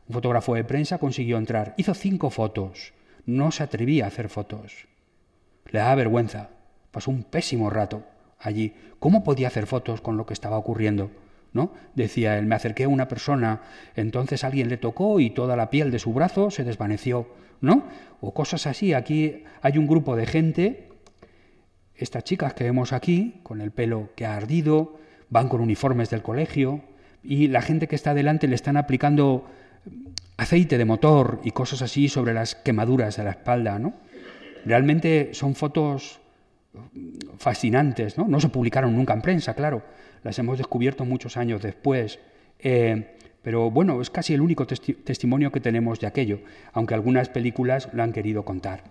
un 0.08 0.14
fotógrafo 0.14 0.54
de 0.54 0.64
prensa 0.64 0.98
consiguió 0.98 1.38
entrar, 1.38 1.74
hizo 1.76 1.94
cinco 1.94 2.30
fotos, 2.30 2.92
no 3.26 3.50
se 3.50 3.62
atrevía 3.62 4.04
a 4.04 4.08
hacer 4.08 4.28
fotos. 4.28 4.86
Le 5.70 5.78
daba 5.78 5.94
vergüenza, 5.94 6.50
pasó 6.90 7.10
un 7.10 7.24
pésimo 7.24 7.70
rato 7.70 8.04
allí. 8.38 8.74
¿Cómo 8.98 9.24
podía 9.24 9.48
hacer 9.48 9.66
fotos 9.66 10.00
con 10.00 10.16
lo 10.16 10.26
que 10.26 10.34
estaba 10.34 10.58
ocurriendo? 10.58 11.10
¿No? 11.52 11.72
Decía 11.94 12.36
él, 12.38 12.46
me 12.46 12.56
acerqué 12.56 12.84
a 12.84 12.88
una 12.88 13.08
persona, 13.08 13.62
entonces 13.94 14.42
alguien 14.42 14.68
le 14.68 14.76
tocó 14.76 15.20
y 15.20 15.30
toda 15.30 15.56
la 15.56 15.70
piel 15.70 15.90
de 15.90 16.00
su 16.00 16.12
brazo 16.12 16.50
se 16.50 16.64
desvaneció, 16.64 17.28
¿no? 17.60 17.84
O 18.20 18.34
cosas 18.34 18.66
así. 18.66 18.92
Aquí 18.92 19.44
hay 19.62 19.78
un 19.78 19.86
grupo 19.86 20.16
de 20.16 20.26
gente, 20.26 20.88
estas 21.94 22.24
chicas 22.24 22.54
que 22.54 22.64
vemos 22.64 22.92
aquí, 22.92 23.40
con 23.44 23.60
el 23.60 23.70
pelo 23.70 24.10
que 24.16 24.26
ha 24.26 24.36
ardido, 24.36 24.98
van 25.30 25.48
con 25.48 25.60
uniformes 25.60 26.10
del 26.10 26.22
colegio, 26.22 26.82
y 27.22 27.46
la 27.46 27.62
gente 27.62 27.86
que 27.86 27.94
está 27.94 28.14
delante 28.14 28.48
le 28.48 28.56
están 28.56 28.76
aplicando 28.76 29.46
aceite 30.36 30.78
de 30.78 30.84
motor 30.84 31.40
y 31.44 31.52
cosas 31.52 31.82
así 31.82 32.08
sobre 32.08 32.34
las 32.34 32.54
quemaduras 32.54 33.16
de 33.16 33.24
la 33.24 33.30
espalda, 33.30 33.78
¿no? 33.78 33.94
Realmente 34.64 35.30
son 35.32 35.54
fotos 35.54 36.20
fascinantes, 37.38 38.18
¿no? 38.18 38.26
No 38.26 38.40
se 38.40 38.48
publicaron 38.48 38.96
nunca 38.96 39.14
en 39.14 39.22
prensa, 39.22 39.54
claro, 39.54 39.82
las 40.22 40.38
hemos 40.38 40.58
descubierto 40.58 41.04
muchos 41.04 41.36
años 41.36 41.62
después. 41.62 42.18
Eh, 42.58 43.16
pero 43.42 43.70
bueno, 43.70 44.00
es 44.00 44.08
casi 44.08 44.32
el 44.32 44.40
único 44.40 44.66
testimonio 44.66 45.52
que 45.52 45.60
tenemos 45.60 46.00
de 46.00 46.06
aquello, 46.06 46.40
aunque 46.72 46.94
algunas 46.94 47.28
películas 47.28 47.90
lo 47.92 48.02
han 48.02 48.12
querido 48.12 48.42
contar. 48.44 48.84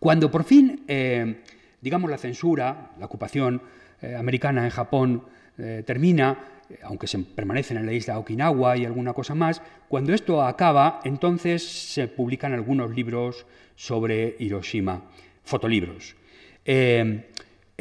Cuando 0.00 0.30
por 0.30 0.42
fin, 0.42 0.82
eh, 0.88 1.42
digamos, 1.80 2.10
la 2.10 2.18
censura, 2.18 2.90
la 2.98 3.06
ocupación 3.06 3.62
eh, 4.02 4.16
americana 4.16 4.64
en 4.64 4.70
Japón 4.70 5.24
termina, 5.84 6.38
aunque 6.82 7.06
se 7.06 7.18
permanecen 7.18 7.76
en 7.76 7.86
la 7.86 7.92
isla 7.92 8.18
Okinawa 8.18 8.76
y 8.76 8.84
alguna 8.84 9.12
cosa 9.12 9.34
más, 9.34 9.62
cuando 9.88 10.12
esto 10.14 10.42
acaba, 10.42 11.00
entonces 11.04 11.66
se 11.66 12.08
publican 12.08 12.52
algunos 12.52 12.94
libros 12.94 13.46
sobre 13.76 14.36
Hiroshima, 14.38 15.04
fotolibros. 15.44 16.16
Eh, 16.64 17.26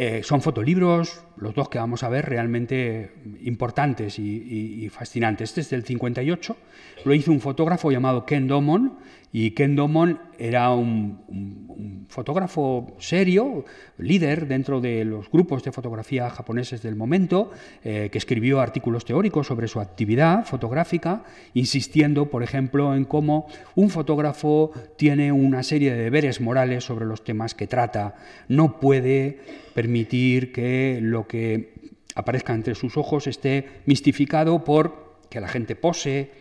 eh, 0.02 0.24
son 0.24 0.42
fotolibros, 0.42 1.26
los 1.36 1.54
dos 1.54 1.68
que 1.68 1.78
vamos 1.78 2.04
a 2.04 2.10
ver, 2.10 2.26
realmente 2.26 3.12
importantes 3.44 4.18
y, 4.18 4.86
y, 4.86 4.88
fascinantes. 4.88 5.50
Este 5.50 5.60
es 5.60 5.70
del 5.72 5.84
58, 5.84 6.56
lo 7.04 7.14
hizo 7.14 7.34
un 7.34 7.42
fotógrafo 7.42 7.92
llamado 7.92 8.26
Ken 8.26 8.48
Domon, 8.48 8.98
y 9.32 9.52
Ken 9.52 9.76
Domon 9.76 10.20
era 10.38 10.72
un, 10.72 12.06
fotógrafo 12.10 12.96
serio, 12.98 13.66
líder 13.98 14.48
dentro 14.48 14.82
de 14.82 15.06
los 15.06 15.30
grupos 15.30 15.64
de 15.64 15.72
fotografía 15.72 16.30
japoneses 16.30 16.82
del 16.82 16.96
momento, 16.96 17.52
eh, 17.84 18.10
que 18.12 18.18
escribió 18.18 18.60
artículos 18.60 19.06
teóricos 19.06 19.48
sobre 19.48 19.68
su 19.68 19.80
actividad 19.80 20.46
fotográfica, 20.46 21.24
insistiendo, 21.54 22.30
por 22.30 22.42
ejemplo, 22.42 22.96
en 22.96 23.06
cómo 23.06 23.48
un 23.76 23.90
fotógrafo 23.92 24.72
tiene 24.98 25.32
una 25.32 25.62
serie 25.62 25.94
de 25.94 26.04
deberes 26.04 26.42
morales 26.42 26.84
sobre 26.84 27.06
los 27.06 27.24
temas 27.24 27.54
que 27.54 27.68
trata. 27.68 28.16
No 28.48 28.80
puede 28.80 29.40
permitir 29.76 30.52
que 30.52 31.00
lo 31.02 31.28
que 31.28 31.74
aparezca 32.16 32.54
entre 32.54 32.74
sus 32.74 32.98
ojos 32.98 33.28
esté 33.28 33.68
mistificado 33.86 34.64
por 34.64 35.20
que 35.30 35.40
la 35.40 35.48
gente 35.48 35.76
pose, 35.76 36.32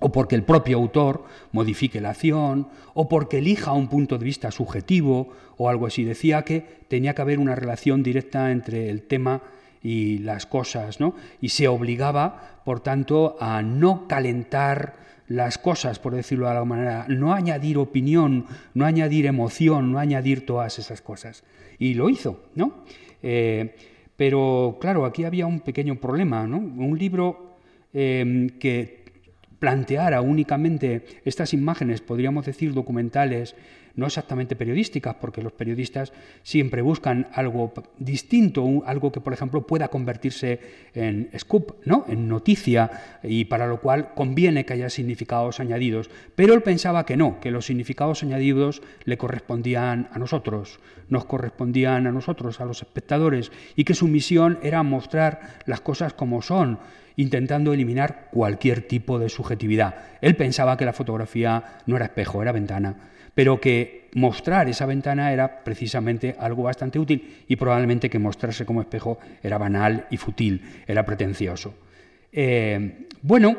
o 0.00 0.10
porque 0.10 0.34
el 0.34 0.42
propio 0.42 0.78
autor 0.78 1.24
modifique 1.52 2.00
la 2.00 2.10
acción, 2.10 2.68
o 2.94 3.08
porque 3.08 3.38
elija 3.38 3.72
un 3.72 3.88
punto 3.88 4.18
de 4.18 4.24
vista 4.24 4.50
subjetivo, 4.50 5.28
o 5.56 5.68
algo 5.68 5.86
así. 5.86 6.04
Decía 6.04 6.42
que 6.42 6.64
tenía 6.88 7.14
que 7.14 7.22
haber 7.22 7.38
una 7.38 7.54
relación 7.54 8.02
directa 8.02 8.50
entre 8.50 8.90
el 8.90 9.02
tema 9.02 9.42
y 9.82 10.18
las 10.18 10.46
cosas, 10.46 11.00
¿no? 11.00 11.14
Y 11.40 11.50
se 11.50 11.68
obligaba, 11.68 12.60
por 12.64 12.80
tanto, 12.80 13.36
a 13.40 13.62
no 13.62 14.08
calentar 14.08 14.96
las 15.28 15.58
cosas, 15.58 15.98
por 15.98 16.14
decirlo 16.14 16.46
de 16.46 16.52
alguna 16.52 16.76
manera, 16.76 17.06
no 17.08 17.32
añadir 17.32 17.78
opinión, 17.78 18.46
no 18.74 18.84
añadir 18.84 19.26
emoción, 19.26 19.92
no 19.92 19.98
añadir 19.98 20.44
todas 20.44 20.78
esas 20.78 21.02
cosas. 21.02 21.44
Y 21.78 21.94
lo 21.94 22.08
hizo, 22.08 22.42
¿no? 22.56 22.84
Eh, 23.22 23.76
pero 24.16 24.78
claro, 24.80 25.04
aquí 25.04 25.24
había 25.24 25.46
un 25.46 25.60
pequeño 25.60 25.96
problema, 25.96 26.46
¿no? 26.46 26.58
Un 26.58 26.98
libro 26.98 27.56
eh, 27.92 28.48
que 28.58 28.99
planteara 29.60 30.22
únicamente 30.22 31.04
estas 31.24 31.54
imágenes, 31.54 32.00
podríamos 32.00 32.46
decir 32.46 32.74
documentales, 32.74 33.54
no 33.96 34.06
exactamente 34.06 34.56
periodísticas, 34.56 35.16
porque 35.20 35.42
los 35.42 35.52
periodistas 35.52 36.12
siempre 36.42 36.82
buscan 36.82 37.28
algo 37.32 37.72
distinto, 37.98 38.82
algo 38.86 39.12
que, 39.12 39.20
por 39.20 39.32
ejemplo, 39.32 39.66
pueda 39.66 39.88
convertirse 39.88 40.60
en 40.94 41.28
scoop, 41.38 41.74
¿no? 41.84 42.04
en 42.08 42.28
noticia, 42.28 42.90
y 43.22 43.44
para 43.44 43.66
lo 43.66 43.80
cual 43.80 44.14
conviene 44.14 44.64
que 44.64 44.74
haya 44.74 44.90
significados 44.90 45.60
añadidos. 45.60 46.10
Pero 46.34 46.54
él 46.54 46.62
pensaba 46.62 47.04
que 47.04 47.16
no, 47.16 47.40
que 47.40 47.50
los 47.50 47.66
significados 47.66 48.22
añadidos 48.22 48.82
le 49.04 49.18
correspondían 49.18 50.08
a 50.12 50.18
nosotros, 50.18 50.80
nos 51.08 51.24
correspondían 51.24 52.06
a 52.06 52.12
nosotros, 52.12 52.60
a 52.60 52.64
los 52.64 52.82
espectadores, 52.82 53.52
y 53.76 53.84
que 53.84 53.94
su 53.94 54.08
misión 54.08 54.58
era 54.62 54.82
mostrar 54.82 55.58
las 55.66 55.80
cosas 55.80 56.14
como 56.14 56.42
son, 56.42 56.78
intentando 57.16 57.72
eliminar 57.72 58.28
cualquier 58.30 58.82
tipo 58.82 59.18
de 59.18 59.28
subjetividad. 59.28 59.94
Él 60.20 60.36
pensaba 60.36 60.76
que 60.76 60.84
la 60.84 60.92
fotografía 60.92 61.78
no 61.86 61.96
era 61.96 62.06
espejo, 62.06 62.42
era 62.42 62.52
ventana 62.52 63.10
pero 63.34 63.60
que 63.60 64.08
mostrar 64.14 64.68
esa 64.68 64.86
ventana 64.86 65.32
era 65.32 65.62
precisamente 65.64 66.36
algo 66.38 66.64
bastante 66.64 66.98
útil 66.98 67.44
y 67.48 67.56
probablemente 67.56 68.10
que 68.10 68.18
mostrarse 68.18 68.66
como 68.66 68.80
espejo 68.80 69.18
era 69.42 69.58
banal 69.58 70.06
y 70.10 70.16
fútil, 70.16 70.82
era 70.86 71.04
pretencioso. 71.04 71.74
Eh, 72.32 73.06
bueno, 73.22 73.56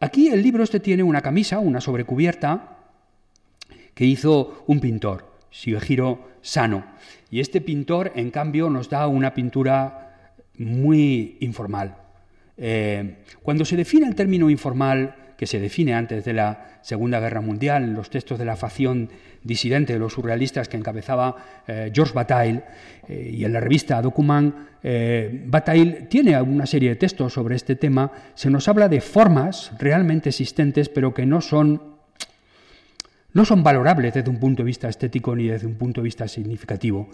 aquí 0.00 0.28
el 0.28 0.42
libro 0.42 0.64
este 0.64 0.80
tiene 0.80 1.02
una 1.02 1.22
camisa, 1.22 1.60
una 1.60 1.80
sobrecubierta, 1.80 2.78
que 3.94 4.04
hizo 4.04 4.64
un 4.66 4.80
pintor, 4.80 5.36
Shiogiro 5.50 6.28
Sano. 6.40 6.84
Y 7.30 7.40
este 7.40 7.60
pintor, 7.60 8.12
en 8.14 8.30
cambio, 8.30 8.70
nos 8.70 8.88
da 8.88 9.06
una 9.06 9.34
pintura 9.34 10.34
muy 10.58 11.36
informal. 11.40 11.96
Eh, 12.56 13.16
cuando 13.42 13.64
se 13.64 13.76
define 13.76 14.06
el 14.06 14.14
término 14.14 14.50
informal, 14.50 15.16
que 15.42 15.46
se 15.48 15.58
define 15.58 15.92
antes 15.92 16.24
de 16.24 16.34
la 16.34 16.78
Segunda 16.82 17.18
Guerra 17.18 17.40
Mundial, 17.40 17.82
en 17.82 17.94
los 17.94 18.10
textos 18.10 18.38
de 18.38 18.44
la 18.44 18.54
facción 18.54 19.08
disidente 19.42 19.92
de 19.92 19.98
los 19.98 20.12
surrealistas 20.12 20.68
que 20.68 20.76
encabezaba 20.76 21.34
eh, 21.66 21.90
Georges 21.92 22.14
Bataille, 22.14 22.62
eh, 23.08 23.30
y 23.34 23.44
en 23.44 23.52
la 23.52 23.58
revista 23.58 24.00
Document, 24.00 24.54
eh, 24.84 25.42
Bataille 25.46 26.06
tiene 26.08 26.40
una 26.40 26.64
serie 26.64 26.90
de 26.90 26.94
textos 26.94 27.32
sobre 27.32 27.56
este 27.56 27.74
tema, 27.74 28.12
se 28.34 28.50
nos 28.50 28.68
habla 28.68 28.88
de 28.88 29.00
formas 29.00 29.72
realmente 29.80 30.28
existentes, 30.28 30.88
pero 30.88 31.12
que 31.12 31.26
no 31.26 31.40
son, 31.40 31.82
no 33.32 33.44
son 33.44 33.64
valorables 33.64 34.14
desde 34.14 34.30
un 34.30 34.38
punto 34.38 34.62
de 34.62 34.66
vista 34.66 34.88
estético 34.88 35.34
ni 35.34 35.48
desde 35.48 35.66
un 35.66 35.74
punto 35.74 36.00
de 36.00 36.04
vista 36.04 36.28
significativo. 36.28 37.08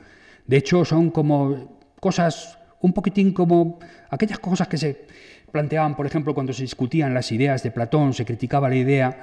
De 0.47 0.59
hecho, 0.59 0.85
son 0.85 1.11
como 1.11 1.79
cosas 1.99 2.58
un 2.81 2.93
poquitín 2.93 3.33
como 3.33 3.79
aquellas 4.11 4.39
cosas 4.39 4.69
que 4.69 4.79
se 4.79 5.07
planteaban, 5.51 5.97
por 5.97 6.07
ejemplo, 6.07 6.35
cuando 6.35 6.53
se 6.53 6.63
discutían 6.63 7.15
las 7.15 7.33
ideas 7.33 7.63
de 7.63 7.71
Platón, 7.71 8.13
se 8.15 8.25
criticaba 8.25 8.69
la 8.69 8.77
idea, 8.77 9.21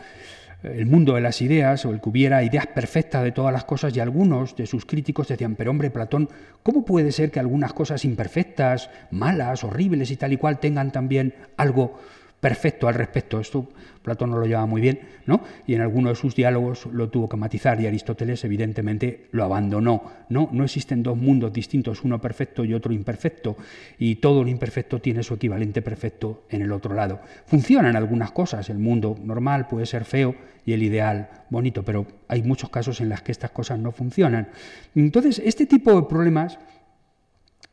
eh, 0.63 0.75
el 0.77 0.85
mundo 0.85 1.15
de 1.15 1.21
las 1.21 1.41
ideas, 1.41 1.85
o 1.85 1.91
el 1.91 2.01
que 2.01 2.09
hubiera 2.09 2.43
ideas 2.43 2.67
perfectas 2.67 3.23
de 3.23 3.31
todas 3.31 3.53
las 3.53 3.65
cosas, 3.65 3.95
y 3.95 3.99
algunos 3.99 4.55
de 4.55 4.65
sus 4.65 4.85
críticos 4.85 5.27
decían, 5.27 5.55
pero 5.55 5.71
hombre, 5.71 5.91
Platón, 5.91 6.29
¿cómo 6.63 6.83
puede 6.83 7.11
ser 7.11 7.31
que 7.31 7.39
algunas 7.39 7.73
cosas 7.73 8.05
imperfectas, 8.05 8.89
malas, 9.11 9.63
horribles 9.63 10.11
y 10.11 10.17
tal 10.17 10.33
y 10.33 10.37
cual 10.37 10.59
tengan 10.59 10.91
también 10.91 11.33
algo 11.57 11.99
perfecto 12.45 12.87
al 12.87 12.93
respecto. 12.93 13.39
Esto 13.39 13.67
Platón 14.03 14.29
no 14.29 14.37
lo 14.37 14.45
llevaba 14.45 14.67
muy 14.67 14.79
bien, 14.79 14.99
¿no? 15.25 15.41
Y 15.65 15.73
en 15.73 15.81
alguno 15.81 16.09
de 16.09 16.15
sus 16.15 16.35
diálogos 16.35 16.85
lo 16.85 17.09
tuvo 17.09 17.27
que 17.27 17.37
matizar 17.37 17.81
y 17.81 17.87
Aristóteles 17.87 18.43
evidentemente 18.43 19.29
lo 19.31 19.45
abandonó. 19.45 20.03
No, 20.29 20.49
no 20.51 20.63
existen 20.63 21.01
dos 21.01 21.17
mundos 21.17 21.51
distintos, 21.51 22.03
uno 22.03 22.21
perfecto 22.21 22.63
y 22.63 22.75
otro 22.75 22.93
imperfecto, 22.93 23.57
y 23.97 24.17
todo 24.17 24.43
lo 24.43 24.49
imperfecto 24.51 25.01
tiene 25.01 25.23
su 25.23 25.33
equivalente 25.33 25.81
perfecto 25.81 26.43
en 26.51 26.61
el 26.61 26.71
otro 26.71 26.93
lado. 26.93 27.19
Funcionan 27.47 27.95
algunas 27.95 28.31
cosas, 28.31 28.69
el 28.69 28.77
mundo 28.77 29.17
normal 29.23 29.67
puede 29.67 29.87
ser 29.87 30.05
feo 30.05 30.35
y 30.67 30.73
el 30.73 30.83
ideal 30.83 31.45
bonito, 31.49 31.81
pero 31.81 32.05
hay 32.27 32.43
muchos 32.43 32.69
casos 32.69 33.01
en 33.01 33.09
los 33.09 33.23
que 33.23 33.31
estas 33.31 33.49
cosas 33.49 33.79
no 33.79 33.91
funcionan. 33.91 34.49
Entonces, 34.93 35.41
este 35.43 35.65
tipo 35.65 35.99
de 35.99 36.07
problemas, 36.07 36.59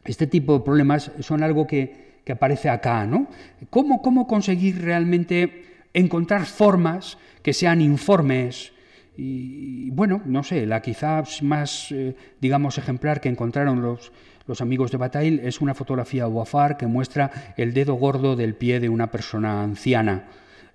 este 0.06 0.26
tipo 0.26 0.54
de 0.54 0.64
problemas 0.64 1.10
son 1.20 1.42
algo 1.42 1.66
que 1.66 2.11
que 2.24 2.32
aparece 2.32 2.68
acá, 2.68 3.06
¿no? 3.06 3.28
¿Cómo, 3.70 4.02
cómo 4.02 4.26
conseguir 4.26 4.82
realmente 4.82 5.64
encontrar 5.94 6.46
formas 6.46 7.18
que 7.42 7.52
sean 7.52 7.80
informes? 7.80 8.72
Y, 9.16 9.90
bueno, 9.90 10.22
no 10.24 10.42
sé, 10.42 10.66
la 10.66 10.80
quizás 10.80 11.42
más, 11.42 11.92
eh, 11.92 12.16
digamos, 12.40 12.78
ejemplar 12.78 13.20
que 13.20 13.28
encontraron 13.28 13.82
los, 13.82 14.12
los 14.46 14.60
amigos 14.60 14.90
de 14.90 14.98
Bataille 14.98 15.46
es 15.46 15.60
una 15.60 15.74
fotografía 15.74 16.26
Wafar 16.26 16.76
que 16.76 16.86
muestra 16.86 17.54
el 17.56 17.74
dedo 17.74 17.94
gordo 17.94 18.36
del 18.36 18.54
pie 18.54 18.80
de 18.80 18.88
una 18.88 19.10
persona 19.10 19.62
anciana. 19.62 20.28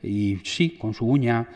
Y 0.03 0.37
sí, 0.43 0.77
con 0.77 0.93
su 0.93 1.07
uña 1.07 1.47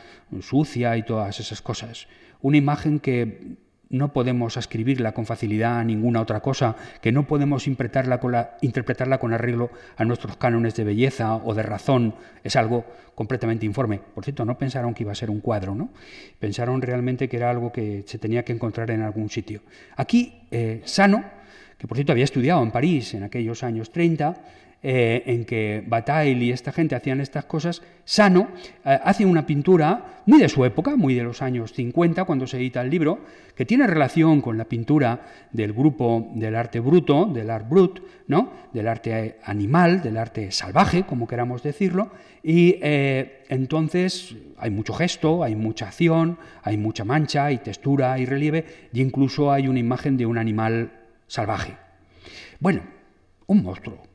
sucia 0.42 0.98
y 0.98 1.04
todas 1.04 1.40
esas 1.40 1.62
cosas. 1.62 2.08
Una 2.42 2.58
imagen 2.58 3.00
que 3.00 3.58
no 3.92 4.14
podemos 4.14 4.58
ascribirla 4.58 5.14
con 5.14 5.26
facilidad 5.26 5.78
a 5.78 5.84
ninguna 5.84 6.22
otra 6.22 6.40
cosa, 6.40 6.76
que 7.02 7.12
no 7.12 7.28
podemos 7.28 7.68
interpretarla 7.68 8.20
con, 8.20 9.34
arreglo 9.34 9.70
a 9.98 10.06
nuestros 10.06 10.38
cánones 10.38 10.76
de 10.76 10.86
belleza 10.86 11.36
o 11.36 11.54
de 11.54 11.64
razón, 11.64 12.16
es 12.44 12.56
algo 12.56 12.86
completamente 13.14 13.66
informe. 13.66 14.00
Por 14.00 14.24
cierto, 14.24 14.46
no 14.46 14.58
pensaron 14.58 14.94
que 14.94 15.04
iba 15.04 15.12
a 15.12 15.16
ser 15.16 15.30
un 15.30 15.42
cuadro, 15.42 15.76
¿no? 15.76 15.90
Pensaron 16.40 16.82
realmente 16.82 17.28
que 17.28 17.38
era 17.38 17.50
algo 17.50 17.72
que 17.72 18.04
se 18.08 18.18
tenía 18.18 18.44
que 18.44 18.54
encontrar 18.54 18.90
en 18.92 19.02
algún 19.02 19.30
sitio. 19.30 19.62
Aquí, 19.98 20.42
eh, 20.50 20.82
Sano, 20.86 21.24
que 21.78 21.88
por 21.88 21.98
cierto 21.98 22.14
había 22.14 22.24
estudiado 22.24 22.64
en 22.64 22.72
París 22.72 23.14
en 23.14 23.24
aquellos 23.24 23.64
años 23.64 23.92
30, 23.92 24.36
eh, 24.84 25.22
en 25.28 25.46
que 25.46 25.84
Bataille 25.86 26.44
y 26.44 26.52
esta 26.52 26.72
gente 26.72 26.96
hacían 26.96 27.22
estas 27.22 27.46
cosas, 27.46 27.84
Sano 28.04 28.50
eh, 28.84 28.98
hace 29.04 29.26
una 29.26 29.46
pintura 29.46 30.22
muy 30.26 30.40
de 30.40 30.50
su 30.50 30.66
época, 30.66 30.96
muy 30.96 31.14
de 31.14 31.24
los 31.24 31.44
años 31.44 31.74
50, 31.74 32.24
cuando 32.26 32.48
se 32.48 32.58
edita 32.58 32.82
el 32.82 32.90
libro, 32.90 33.20
que 33.56 33.66
tiene 33.66 33.86
relación 33.86 34.42
con 34.42 34.58
la 34.58 34.66
pintura 34.66 35.22
del 35.52 35.74
grupo 35.74 36.32
del 36.34 36.56
arte 36.56 36.80
bruto, 36.80 37.26
del 37.26 37.52
art 37.52 37.70
brut, 37.70 38.00
¿no? 38.28 38.52
del 38.74 38.88
arte 38.88 39.38
animal, 39.44 40.02
del 40.02 40.18
arte 40.18 40.52
salvaje, 40.52 41.04
como 41.04 41.28
queramos 41.28 41.62
decirlo, 41.62 42.12
y 42.42 42.78
eh, 42.82 43.44
entonces 43.50 44.36
hay 44.58 44.72
mucho 44.72 44.94
gesto, 44.94 45.44
hay 45.44 45.56
mucha 45.56 45.90
acción, 45.90 46.40
hay 46.64 46.78
mucha 46.78 47.06
mancha, 47.06 47.46
hay 47.46 47.60
textura, 47.60 48.14
hay 48.14 48.26
relieve, 48.26 48.66
y 48.94 49.02
incluso 49.02 49.52
hay 49.52 49.68
una 49.68 49.80
imagen 49.80 50.18
de 50.18 50.26
un 50.26 50.40
animal 50.40 50.92
salvaje. 51.28 51.76
Bueno, 52.60 52.82
un 53.46 53.64
monstruo, 53.64 54.11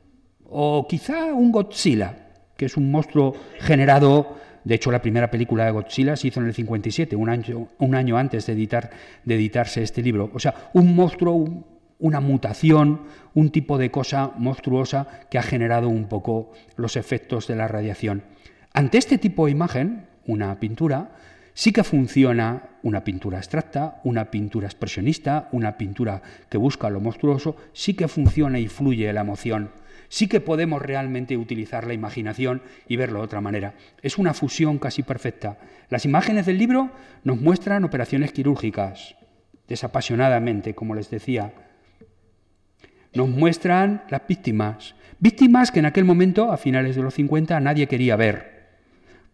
o 0.50 0.86
quizá 0.88 1.32
un 1.32 1.52
Godzilla, 1.52 2.14
que 2.56 2.66
es 2.66 2.76
un 2.76 2.90
monstruo 2.90 3.34
generado, 3.60 4.36
de 4.64 4.74
hecho 4.74 4.90
la 4.90 5.02
primera 5.02 5.30
película 5.30 5.64
de 5.64 5.70
Godzilla 5.70 6.16
se 6.16 6.28
hizo 6.28 6.40
en 6.40 6.46
el 6.46 6.54
57, 6.54 7.16
un 7.16 7.28
año, 7.28 7.68
un 7.78 7.94
año 7.94 8.16
antes 8.16 8.46
de, 8.46 8.52
editar, 8.52 8.90
de 9.24 9.34
editarse 9.34 9.82
este 9.82 10.02
libro. 10.02 10.30
O 10.34 10.38
sea, 10.38 10.70
un 10.72 10.94
monstruo, 10.94 11.64
una 11.98 12.20
mutación, 12.20 13.02
un 13.34 13.50
tipo 13.50 13.78
de 13.78 13.90
cosa 13.90 14.32
monstruosa 14.36 15.06
que 15.30 15.38
ha 15.38 15.42
generado 15.42 15.88
un 15.88 16.08
poco 16.08 16.52
los 16.76 16.96
efectos 16.96 17.46
de 17.46 17.56
la 17.56 17.68
radiación. 17.68 18.24
Ante 18.72 18.98
este 18.98 19.18
tipo 19.18 19.46
de 19.46 19.52
imagen, 19.52 20.06
una 20.26 20.58
pintura, 20.58 21.12
sí 21.54 21.72
que 21.72 21.84
funciona 21.84 22.70
una 22.82 23.04
pintura 23.04 23.38
abstracta, 23.38 24.00
una 24.04 24.30
pintura 24.30 24.66
expresionista, 24.66 25.48
una 25.52 25.78
pintura 25.78 26.22
que 26.50 26.58
busca 26.58 26.90
lo 26.90 27.00
monstruoso, 27.00 27.56
sí 27.72 27.94
que 27.94 28.08
funciona 28.08 28.58
y 28.58 28.68
fluye 28.68 29.12
la 29.12 29.22
emoción 29.22 29.70
sí 30.08 30.28
que 30.28 30.40
podemos 30.40 30.82
realmente 30.82 31.36
utilizar 31.36 31.86
la 31.86 31.94
imaginación 31.94 32.62
y 32.88 32.96
verlo 32.96 33.20
de 33.20 33.24
otra 33.24 33.40
manera. 33.40 33.74
Es 34.02 34.18
una 34.18 34.34
fusión 34.34 34.78
casi 34.78 35.02
perfecta. 35.02 35.58
Las 35.88 36.04
imágenes 36.04 36.46
del 36.46 36.58
libro 36.58 36.90
nos 37.24 37.40
muestran 37.40 37.84
operaciones 37.84 38.32
quirúrgicas, 38.32 39.16
desapasionadamente, 39.68 40.74
como 40.74 40.94
les 40.94 41.10
decía. 41.10 41.52
Nos 43.14 43.28
muestran 43.28 44.02
las 44.10 44.26
víctimas, 44.26 44.94
víctimas 45.18 45.70
que 45.70 45.78
en 45.78 45.86
aquel 45.86 46.04
momento, 46.04 46.52
a 46.52 46.56
finales 46.56 46.96
de 46.96 47.02
los 47.02 47.14
50, 47.14 47.58
nadie 47.60 47.86
quería 47.86 48.16
ver, 48.16 48.66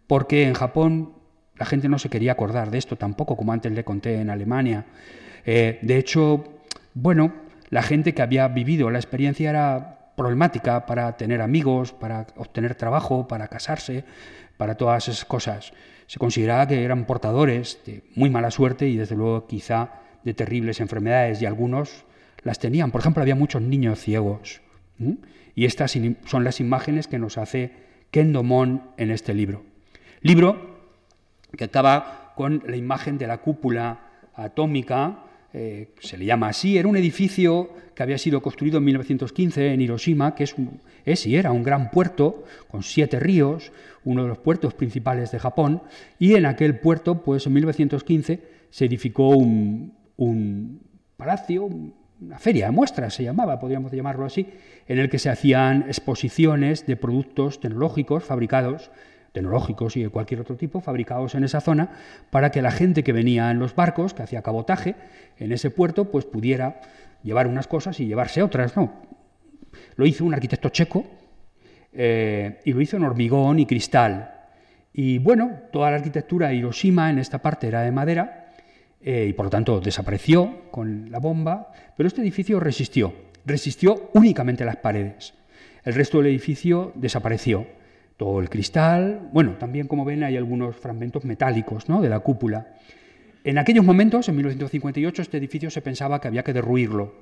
porque 0.07 0.45
en 0.45 0.55
Japón 0.55 1.14
la 1.57 1.66
gente 1.66 1.89
no 1.89 1.99
se 1.99 2.09
quería 2.09 2.33
acordar 2.33 2.70
de 2.70 2.79
esto 2.79 2.97
tampoco, 2.97 3.37
como 3.37 3.53
antes 3.53 3.73
le 3.73 3.85
conté 3.85 4.20
en 4.20 4.31
Alemania. 4.31 4.87
Eh, 5.45 5.79
de 5.83 5.99
hecho, 5.99 6.45
bueno, 6.95 7.33
la 7.70 7.83
gente 7.83 8.14
que 8.14 8.23
había 8.23 8.49
vivido 8.49 8.91
la 8.91 8.99
experiencia 8.99 9.51
era 9.51 10.01
problemática 10.17 10.87
para 10.87 11.17
tener 11.17 11.41
amigos, 11.41 11.93
para 11.93 12.27
obtener 12.37 12.75
trabajo, 12.75 13.29
para 13.29 13.49
casarse, 13.49 14.05
para 14.57 14.77
todas 14.77 15.09
esas 15.09 15.25
cosas. 15.25 15.73
Se 16.07 16.19
consideraba 16.19 16.67
que 16.67 16.85
eran 16.85 17.07
portadores 17.07 17.81
de 17.87 18.05
muy 18.15 18.31
mala 18.31 18.51
suerte 18.51 18.89
y 18.89 18.97
desde 18.97 19.17
luego 19.17 19.47
quizá 19.47 20.01
de 20.25 20.35
terribles 20.35 20.81
enfermedades 20.81 21.41
y 21.41 21.47
algunos 21.47 22.05
las 22.43 22.59
tenían. 22.59 22.91
Por 22.91 23.01
ejemplo, 23.01 23.23
había 23.23 23.35
muchos 23.35 23.63
niños 23.63 24.01
ciegos. 24.01 24.61
Y 25.55 25.65
estas 25.65 25.97
son 26.27 26.45
las 26.45 26.61
imágenes 26.61 27.07
que 27.07 27.19
nos 27.19 27.39
hace 27.39 27.73
Ken 28.11 28.33
Domon 28.33 28.91
en 28.97 29.11
este 29.11 29.35
libro. 29.35 29.65
Libro 30.21 30.81
que 31.57 31.65
acaba 31.65 32.33
con 32.37 32.63
la 32.67 32.77
imagen 32.77 33.19
de 33.19 33.27
la 33.27 33.39
cúpula 33.39 34.01
atómica, 34.35 35.25
eh, 35.55 35.90
se 36.00 36.16
le 36.16 36.24
llama 36.24 36.48
así, 36.48 36.78
era 36.78 36.88
un 36.88 36.96
edificio 36.96 37.70
que 37.94 38.03
había 38.03 38.16
sido 38.16 38.40
construido 38.40 38.78
en 38.78 38.84
1915 38.84 39.74
en 39.74 39.80
Hiroshima, 39.80 40.34
que 40.34 40.44
es, 40.44 40.55
es 41.05 41.26
y 41.26 41.36
era 41.36 41.53
un 41.53 41.62
gran 41.62 41.90
puerto 41.90 42.44
con 42.68 42.82
siete 42.82 43.20
ríos, 43.20 43.70
uno 44.05 44.22
de 44.22 44.28
los 44.28 44.38
puertos 44.38 44.74
principales 44.74 45.30
de 45.30 45.38
Japón, 45.38 45.82
y 46.18 46.34
en 46.34 46.46
aquel 46.46 46.78
puerto, 46.78 47.22
pues 47.22 47.46
en 47.46 47.53
1915, 47.53 48.40
se 48.70 48.84
edificó 48.86 49.28
un, 49.28 49.94
un 50.16 50.80
palacio, 51.16 51.68
una 52.20 52.38
feria 52.38 52.66
de 52.66 52.72
muestras 52.72 53.14
se 53.14 53.24
llamaba, 53.24 53.59
podríamos 53.59 53.92
llamarlo 53.92 54.24
así, 54.24 54.46
en 54.88 54.98
el 54.98 55.11
que 55.11 55.18
se 55.18 55.28
hacían 55.28 55.82
exposiciones 55.82 56.86
de 56.86 56.96
productos 56.96 57.61
tecnológicos 57.61 58.24
fabricados 58.24 58.90
tecnológicos 59.33 59.97
y 59.97 60.03
de 60.03 60.11
cualquier 60.11 60.41
otro 60.41 60.57
tipo, 60.57 60.80
fabricados 60.80 61.35
en 61.35 61.45
esa 61.45 61.61
zona, 61.61 61.91
para 62.30 62.51
que 62.51 62.62
la 62.62 62.70
gente 62.70 63.03
que 63.03 63.12
venía 63.12 63.51
en 63.51 63.59
los 63.59 63.74
barcos, 63.74 64.14
que 64.14 64.22
hacía 64.22 64.43
cabotaje 64.43 64.95
en 65.39 65.53
ese 65.53 65.70
puerto, 65.70 66.11
pues 66.11 66.24
pudiera 66.24 66.80
llevar 67.22 67.47
unas 67.47 67.66
cosas 67.66 67.99
y 68.01 68.07
llevarse 68.07 68.43
otras. 68.43 68.76
No. 68.76 68.93
Lo 69.97 70.07
hizo 70.07 70.24
un 70.24 70.35
arquitecto 70.35 70.68
checo 70.68 71.07
eh, 71.93 72.61
y 72.64 72.72
lo 72.72 72.80
hizo 72.80 72.97
en 72.97 73.05
hormigón 73.05 73.59
y 73.59 73.66
cristal. 73.66 74.35
Y 74.93 75.18
bueno, 75.18 75.51
toda 75.72 75.91
la 75.91 75.97
arquitectura 75.97 76.49
de 76.49 76.57
Hiroshima 76.57 77.11
en 77.11 77.18
esta 77.18 77.41
parte 77.41 77.66
era 77.66 77.80
de 77.80 77.91
madera 77.91 78.51
eh, 79.01 79.26
y 79.28 79.33
por 79.33 79.47
lo 79.47 79.51
tanto 79.51 79.80
desapareció 79.80 80.70
con 80.70 81.11
la 81.11 81.18
bomba, 81.18 81.72
pero 81.97 82.07
este 82.07 82.20
edificio 82.20 82.61
resistió, 82.61 83.14
resistió 83.47 84.11
únicamente 84.12 84.64
las 84.64 84.76
paredes. 84.76 85.35
El 85.85 85.95
resto 85.95 86.18
del 86.18 86.28
edificio 86.28 86.93
desapareció 86.95 87.66
todo 88.23 88.39
el 88.39 88.49
cristal, 88.49 89.31
bueno, 89.33 89.57
también 89.59 89.89
como 89.89 90.05
ven 90.05 90.23
hay 90.23 90.37
algunos 90.37 90.77
fragmentos 90.77 91.25
metálicos 91.25 91.89
¿no? 91.89 92.01
de 92.01 92.09
la 92.09 92.20
cúpula. 92.20 92.68
En 93.43 93.59
aquellos 93.59 93.85
momentos, 93.85 94.29
en 94.29 94.37
1958, 94.37 95.23
este 95.23 95.39
edificio 95.39 95.73
se 95.73 95.83
pensaba 95.83 96.20
que 96.20 96.29
había 96.29 96.45
que 96.45 96.53
derruirlo 96.53 97.14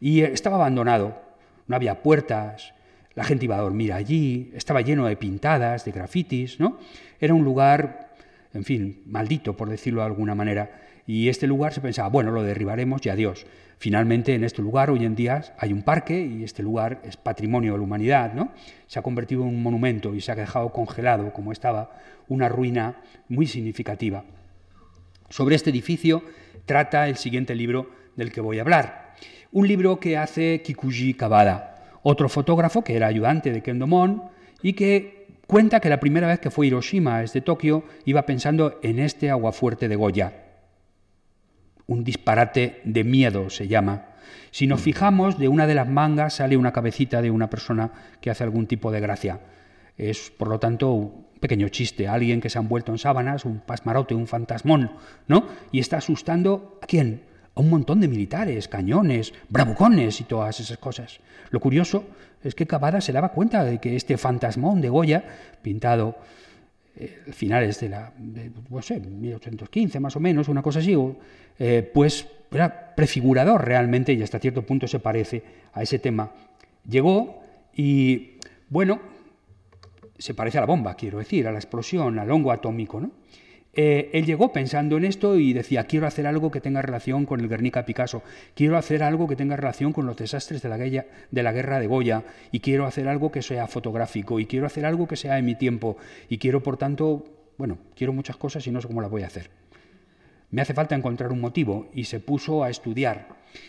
y 0.00 0.22
estaba 0.22 0.56
abandonado, 0.56 1.22
no 1.68 1.76
había 1.76 2.02
puertas, 2.02 2.74
la 3.14 3.22
gente 3.22 3.44
iba 3.44 3.56
a 3.56 3.60
dormir 3.60 3.92
allí, 3.92 4.50
estaba 4.52 4.80
lleno 4.80 5.06
de 5.06 5.14
pintadas, 5.14 5.84
de 5.84 5.92
grafitis, 5.92 6.58
¿no? 6.58 6.78
Era 7.20 7.34
un 7.34 7.44
lugar, 7.44 8.08
en 8.52 8.64
fin, 8.64 9.02
maldito, 9.06 9.56
por 9.56 9.68
decirlo 9.68 10.00
de 10.00 10.06
alguna 10.08 10.34
manera. 10.34 10.87
Y 11.08 11.30
este 11.30 11.46
lugar 11.46 11.72
se 11.72 11.80
pensaba, 11.80 12.10
bueno, 12.10 12.32
lo 12.32 12.42
derribaremos 12.42 13.04
y 13.06 13.08
adiós. 13.08 13.46
Finalmente, 13.78 14.34
en 14.34 14.44
este 14.44 14.60
lugar 14.60 14.90
hoy 14.90 15.06
en 15.06 15.14
día 15.16 15.42
hay 15.56 15.72
un 15.72 15.82
parque 15.82 16.20
y 16.20 16.44
este 16.44 16.62
lugar 16.62 17.00
es 17.02 17.16
patrimonio 17.16 17.72
de 17.72 17.78
la 17.78 17.84
humanidad, 17.84 18.34
¿no? 18.34 18.52
Se 18.88 18.98
ha 18.98 19.02
convertido 19.02 19.40
en 19.40 19.48
un 19.48 19.62
monumento 19.62 20.14
y 20.14 20.20
se 20.20 20.32
ha 20.32 20.34
dejado 20.34 20.70
congelado, 20.70 21.32
como 21.32 21.50
estaba, 21.50 21.98
una 22.28 22.50
ruina 22.50 22.96
muy 23.30 23.46
significativa. 23.46 24.22
Sobre 25.30 25.56
este 25.56 25.70
edificio 25.70 26.22
trata 26.66 27.08
el 27.08 27.16
siguiente 27.16 27.54
libro 27.54 27.88
del 28.14 28.30
que 28.30 28.42
voy 28.42 28.58
a 28.58 28.62
hablar. 28.62 29.14
Un 29.50 29.66
libro 29.66 30.00
que 30.00 30.18
hace 30.18 30.60
Kikuji 30.60 31.14
Kabada, 31.14 31.86
otro 32.02 32.28
fotógrafo 32.28 32.84
que 32.84 32.96
era 32.96 33.06
ayudante 33.06 33.50
de 33.50 33.62
Kendo 33.62 33.86
Mon 33.86 34.24
y 34.60 34.74
que 34.74 35.26
cuenta 35.46 35.80
que 35.80 35.88
la 35.88 36.00
primera 36.00 36.28
vez 36.28 36.38
que 36.38 36.50
fue 36.50 36.66
a 36.66 36.68
Hiroshima 36.68 37.20
desde 37.20 37.40
Tokio 37.40 37.84
iba 38.04 38.26
pensando 38.26 38.78
en 38.82 38.98
este 38.98 39.30
aguafuerte 39.30 39.88
de 39.88 39.96
Goya 39.96 40.47
un 41.88 42.04
disparate 42.04 42.80
de 42.84 43.02
miedo 43.02 43.50
se 43.50 43.66
llama. 43.66 44.04
Si 44.50 44.66
nos 44.66 44.80
fijamos, 44.80 45.38
de 45.38 45.48
una 45.48 45.66
de 45.66 45.74
las 45.74 45.88
mangas 45.88 46.34
sale 46.34 46.56
una 46.56 46.72
cabecita 46.72 47.20
de 47.22 47.30
una 47.30 47.50
persona 47.50 47.90
que 48.20 48.30
hace 48.30 48.44
algún 48.44 48.66
tipo 48.66 48.92
de 48.92 49.00
gracia. 49.00 49.40
Es, 49.96 50.30
por 50.30 50.48
lo 50.48 50.60
tanto, 50.60 50.92
un 50.92 51.26
pequeño 51.40 51.68
chiste, 51.68 52.06
alguien 52.06 52.40
que 52.40 52.50
se 52.50 52.58
ha 52.58 52.60
envuelto 52.62 52.92
en 52.92 52.98
sábanas, 52.98 53.44
un 53.44 53.60
pasmarote, 53.60 54.14
un 54.14 54.26
fantasmón, 54.26 54.92
¿no? 55.26 55.46
Y 55.72 55.80
está 55.80 55.96
asustando 55.96 56.78
a 56.82 56.86
quién? 56.86 57.22
A 57.54 57.60
un 57.60 57.70
montón 57.70 58.00
de 58.00 58.08
militares, 58.08 58.68
cañones, 58.68 59.32
bravucones 59.48 60.20
y 60.20 60.24
todas 60.24 60.60
esas 60.60 60.78
cosas. 60.78 61.20
Lo 61.50 61.58
curioso 61.58 62.04
es 62.44 62.54
que 62.54 62.66
Cavada 62.66 63.00
se 63.00 63.12
daba 63.12 63.30
cuenta 63.30 63.64
de 63.64 63.78
que 63.78 63.96
este 63.96 64.18
fantasmón 64.18 64.80
de 64.82 64.90
Goya, 64.90 65.24
pintado 65.62 66.16
eh, 67.00 67.32
finales 67.32 67.78
de 67.78 67.88
la, 67.88 68.12
de, 68.18 68.50
no 68.68 68.82
sé, 68.82 68.98
1815 68.98 70.00
más 70.00 70.16
o 70.16 70.20
menos, 70.20 70.48
una 70.48 70.62
cosa 70.62 70.80
así, 70.80 70.96
eh, 71.58 71.88
pues 71.94 72.26
era 72.50 72.94
prefigurador 72.96 73.64
realmente 73.64 74.12
y 74.12 74.20
hasta 74.20 74.40
cierto 74.40 74.62
punto 74.62 74.88
se 74.88 74.98
parece 74.98 75.44
a 75.74 75.82
ese 75.82 76.00
tema. 76.00 76.32
Llegó 76.88 77.44
y, 77.72 78.38
bueno, 78.68 79.00
se 80.18 80.34
parece 80.34 80.58
a 80.58 80.62
la 80.62 80.66
bomba, 80.66 80.96
quiero 80.96 81.18
decir, 81.18 81.46
a 81.46 81.52
la 81.52 81.58
explosión, 81.58 82.18
al 82.18 82.30
hongo 82.32 82.50
atómico, 82.50 83.00
¿no? 83.00 83.12
Eh, 83.74 84.10
él 84.12 84.24
llegó 84.26 84.52
pensando 84.52 84.96
en 84.96 85.04
esto 85.04 85.36
y 85.36 85.52
decía, 85.52 85.84
quiero 85.84 86.06
hacer 86.06 86.26
algo 86.26 86.50
que 86.50 86.60
tenga 86.60 86.82
relación 86.82 87.26
con 87.26 87.40
el 87.40 87.48
Guernica 87.48 87.84
Picasso, 87.84 88.22
quiero 88.54 88.76
hacer 88.76 89.02
algo 89.02 89.28
que 89.28 89.36
tenga 89.36 89.56
relación 89.56 89.92
con 89.92 90.06
los 90.06 90.16
desastres 90.16 90.62
de 90.62 90.68
la, 90.68 90.76
guerra, 90.78 91.06
de 91.30 91.42
la 91.42 91.52
guerra 91.52 91.78
de 91.78 91.86
Goya, 91.86 92.24
y 92.50 92.60
quiero 92.60 92.86
hacer 92.86 93.06
algo 93.08 93.30
que 93.30 93.42
sea 93.42 93.66
fotográfico, 93.68 94.40
y 94.40 94.46
quiero 94.46 94.66
hacer 94.66 94.84
algo 94.84 95.06
que 95.06 95.16
sea 95.16 95.38
en 95.38 95.44
mi 95.44 95.54
tiempo, 95.54 95.96
y 96.28 96.38
quiero, 96.38 96.62
por 96.62 96.76
tanto, 96.76 97.24
bueno, 97.56 97.78
quiero 97.94 98.12
muchas 98.12 98.36
cosas 98.36 98.66
y 98.66 98.70
no 98.70 98.80
sé 98.80 98.88
cómo 98.88 99.00
las 99.00 99.10
voy 99.10 99.22
a 99.22 99.26
hacer. 99.26 99.50
Me 100.50 100.62
hace 100.62 100.74
falta 100.74 100.94
encontrar 100.94 101.32
un 101.32 101.40
motivo. 101.40 101.88
Y 101.92 102.04
se 102.04 102.20
puso 102.20 102.64
a 102.64 102.70
estudiar. 102.70 103.28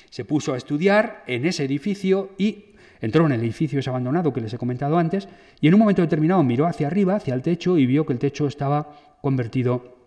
Se 0.10 0.26
puso 0.26 0.54
a 0.54 0.58
estudiar 0.58 1.24
en 1.28 1.45
ese 1.45 1.66
edificio 1.66 2.32
y 2.38 2.66
entró 3.02 3.26
en 3.26 3.34
el 3.34 3.41
edificio 3.41 3.80
ese 3.80 3.89
abandonado 3.89 4.34
que 4.34 4.41
les 4.41 4.54
he 4.54 4.58
comentado 4.58 4.97
antes. 4.97 5.28
Y 5.60 5.68
en 5.68 5.74
un 5.74 5.82
momento 5.82 6.02
determinado 6.02 6.43
miró 6.43 6.68
hacia 6.68 6.88
arriba, 6.88 7.16
hacia 7.16 7.34
el 7.34 7.41
techo 7.41 7.78
y 7.78 7.86
vio 7.86 8.06
que 8.06 8.14
el 8.14 8.20
techo 8.20 8.47
estaba 8.47 9.09
convertido 9.22 9.99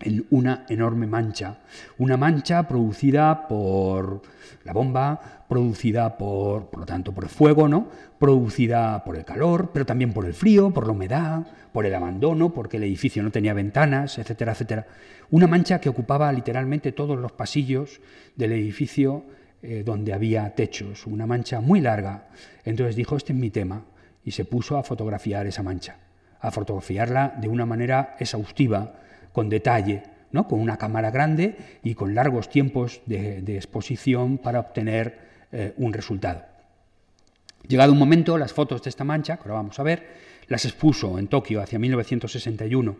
en 0.00 0.26
una 0.30 0.66
enorme 0.68 1.06
mancha, 1.06 1.60
una 1.98 2.16
mancha 2.16 2.66
producida 2.66 3.46
por 3.46 4.22
la 4.64 4.72
bomba, 4.72 5.44
producida 5.48 6.16
por, 6.18 6.66
por 6.66 6.80
lo 6.80 6.86
tanto, 6.86 7.12
por 7.12 7.24
el 7.24 7.30
fuego, 7.30 7.68
¿no? 7.68 7.88
producida 8.18 9.04
por 9.04 9.16
el 9.16 9.24
calor, 9.24 9.70
pero 9.72 9.86
también 9.86 10.12
por 10.12 10.24
el 10.24 10.34
frío, 10.34 10.70
por 10.70 10.86
la 10.86 10.92
humedad, 10.92 11.46
por 11.72 11.86
el 11.86 11.94
abandono, 11.94 12.52
porque 12.52 12.78
el 12.78 12.84
edificio 12.84 13.22
no 13.22 13.30
tenía 13.30 13.54
ventanas, 13.54 14.18
etcétera, 14.18 14.52
etcétera. 14.52 14.86
Una 15.30 15.46
mancha 15.46 15.80
que 15.80 15.88
ocupaba 15.88 16.32
literalmente 16.32 16.92
todos 16.92 17.18
los 17.18 17.32
pasillos 17.32 18.00
del 18.36 18.52
edificio 18.52 19.24
eh, 19.62 19.82
donde 19.84 20.12
había 20.12 20.54
techos, 20.54 21.06
una 21.06 21.26
mancha 21.26 21.60
muy 21.60 21.80
larga. 21.80 22.28
Entonces 22.64 22.96
dijo, 22.96 23.16
este 23.16 23.32
es 23.32 23.38
mi 23.38 23.50
tema, 23.50 23.84
y 24.24 24.30
se 24.30 24.44
puso 24.44 24.76
a 24.76 24.82
fotografiar 24.82 25.46
esa 25.46 25.62
mancha 25.62 25.98
a 26.44 26.50
fotografiarla 26.50 27.34
de 27.40 27.48
una 27.48 27.64
manera 27.64 28.16
exhaustiva, 28.20 28.92
con 29.32 29.48
detalle, 29.48 30.02
¿no? 30.30 30.46
con 30.46 30.60
una 30.60 30.76
cámara 30.76 31.10
grande 31.10 31.56
y 31.82 31.94
con 31.94 32.14
largos 32.14 32.50
tiempos 32.50 33.00
de, 33.06 33.56
exposición 33.56 34.36
para 34.36 34.60
obtener 34.60 35.18
eh, 35.50 35.72
un 35.78 35.92
resultado. 35.92 36.44
Llegado 37.66 37.92
un 37.92 37.98
momento, 37.98 38.36
las 38.36 38.52
fotos 38.52 38.82
de 38.82 38.90
esta 38.90 39.04
mancha, 39.04 39.36
que 39.36 39.42
ahora 39.44 39.54
vamos 39.54 39.80
a 39.80 39.82
ver, 39.82 40.06
las 40.48 40.66
expuso 40.66 41.18
en 41.18 41.28
Tokio 41.28 41.62
hacia 41.62 41.78
1961. 41.78 42.96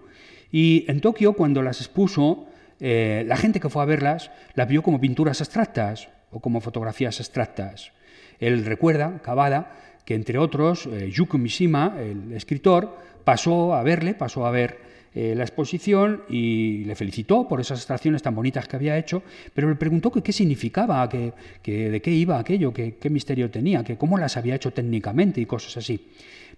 Y 0.51 0.87
en 0.89 1.03
Tokio, 1.03 1.35
cuando 1.35 1.61
las 1.61 1.81
expuso, 1.81 2.47
eh, 2.81 3.25
la 3.27 3.37
gente 3.37 3.61
que 3.61 3.69
fue 3.69 3.83
a 3.83 3.87
verlas 3.87 4.31
las 4.55 4.67
vio 4.67 4.83
como 4.83 5.01
pinturas 5.01 5.43
abstractas 5.43 6.09
o 6.31 6.41
como 6.41 6.63
fotografías 6.63 7.21
abstractas. 7.21 7.93
Él 8.39 8.65
recuerda, 8.65 9.21
Cavada, 9.23 9.77
que 10.05 10.15
entre 10.15 10.39
otros, 10.39 10.87
eh, 10.87 11.11
Yuko 11.11 11.39
Mishima, 11.39 11.97
el 11.99 12.33
escritor, 12.33 12.97
pasó 13.25 13.75
a 13.75 13.83
verle, 13.83 14.15
pasó 14.15 14.47
a 14.47 14.51
ver 14.51 14.79
eh, 15.15 15.35
la 15.37 15.45
exposición 15.45 16.23
y 16.29 16.85
le 16.85 16.97
felicitó 16.97 17.47
por 17.47 17.61
esas 17.61 17.79
extracciones 17.79 18.21
tan 18.21 18.35
bonitas 18.35 18.67
que 18.67 18.75
había 18.75 18.99
hecho, 18.99 19.23
pero 19.55 19.69
le 19.69 19.77
preguntó 19.77 20.11
qué 20.11 20.33
significaba, 20.33 21.09
que, 21.09 21.33
de 21.65 22.03
qué 22.03 22.11
iba 22.11 22.39
aquello, 22.39 22.73
que, 22.73 22.97
qué 22.97 23.11
misterio 23.11 23.49
tenía, 23.49 23.85
que 23.85 23.97
cómo 23.97 24.19
las 24.19 24.37
había 24.37 24.57
hecho 24.57 24.73
técnicamente 24.73 25.41
y 25.41 25.47
cosas 25.47 25.77
así. 25.77 26.09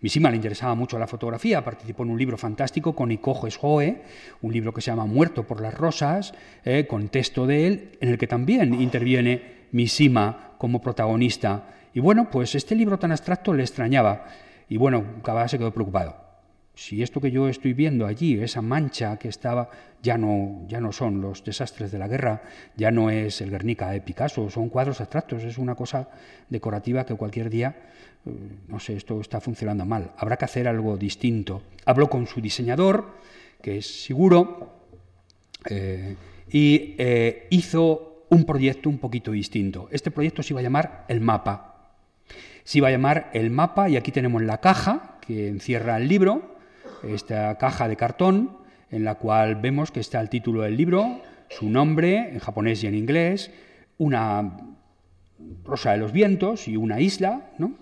Mishima 0.00 0.30
le 0.30 0.36
interesaba 0.36 0.74
mucho 0.74 0.98
la 0.98 1.06
fotografía, 1.06 1.64
participó 1.64 2.02
en 2.02 2.10
un 2.10 2.18
libro 2.18 2.36
fantástico 2.36 2.94
con 2.94 3.10
Ikojo 3.10 3.46
Eshoe, 3.46 4.02
un 4.42 4.52
libro 4.52 4.72
que 4.72 4.80
se 4.80 4.90
llama 4.90 5.06
Muerto 5.06 5.46
por 5.46 5.60
las 5.60 5.74
Rosas, 5.74 6.32
eh, 6.64 6.86
con 6.86 7.08
texto 7.08 7.46
de 7.46 7.66
él, 7.66 7.90
en 8.00 8.08
el 8.08 8.18
que 8.18 8.26
también 8.26 8.74
interviene 8.80 9.66
Mishima 9.72 10.54
como 10.58 10.80
protagonista. 10.80 11.74
Y 11.96 12.00
bueno, 12.00 12.28
pues 12.30 12.54
este 12.54 12.74
libro 12.74 12.98
tan 12.98 13.10
abstracto 13.10 13.54
le 13.54 13.62
extrañaba. 13.62 14.26
Y 14.68 14.76
bueno, 14.76 15.22
Cavada 15.22 15.48
se 15.48 15.56
quedó 15.56 15.72
preocupado 15.72 16.26
si 16.74 17.02
esto 17.02 17.22
que 17.22 17.30
yo 17.30 17.48
estoy 17.48 17.72
viendo 17.72 18.06
allí, 18.06 18.38
esa 18.38 18.60
mancha 18.60 19.18
que 19.18 19.28
estaba, 19.28 19.70
ya 20.02 20.18
no, 20.18 20.66
ya 20.68 20.78
no 20.78 20.92
son 20.92 21.22
los 21.22 21.42
desastres 21.42 21.90
de 21.90 21.98
la 21.98 22.06
guerra, 22.06 22.42
ya 22.76 22.90
no 22.90 23.08
es 23.08 23.40
el 23.40 23.50
Guernica 23.50 23.90
de 23.90 24.02
Picasso, 24.02 24.50
son 24.50 24.68
cuadros 24.68 25.00
abstractos, 25.00 25.42
es 25.42 25.56
una 25.56 25.74
cosa 25.74 26.10
decorativa 26.50 27.06
que 27.06 27.14
cualquier 27.14 27.48
día, 27.48 27.74
eh, 28.26 28.30
no 28.68 28.78
sé, 28.78 28.94
esto 28.94 29.22
está 29.22 29.40
funcionando 29.40 29.86
mal, 29.86 30.12
habrá 30.18 30.36
que 30.36 30.44
hacer 30.44 30.68
algo 30.68 30.98
distinto. 30.98 31.62
Habló 31.86 32.10
con 32.10 32.26
su 32.26 32.42
diseñador, 32.42 33.14
que 33.62 33.78
es 33.78 34.04
seguro, 34.04 34.82
eh, 35.70 36.14
y 36.50 36.94
eh, 36.98 37.46
hizo 37.48 38.26
un 38.28 38.44
proyecto 38.44 38.90
un 38.90 38.98
poquito 38.98 39.30
distinto. 39.30 39.88
Este 39.90 40.10
proyecto 40.10 40.42
se 40.42 40.52
iba 40.52 40.60
a 40.60 40.62
llamar 40.62 41.06
El 41.08 41.22
Mapa. 41.22 41.75
Se 42.66 42.78
iba 42.78 42.88
a 42.88 42.90
llamar 42.90 43.30
El 43.32 43.50
Mapa, 43.50 43.88
y 43.88 43.96
aquí 43.96 44.10
tenemos 44.10 44.42
la 44.42 44.58
caja 44.58 45.18
que 45.20 45.46
encierra 45.46 45.98
el 45.98 46.08
libro, 46.08 46.56
esta 47.04 47.56
caja 47.58 47.86
de 47.86 47.94
cartón 47.94 48.58
en 48.90 49.04
la 49.04 49.14
cual 49.14 49.54
vemos 49.54 49.92
que 49.92 50.00
está 50.00 50.20
el 50.20 50.28
título 50.28 50.62
del 50.62 50.76
libro, 50.76 51.22
su 51.48 51.70
nombre 51.70 52.28
en 52.28 52.40
japonés 52.40 52.82
y 52.82 52.88
en 52.88 52.96
inglés, 52.96 53.52
una 53.98 54.56
rosa 55.64 55.92
de 55.92 55.98
los 55.98 56.10
vientos 56.10 56.66
y 56.66 56.76
una 56.76 56.98
isla, 56.98 57.50
¿no? 57.58 57.74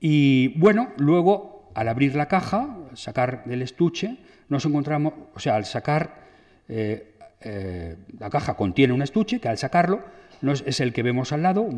Y 0.00 0.58
bueno, 0.58 0.88
luego 0.96 1.70
al 1.74 1.88
abrir 1.88 2.14
la 2.14 2.26
caja, 2.26 2.78
sacar 2.94 3.44
del 3.44 3.60
estuche, 3.60 4.16
nos 4.48 4.64
encontramos, 4.64 5.12
o 5.34 5.40
sea, 5.40 5.56
al 5.56 5.66
sacar 5.66 6.22
eh, 6.70 7.16
eh, 7.42 7.96
la 8.18 8.30
caja 8.30 8.54
contiene 8.54 8.94
un 8.94 9.02
estuche 9.02 9.40
que 9.40 9.48
al 9.48 9.58
sacarlo 9.58 10.00
es 10.40 10.80
el 10.80 10.94
que 10.94 11.02
vemos 11.02 11.32
al 11.32 11.42
lado, 11.42 11.68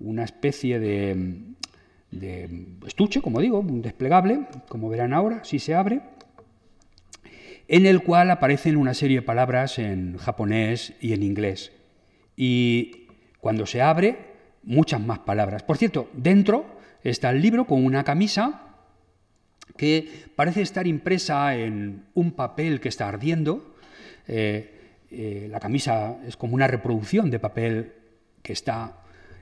una 0.00 0.24
especie 0.24 0.80
de, 0.80 1.54
de 2.10 2.66
estuche, 2.86 3.20
como 3.20 3.40
digo, 3.40 3.60
un 3.60 3.82
desplegable, 3.82 4.46
como 4.68 4.88
verán 4.88 5.12
ahora, 5.12 5.44
si 5.44 5.58
se 5.58 5.74
abre, 5.74 6.00
en 7.68 7.86
el 7.86 8.02
cual 8.02 8.30
aparecen 8.30 8.76
una 8.76 8.94
serie 8.94 9.18
de 9.18 9.22
palabras 9.22 9.78
en 9.78 10.16
japonés 10.18 10.94
y 11.00 11.12
en 11.12 11.22
inglés. 11.22 11.72
Y 12.36 13.06
cuando 13.40 13.66
se 13.66 13.82
abre, 13.82 14.18
muchas 14.62 15.00
más 15.00 15.20
palabras. 15.20 15.62
Por 15.62 15.76
cierto, 15.76 16.08
dentro 16.12 16.66
está 17.02 17.30
el 17.30 17.40
libro 17.40 17.66
con 17.66 17.84
una 17.84 18.04
camisa 18.04 18.62
que 19.76 20.08
parece 20.36 20.62
estar 20.62 20.86
impresa 20.86 21.56
en 21.56 22.04
un 22.14 22.32
papel 22.32 22.80
que 22.80 22.88
está 22.88 23.08
ardiendo. 23.08 23.74
Eh, 24.28 24.70
eh, 25.10 25.48
la 25.50 25.60
camisa 25.60 26.16
es 26.26 26.36
como 26.36 26.54
una 26.54 26.66
reproducción 26.66 27.30
de 27.30 27.38
papel 27.38 27.92
que 28.42 28.52
está 28.52 28.98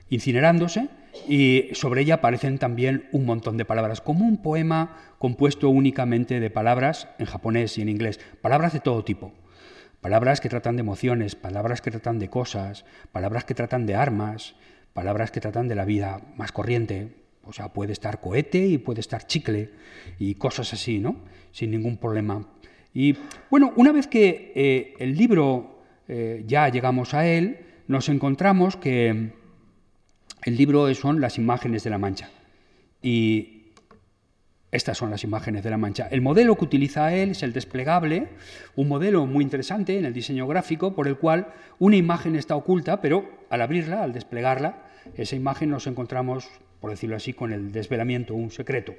incinerándose 0.09 0.89
y 1.27 1.69
sobre 1.73 2.01
ella 2.01 2.15
aparecen 2.15 2.57
también 2.57 3.07
un 3.11 3.25
montón 3.25 3.57
de 3.57 3.65
palabras, 3.65 4.01
como 4.01 4.25
un 4.25 4.41
poema 4.41 4.97
compuesto 5.19 5.69
únicamente 5.69 6.39
de 6.39 6.49
palabras 6.49 7.07
en 7.19 7.25
japonés 7.25 7.77
y 7.77 7.81
en 7.81 7.89
inglés, 7.89 8.19
palabras 8.41 8.73
de 8.73 8.79
todo 8.79 9.03
tipo. 9.03 9.31
Palabras 10.01 10.41
que 10.41 10.49
tratan 10.49 10.75
de 10.75 10.81
emociones, 10.81 11.35
palabras 11.35 11.81
que 11.81 11.91
tratan 11.91 12.19
de 12.19 12.29
cosas, 12.29 12.83
palabras 13.11 13.45
que 13.45 13.53
tratan 13.53 13.85
de 13.85 13.95
armas, 13.95 14.55
palabras 14.91 15.31
que 15.31 15.39
tratan 15.39 15.69
de 15.69 15.75
la 15.75 15.85
vida 15.85 16.21
más 16.35 16.51
corriente. 16.51 17.15
O 17.45 17.53
sea, 17.53 17.69
puede 17.69 17.93
estar 17.93 18.19
cohete 18.19 18.65
y 18.67 18.77
puede 18.77 18.99
estar 18.99 19.27
chicle 19.27 19.69
y 20.19 20.35
cosas 20.35 20.73
así, 20.73 20.99
¿no? 20.99 21.15
Sin 21.51 21.71
ningún 21.71 21.97
problema. 21.97 22.49
Y 22.93 23.15
bueno, 23.49 23.73
una 23.75 23.91
vez 23.91 24.07
que 24.07 24.51
eh, 24.55 24.93
el 24.99 25.15
libro 25.15 25.79
eh, 26.07 26.43
ya 26.47 26.67
llegamos 26.69 27.13
a 27.13 27.25
él, 27.25 27.59
nos 27.87 28.09
encontramos 28.09 28.75
que 28.75 29.31
el 30.45 30.57
libro 30.57 30.93
son 30.93 31.21
las 31.21 31.37
imágenes 31.37 31.83
de 31.83 31.89
la 31.89 31.97
mancha. 31.97 32.29
Y 33.01 33.63
estas 34.71 34.97
son 34.97 35.11
las 35.11 35.23
imágenes 35.23 35.63
de 35.63 35.69
la 35.69 35.77
mancha. 35.77 36.07
El 36.09 36.21
modelo 36.21 36.55
que 36.55 36.65
utiliza 36.65 37.13
él 37.13 37.31
es 37.31 37.43
el 37.43 37.53
desplegable, 37.53 38.29
un 38.75 38.87
modelo 38.87 39.25
muy 39.27 39.43
interesante 39.43 39.97
en 39.99 40.05
el 40.05 40.13
diseño 40.13 40.47
gráfico 40.47 40.95
por 40.95 41.07
el 41.07 41.17
cual 41.17 41.53
una 41.77 41.95
imagen 41.95 42.35
está 42.35 42.55
oculta, 42.55 42.99
pero 42.99 43.29
al 43.49 43.61
abrirla, 43.61 44.03
al 44.03 44.13
desplegarla, 44.13 44.83
esa 45.15 45.35
imagen 45.35 45.69
nos 45.69 45.85
encontramos, 45.85 46.49
por 46.83 46.91
decirlo 46.91 47.15
así, 47.15 47.31
con 47.31 47.53
el 47.53 47.71
desvelamiento, 47.71 48.35
un 48.35 48.51
secreto. 48.51 48.93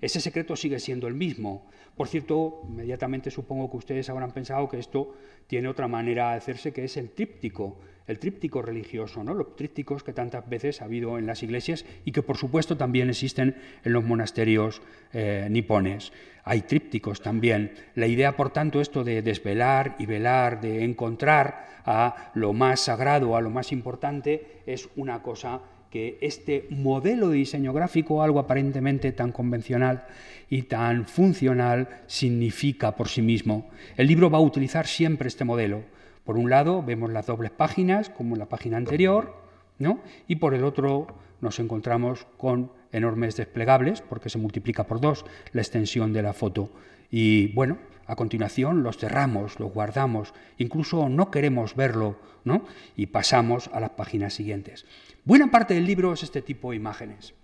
Ese 0.00 0.22
secreto 0.22 0.56
sigue 0.56 0.80
siendo 0.80 1.06
el 1.06 1.12
mismo. 1.12 1.66
Por 1.94 2.08
cierto, 2.08 2.62
inmediatamente 2.66 3.30
supongo 3.30 3.70
que 3.70 3.76
ustedes 3.76 4.08
habrán 4.08 4.30
pensado 4.30 4.66
que 4.70 4.78
esto 4.78 5.14
tiene 5.46 5.68
otra 5.68 5.86
manera 5.86 6.30
de 6.30 6.38
hacerse, 6.38 6.72
que 6.72 6.84
es 6.84 6.96
el 6.96 7.10
tríptico 7.10 7.76
el 8.06 8.18
tríptico 8.18 8.62
religioso, 8.62 9.22
¿no? 9.22 9.34
los 9.34 9.54
trípticos 9.56 10.02
que 10.02 10.12
tantas 10.12 10.48
veces 10.48 10.80
ha 10.80 10.84
habido 10.84 11.18
en 11.18 11.26
las 11.26 11.42
iglesias 11.42 11.84
y 12.04 12.12
que 12.12 12.22
por 12.22 12.36
supuesto 12.36 12.76
también 12.76 13.10
existen 13.10 13.56
en 13.84 13.92
los 13.92 14.04
monasterios 14.04 14.80
eh, 15.12 15.48
nipones. 15.50 16.12
Hay 16.44 16.62
trípticos 16.62 17.20
también. 17.20 17.72
La 17.96 18.06
idea, 18.06 18.36
por 18.36 18.50
tanto, 18.50 18.80
esto 18.80 19.02
de 19.02 19.22
desvelar 19.22 19.96
y 19.98 20.06
velar, 20.06 20.60
de 20.60 20.84
encontrar 20.84 21.66
a 21.84 22.30
lo 22.34 22.52
más 22.52 22.80
sagrado, 22.80 23.36
a 23.36 23.40
lo 23.40 23.50
más 23.50 23.72
importante, 23.72 24.62
es 24.66 24.88
una 24.94 25.22
cosa 25.22 25.60
que 25.90 26.18
este 26.20 26.66
modelo 26.70 27.28
de 27.28 27.38
diseño 27.38 27.72
gráfico, 27.72 28.22
algo 28.22 28.38
aparentemente 28.38 29.12
tan 29.12 29.32
convencional 29.32 30.04
y 30.50 30.62
tan 30.62 31.06
funcional, 31.06 31.88
significa 32.06 32.94
por 32.96 33.08
sí 33.08 33.22
mismo. 33.22 33.70
El 33.96 34.06
libro 34.06 34.30
va 34.30 34.38
a 34.38 34.42
utilizar 34.42 34.86
siempre 34.86 35.28
este 35.28 35.44
modelo 35.44 35.82
por 36.26 36.36
un 36.36 36.50
lado 36.50 36.82
vemos 36.82 37.12
las 37.12 37.26
dobles 37.26 37.52
páginas, 37.52 38.10
como 38.10 38.34
en 38.34 38.40
la 38.40 38.48
página 38.48 38.76
anterior, 38.76 39.32
¿no? 39.78 40.00
y 40.26 40.36
por 40.36 40.54
el 40.54 40.64
otro 40.64 41.06
nos 41.40 41.60
encontramos 41.60 42.26
con 42.36 42.72
enormes 42.90 43.36
desplegables, 43.36 44.00
porque 44.00 44.28
se 44.28 44.38
multiplica 44.38 44.84
por 44.84 45.00
dos 45.00 45.24
la 45.52 45.62
extensión 45.62 46.12
de 46.12 46.22
la 46.22 46.32
foto. 46.32 46.68
Y 47.12 47.52
bueno, 47.52 47.78
a 48.06 48.16
continuación 48.16 48.82
los 48.82 48.98
cerramos, 48.98 49.58
los 49.58 49.72
guardamos, 49.72 50.34
incluso 50.58 51.08
no 51.08 51.30
queremos 51.30 51.74
verlo, 51.76 52.18
¿no? 52.44 52.64
y 52.96 53.06
pasamos 53.06 53.68
a 53.72 53.80
las 53.80 53.90
páginas 53.90 54.34
siguientes. 54.34 54.86
Buena 55.24 55.50
parte 55.50 55.74
del 55.74 55.86
libro 55.86 56.12
es 56.12 56.22
este 56.22 56.42
tipo 56.42 56.70
de 56.70 56.76
imágenes. 56.76 57.34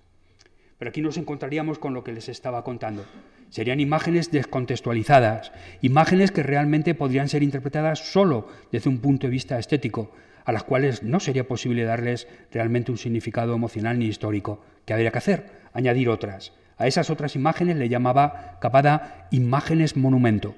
Pero 0.79 0.89
aquí 0.89 1.01
nos 1.01 1.17
encontraríamos 1.17 1.79
con 1.79 1.95
lo 1.95 2.03
que 2.03 2.13
les 2.13 2.29
estaba 2.29 2.65
contando. 2.65 3.05
Serían 3.51 3.81
imágenes 3.81 4.31
descontextualizadas, 4.31 5.53
imágenes 5.81 6.31
que 6.31 6.43
realmente 6.43 6.95
podrían 6.95 7.29
ser 7.29 7.43
interpretadas 7.43 8.13
solo 8.13 8.49
desde 8.73 8.89
un 8.89 8.99
punto 8.99 9.27
de 9.27 9.31
vista 9.31 9.59
estético, 9.59 10.13
a 10.45 10.53
las 10.53 10.65
cuales 10.65 11.03
no 11.03 11.21
sería 11.21 11.47
posible 11.47 11.85
darles 11.85 12.27
realmente 12.51 12.91
un 12.91 12.99
significado 12.99 13.55
emocional 13.55 13.99
ni 13.99 14.07
histórico. 14.07 14.65
¿Qué 14.85 14.93
habría 14.93 15.11
que 15.11 15.19
hacer? 15.19 15.47
Añadir 15.73 16.09
otras. 16.09 16.53
A 16.83 16.89
esas 16.89 17.11
otras 17.11 17.37
imágenes 17.37 17.77
le 17.77 17.89
llamaba 17.89 18.57
Capada 18.59 19.29
imágenes 19.31 19.97
monumento 19.97 20.57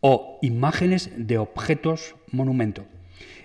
o 0.00 0.38
imágenes 0.40 1.10
de 1.16 1.36
objetos 1.36 2.14
monumento. 2.30 2.84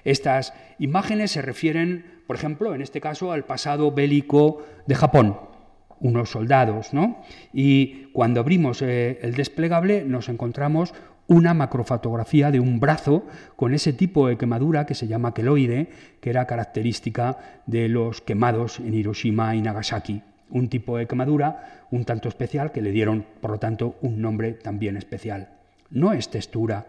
Estas 0.04 0.54
imágenes 0.78 1.32
se 1.32 1.41
refieren, 1.41 2.22
por 2.28 2.36
ejemplo, 2.36 2.76
en 2.76 2.84
este 2.84 3.02
caso, 3.02 3.32
al 3.32 3.45
pasado 3.45 3.91
bélico 3.91 4.64
de 4.86 4.93
Japón, 4.93 5.39
unos 6.00 6.30
soldados, 6.30 6.93
¿no? 6.93 7.24
Y 7.52 8.12
cuando 8.14 8.41
abrimos 8.41 8.84
eh, 8.84 9.18
el 9.24 9.34
desplegable 9.34 10.06
nos 10.06 10.30
encontramos 10.30 10.93
una 11.26 11.56
macrofotografía 11.56 12.52
de 12.52 12.60
un 12.60 12.80
brazo 12.80 13.26
con 13.56 13.74
ese 13.74 13.91
tipo 13.91 14.28
de 14.28 14.38
quemadura 14.38 14.86
que 14.86 14.93
se 14.93 15.08
llama 15.08 15.34
queloide, 15.34 15.89
que 16.22 16.30
era 16.30 16.45
característica 16.45 17.39
de 17.66 17.89
los 17.89 18.22
quemados 18.22 18.80
en 18.82 18.93
Hiroshima 18.93 19.56
y 19.56 19.64
Nagasaki. 19.64 20.22
Un 20.50 20.70
tipo 20.70 20.98
de 20.98 21.08
quemadura 21.08 21.86
un 21.91 22.06
tanto 22.06 22.30
especial 22.30 22.72
que 22.72 22.82
le 22.82 22.91
dieron, 22.91 23.26
por 23.41 23.52
lo 23.52 23.60
tanto, 23.60 23.95
un 24.02 24.22
nombre 24.22 24.54
también 24.54 24.98
especial. 24.98 25.50
No 25.89 26.14
es 26.14 26.30
textura, 26.30 26.88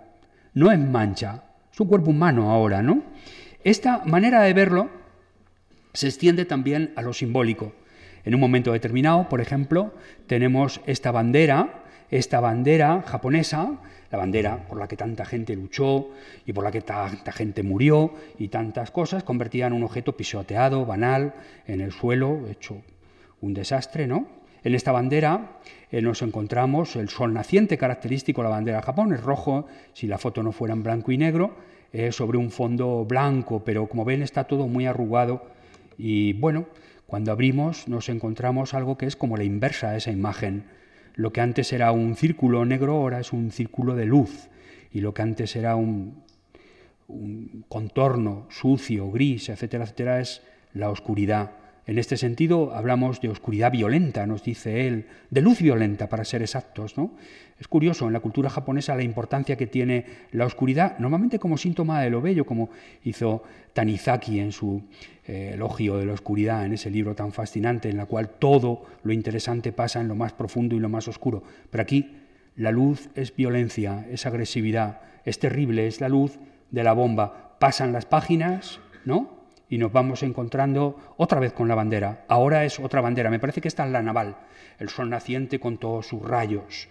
no 0.55 0.73
es 0.73 0.79
mancha, 0.79 1.45
es 1.73 1.81
un 1.81 1.89
cuerpo 1.89 2.11
humano 2.11 2.51
ahora, 2.51 2.83
¿no? 2.83 3.03
Esta 3.65 4.05
manera 4.05 4.43
de 4.43 4.55
verlo 4.55 4.91
se 5.93 6.09
extiende 6.09 6.45
también 6.45 6.93
a 6.97 7.03
lo 7.03 7.13
simbólico. 7.13 7.73
En 8.25 8.35
un 8.35 8.41
momento 8.41 8.73
determinado, 8.73 9.29
por 9.29 9.41
ejemplo, 9.41 9.95
tenemos 10.27 10.81
esta 10.87 11.13
bandera, 11.13 11.85
esta 12.11 12.41
bandera 12.41 13.03
japonesa, 13.07 13.79
la 14.11 14.19
bandera 14.19 14.67
por 14.69 14.79
la 14.79 14.89
que 14.89 14.97
tanta 14.97 15.25
gente 15.25 15.55
luchó 15.55 16.11
y 16.47 16.53
por 16.53 16.65
la 16.65 16.71
que 16.71 16.81
tanta 16.81 17.33
gente 17.33 17.63
murió 17.63 18.15
y 18.39 18.49
tantas 18.49 18.91
cosas, 18.91 19.23
convertida 19.23 19.67
en 19.67 19.75
un 19.75 19.85
objeto 19.85 20.17
pisoteado, 20.17 20.87
banal, 20.87 21.35
en 21.67 21.81
el 21.81 21.93
suelo, 21.93 22.47
hecho 22.49 22.83
un 23.41 23.55
desastre, 23.55 24.07
¿no? 24.07 24.26
En 24.64 24.74
esta 24.74 24.93
bandera 24.93 25.61
eh, 25.91 26.03
nos 26.03 26.22
encontramos 26.22 26.97
el 26.97 27.09
sol 27.09 27.32
naciente 27.32 27.78
característico 27.78 28.43
de 28.43 28.49
la 28.49 28.55
bandera 28.57 28.78
de 28.78 28.82
Japón, 28.82 29.12
es 29.12 29.22
rojo, 29.22 29.66
si 29.93 30.07
la 30.07 30.18
foto 30.18 30.43
no 30.43 30.53
fuera 30.53 30.74
en 30.74 30.82
blanco 30.82 31.12
y 31.12 31.18
negro, 31.18 31.55
eh, 31.93 32.12
sobre 32.12 32.39
un 32.39 32.51
fondo 32.51 33.05
blanco, 33.05 33.64
pero 33.64 33.86
como 33.86 34.05
ven 34.05 34.22
está 34.22 34.45
todo 34.45 34.66
muy 34.66 34.86
arrugado 34.86 35.47
y 35.97 36.34
bueno, 36.34 36.66
cuando 37.07 37.32
abrimos 37.32 37.89
nos 37.89 38.09
encontramos 38.09 38.74
algo 38.74 38.99
que 38.99 39.07
es 39.07 39.16
como 39.16 39.36
la 39.36 39.45
inversa 39.45 39.93
de 39.93 39.99
esa 39.99 40.11
imagen. 40.11 40.64
Lo 41.14 41.32
que 41.32 41.41
antes 41.41 41.72
era 41.72 41.91
un 41.93 42.14
círculo 42.14 42.64
negro 42.64 42.97
ahora 42.97 43.20
es 43.20 43.32
un 43.32 43.51
círculo 43.51 43.95
de 43.95 44.05
luz 44.05 44.49
y 44.93 45.01
lo 45.01 45.14
que 45.14 45.22
antes 45.22 45.57
era 45.57 45.76
un, 45.76 46.22
un 47.09 47.64
contorno 47.68 48.47
sucio, 48.51 49.11
gris, 49.11 49.49
etcétera, 49.49 49.84
etcétera, 49.84 50.20
es 50.20 50.43
la 50.74 50.91
oscuridad. 50.91 51.53
En 51.89 51.97
este 51.97 52.18
sentido, 52.18 52.74
hablamos 52.74 53.22
de 53.22 53.30
oscuridad 53.30 53.72
violenta, 53.72 54.26
nos 54.26 54.43
dice 54.43 54.86
él, 54.86 55.07
de 55.30 55.41
luz 55.41 55.62
violenta, 55.62 56.07
para 56.07 56.22
ser 56.22 56.43
exactos. 56.43 56.99
¿no? 56.99 57.12
Es 57.59 57.66
curioso 57.66 58.07
en 58.07 58.12
la 58.12 58.20
cultura 58.20 58.51
japonesa 58.51 58.95
la 58.95 59.03
importancia 59.03 59.57
que 59.57 59.66
tiene 59.66 60.05
la 60.32 60.45
oscuridad, 60.45 60.99
normalmente 60.99 61.39
como 61.39 61.57
síntoma 61.57 62.03
de 62.03 62.11
lo 62.11 62.20
bello, 62.20 62.45
como 62.45 62.68
hizo 63.05 63.43
Tanizaki 63.72 64.39
en 64.39 64.53
su 64.53 64.82
eh, 65.26 65.53
elogio 65.55 65.97
de 65.97 66.05
la 66.05 66.12
oscuridad, 66.12 66.66
en 66.66 66.74
ese 66.74 66.91
libro 66.91 67.14
tan 67.14 67.32
fascinante, 67.32 67.89
en 67.89 67.97
la 67.97 68.05
cual 68.05 68.32
todo 68.39 68.84
lo 69.03 69.14
interesante 69.14 69.72
pasa 69.72 70.03
en 70.03 70.09
lo 70.09 70.14
más 70.14 70.34
profundo 70.34 70.76
y 70.76 70.80
lo 70.80 70.91
más 70.91 71.09
oscuro. 71.09 71.43
Pero 71.70 71.80
aquí 71.80 72.16
la 72.55 72.70
luz 72.70 73.09
es 73.14 73.34
violencia, 73.34 74.07
es 74.11 74.26
agresividad, 74.26 75.01
es 75.24 75.39
terrible, 75.39 75.86
es 75.86 76.03
la 76.03 76.11
luz 76.11 76.39
de 76.70 76.84
la 76.84 76.93
bomba. 76.93 77.57
Pasan 77.59 77.95
las 77.95 78.05
páginas, 78.05 78.78
¿no? 79.07 79.38
Y 79.69 79.79
nos 79.79 79.93
vamos 79.93 80.23
encontrando 80.23 80.97
otra 81.16 81.41
vez 81.41 81.53
con 81.53 81.69
la 81.69 81.75
bandera. 81.75 82.25
Ahora 82.29 82.64
es 82.64 82.81
otra 82.81 83.01
bandera, 83.01 83.31
me 83.31 83.39
parece 83.39 83.61
que 83.61 83.69
esta 83.69 83.85
es 83.85 83.93
la 83.93 84.03
naval, 84.03 84.37
el 84.79 84.89
sol 84.89 85.11
naciente 85.11 85.61
con 85.61 85.79
todos 85.79 86.07
sus 86.07 86.23
rayos. 86.23 86.89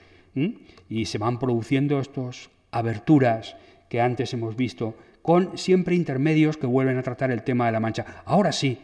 Y 0.87 1.05
se 1.05 1.17
van 1.17 1.39
produciendo 1.39 1.99
estos 1.99 2.51
aberturas 2.71 3.55
que 3.89 4.01
antes 4.01 4.33
hemos 4.33 4.55
visto, 4.55 4.95
con 5.23 5.57
siempre 5.57 5.95
intermedios 5.95 6.57
que 6.57 6.67
vuelven 6.67 6.97
a 6.97 7.03
tratar 7.03 7.31
el 7.31 7.43
tema 7.43 7.65
de 7.65 7.71
la 7.71 7.79
Mancha. 7.79 8.21
Ahora 8.25 8.51
sí, 8.51 8.79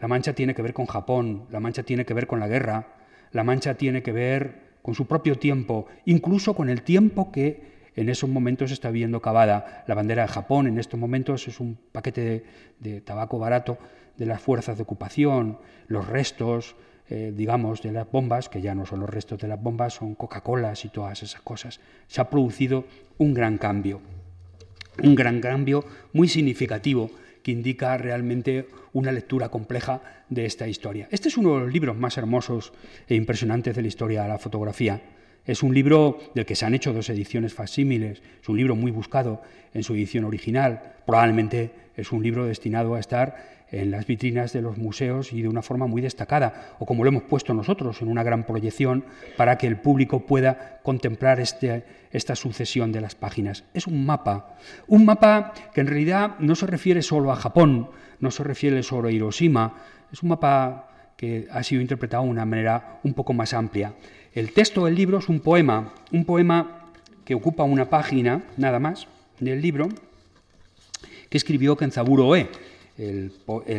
la 0.00 0.08
Mancha 0.08 0.34
tiene 0.34 0.54
que 0.54 0.62
ver 0.62 0.74
con 0.74 0.86
Japón, 0.86 1.44
la 1.50 1.60
Mancha 1.60 1.84
tiene 1.84 2.04
que 2.04 2.14
ver 2.14 2.26
con 2.26 2.40
la 2.40 2.48
guerra, 2.48 2.88
la 3.30 3.44
Mancha 3.44 3.74
tiene 3.74 4.02
que 4.02 4.12
ver 4.12 4.72
con 4.82 4.94
su 4.94 5.06
propio 5.06 5.38
tiempo, 5.38 5.86
incluso 6.04 6.54
con 6.54 6.68
el 6.68 6.82
tiempo 6.82 7.30
que 7.30 7.71
en 7.96 8.08
esos 8.08 8.28
momentos 8.28 8.70
está 8.70 8.90
viendo 8.90 9.20
cavada. 9.20 9.84
La 9.86 9.94
bandera 9.94 10.22
de 10.22 10.28
Japón 10.28 10.66
en 10.66 10.78
estos 10.78 10.98
momentos 10.98 11.46
es 11.48 11.60
un 11.60 11.78
paquete 11.92 12.44
de, 12.78 13.00
tabaco 13.00 13.38
barato 13.38 13.78
de 14.16 14.26
las 14.26 14.40
fuerzas 14.40 14.76
de 14.76 14.82
ocupación, 14.82 15.58
los 15.88 16.06
restos, 16.06 16.76
eh, 17.08 17.32
digamos, 17.34 17.82
de 17.82 17.92
las 17.92 18.10
bombas, 18.10 18.48
que 18.48 18.60
ya 18.60 18.74
no 18.74 18.86
son 18.86 19.00
los 19.00 19.10
restos 19.10 19.38
de 19.38 19.48
las 19.48 19.60
bombas, 19.60 19.94
son 19.94 20.14
Coca-Colas 20.14 20.84
y 20.84 20.88
todas 20.88 21.22
esas 21.22 21.40
cosas. 21.40 21.80
Se 22.06 22.20
ha 22.20 22.30
producido 22.30 22.84
un 23.18 23.34
gran 23.34 23.58
cambio, 23.58 24.00
un 25.02 25.14
gran 25.14 25.40
cambio 25.40 25.84
muy 26.12 26.28
significativo 26.28 27.10
que 27.42 27.50
indica 27.50 27.96
realmente 27.98 28.68
una 28.92 29.12
lectura 29.12 29.48
compleja 29.48 30.00
de 30.28 30.46
esta 30.46 30.68
historia. 30.68 31.08
Este 31.10 31.28
es 31.28 31.36
uno 31.36 31.54
de 31.54 31.60
los 31.60 31.72
libros 31.72 31.96
más 31.96 32.16
hermosos 32.16 32.72
e 33.08 33.14
impresionantes 33.14 33.74
de 33.74 33.82
la 33.82 33.88
historia 33.88 34.22
de 34.22 34.28
la 34.28 34.38
fotografía. 34.38 35.00
Es 35.44 35.62
un 35.62 35.74
libro 35.74 36.18
del 36.34 36.46
que 36.46 36.54
se 36.54 36.64
han 36.64 36.74
hecho 36.74 36.92
dos 36.92 37.08
ediciones 37.10 37.52
facsímiles, 37.52 38.22
es 38.40 38.48
un 38.48 38.56
libro 38.56 38.76
muy 38.76 38.92
buscado 38.92 39.42
en 39.74 39.82
su 39.82 39.94
edición 39.94 40.24
original, 40.24 40.94
probablemente 41.04 41.72
es 41.96 42.12
un 42.12 42.22
libro 42.22 42.46
destinado 42.46 42.94
a 42.94 43.00
estar 43.00 43.52
en 43.72 43.90
las 43.90 44.06
vitrinas 44.06 44.52
de 44.52 44.62
los 44.62 44.76
museos 44.76 45.32
y 45.32 45.42
de 45.42 45.48
una 45.48 45.62
forma 45.62 45.86
muy 45.86 46.02
destacada, 46.02 46.76
o 46.78 46.86
como 46.86 47.02
lo 47.02 47.08
hemos 47.08 47.24
puesto 47.24 47.54
nosotros, 47.54 48.02
en 48.02 48.08
una 48.08 48.22
gran 48.22 48.44
proyección 48.44 49.04
para 49.36 49.56
que 49.56 49.66
el 49.66 49.78
público 49.78 50.26
pueda 50.26 50.80
contemplar 50.82 51.40
este, 51.40 51.84
esta 52.12 52.36
sucesión 52.36 52.92
de 52.92 53.00
las 53.00 53.14
páginas. 53.14 53.64
Es 53.72 53.86
un 53.86 54.04
mapa, 54.04 54.56
un 54.86 55.06
mapa 55.06 55.54
que 55.74 55.80
en 55.80 55.86
realidad 55.86 56.38
no 56.38 56.54
se 56.54 56.66
refiere 56.66 57.02
solo 57.02 57.32
a 57.32 57.36
Japón, 57.36 57.90
no 58.20 58.30
se 58.30 58.44
refiere 58.44 58.82
solo 58.82 59.08
a 59.08 59.12
Hiroshima, 59.12 59.74
es 60.12 60.22
un 60.22 60.28
mapa 60.28 60.91
que 61.22 61.46
ha 61.52 61.62
sido 61.62 61.80
interpretado 61.80 62.24
de 62.24 62.30
una 62.30 62.44
manera 62.44 62.98
un 63.04 63.14
poco 63.14 63.32
más 63.32 63.54
amplia. 63.54 63.94
El 64.34 64.50
texto 64.50 64.86
del 64.86 64.96
libro 64.96 65.18
es 65.18 65.28
un 65.28 65.38
poema, 65.38 65.94
un 66.10 66.24
poema 66.24 66.90
que 67.24 67.36
ocupa 67.36 67.62
una 67.62 67.88
página, 67.88 68.42
nada 68.56 68.80
más, 68.80 69.06
del 69.38 69.62
libro, 69.62 69.88
que 71.30 71.38
escribió 71.38 71.76
Kenzaburo 71.76 72.26
Oe, 72.26 72.48
el, 72.98 73.30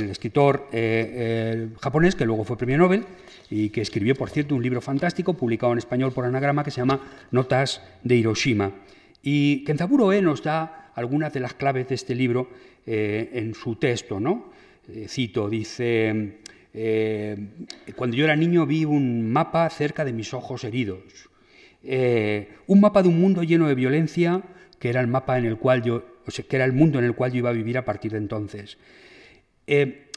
escritor 0.09 0.69
eh, 0.71 1.67
japonés 1.81 2.15
que 2.15 2.23
luego 2.23 2.45
fue 2.45 2.55
premio 2.55 2.77
Nobel 2.77 3.03
y 3.49 3.71
que 3.71 3.81
escribió, 3.81 4.15
por 4.15 4.29
cierto, 4.29 4.55
un 4.55 4.63
libro 4.63 4.79
fantástico 4.79 5.33
publicado 5.33 5.73
en 5.73 5.79
español 5.79 6.13
por 6.13 6.23
Anagrama 6.23 6.63
que 6.63 6.71
se 6.71 6.79
llama 6.79 7.01
Notas 7.31 7.81
de 8.05 8.15
Hiroshima. 8.15 8.71
Y 9.21 9.65
Kenzaburo 9.65 10.13
E 10.13 10.21
nos 10.21 10.43
da 10.43 10.93
algunas 10.95 11.33
de 11.33 11.41
las 11.41 11.55
claves 11.55 11.89
de 11.89 11.95
este 11.95 12.15
libro 12.15 12.47
eh, 12.85 13.31
en 13.33 13.53
su 13.53 13.75
texto. 13.75 14.21
¿no? 14.21 14.45
Eh, 14.87 15.07
cito, 15.09 15.49
dice, 15.49 16.39
cuando 17.95 18.15
yo 18.15 18.25
era 18.25 18.35
niño 18.35 18.65
vi 18.65 18.83
un 18.83 19.31
mapa 19.31 19.69
cerca 19.69 20.03
de 20.03 20.13
mis 20.13 20.33
ojos 20.33 20.63
heridos. 20.63 21.29
un 22.67 22.81
mapa 22.81 23.03
de 23.03 23.09
un 23.09 23.19
mundo 23.19 23.43
lleno 23.43 23.67
de 23.67 23.75
violencia 23.75 24.41
que 24.83 24.89
era 24.89 24.99
el 24.99 25.07
mapa 25.07 25.37
en 25.37 25.45
el 25.45 25.57
cual 25.57 25.81
yo, 25.81 26.03
o 26.27 26.31
sea, 26.31 26.43
que 26.43 26.57
era 26.57 26.65
el 26.65 26.73
mundo 26.73 26.99
en 26.99 27.05
el 27.05 27.15
cual 27.15 27.31
yo 27.31 27.37
iba 27.37 27.49
a 27.49 27.53
vivir 27.53 27.77
a 27.77 27.85
partir 27.85 28.11
de 28.11 28.17
entonces. 28.17 28.77
Eh, 29.65 30.09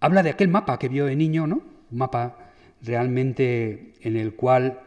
habla 0.00 0.22
de 0.22 0.30
aquel 0.30 0.48
mapa 0.48 0.78
que 0.78 0.88
vio 0.88 1.04
de 1.04 1.14
niño, 1.14 1.46
¿no? 1.46 1.56
Un 1.90 1.98
mapa 1.98 2.52
realmente 2.80 3.92
en 4.00 4.16
el 4.16 4.32
cual 4.32 4.80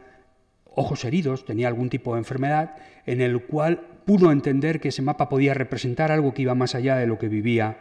ojos 0.73 1.05
heridos, 1.05 1.45
tenía 1.45 1.67
algún 1.67 1.91
tipo 1.91 2.15
de 2.15 2.21
enfermedad, 2.21 2.77
en 3.05 3.21
el 3.21 3.43
cual 3.43 3.81
pudo 4.05 4.31
entender 4.31 4.79
que 4.79 4.87
ese 4.87 5.03
mapa 5.03 5.29
podía 5.29 5.53
representar 5.53 6.11
algo 6.11 6.33
que 6.33 6.41
iba 6.41 6.55
más 6.55 6.73
allá 6.73 6.95
de 6.95 7.05
lo 7.05 7.19
que 7.19 7.27
vivía. 7.27 7.77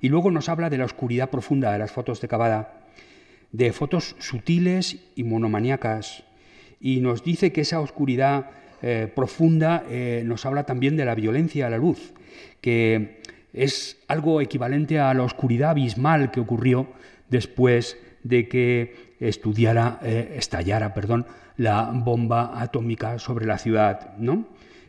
Y 0.00 0.08
luego 0.08 0.30
nos 0.30 0.48
habla 0.48 0.70
de 0.70 0.78
la 0.78 0.84
oscuridad 0.84 1.30
profunda 1.30 1.72
de 1.72 1.78
las 1.78 1.90
fotos 1.90 2.20
de 2.20 2.28
Cavada, 2.28 2.84
de 3.52 3.72
fotos 3.72 4.16
sutiles 4.18 4.98
y 5.14 5.24
monomaniacas, 5.24 6.24
y 6.80 7.00
nos 7.00 7.24
dice 7.24 7.52
que 7.52 7.62
esa 7.62 7.80
oscuridad 7.80 8.50
eh, 8.82 9.10
profunda 9.12 9.84
eh, 9.88 10.22
nos 10.24 10.46
habla 10.46 10.64
también 10.64 10.96
de 10.96 11.04
la 11.04 11.14
violencia 11.14 11.66
a 11.66 11.70
la 11.70 11.78
luz, 11.78 12.12
que 12.60 13.20
es 13.52 13.98
algo 14.06 14.40
equivalente 14.40 15.00
a 15.00 15.12
la 15.14 15.24
oscuridad 15.24 15.70
abismal 15.70 16.30
que 16.30 16.40
ocurrió 16.40 16.86
después 17.28 17.96
de 18.22 18.48
que 18.48 19.16
estudiara, 19.20 19.98
eh, 20.02 20.34
estallara 20.36 20.94
perdón, 20.94 21.26
la 21.56 21.90
bomba 21.92 22.60
atómica 22.60 23.18
sobre 23.18 23.46
la 23.46 23.58
ciudad. 23.58 24.16
¿no? 24.18 24.46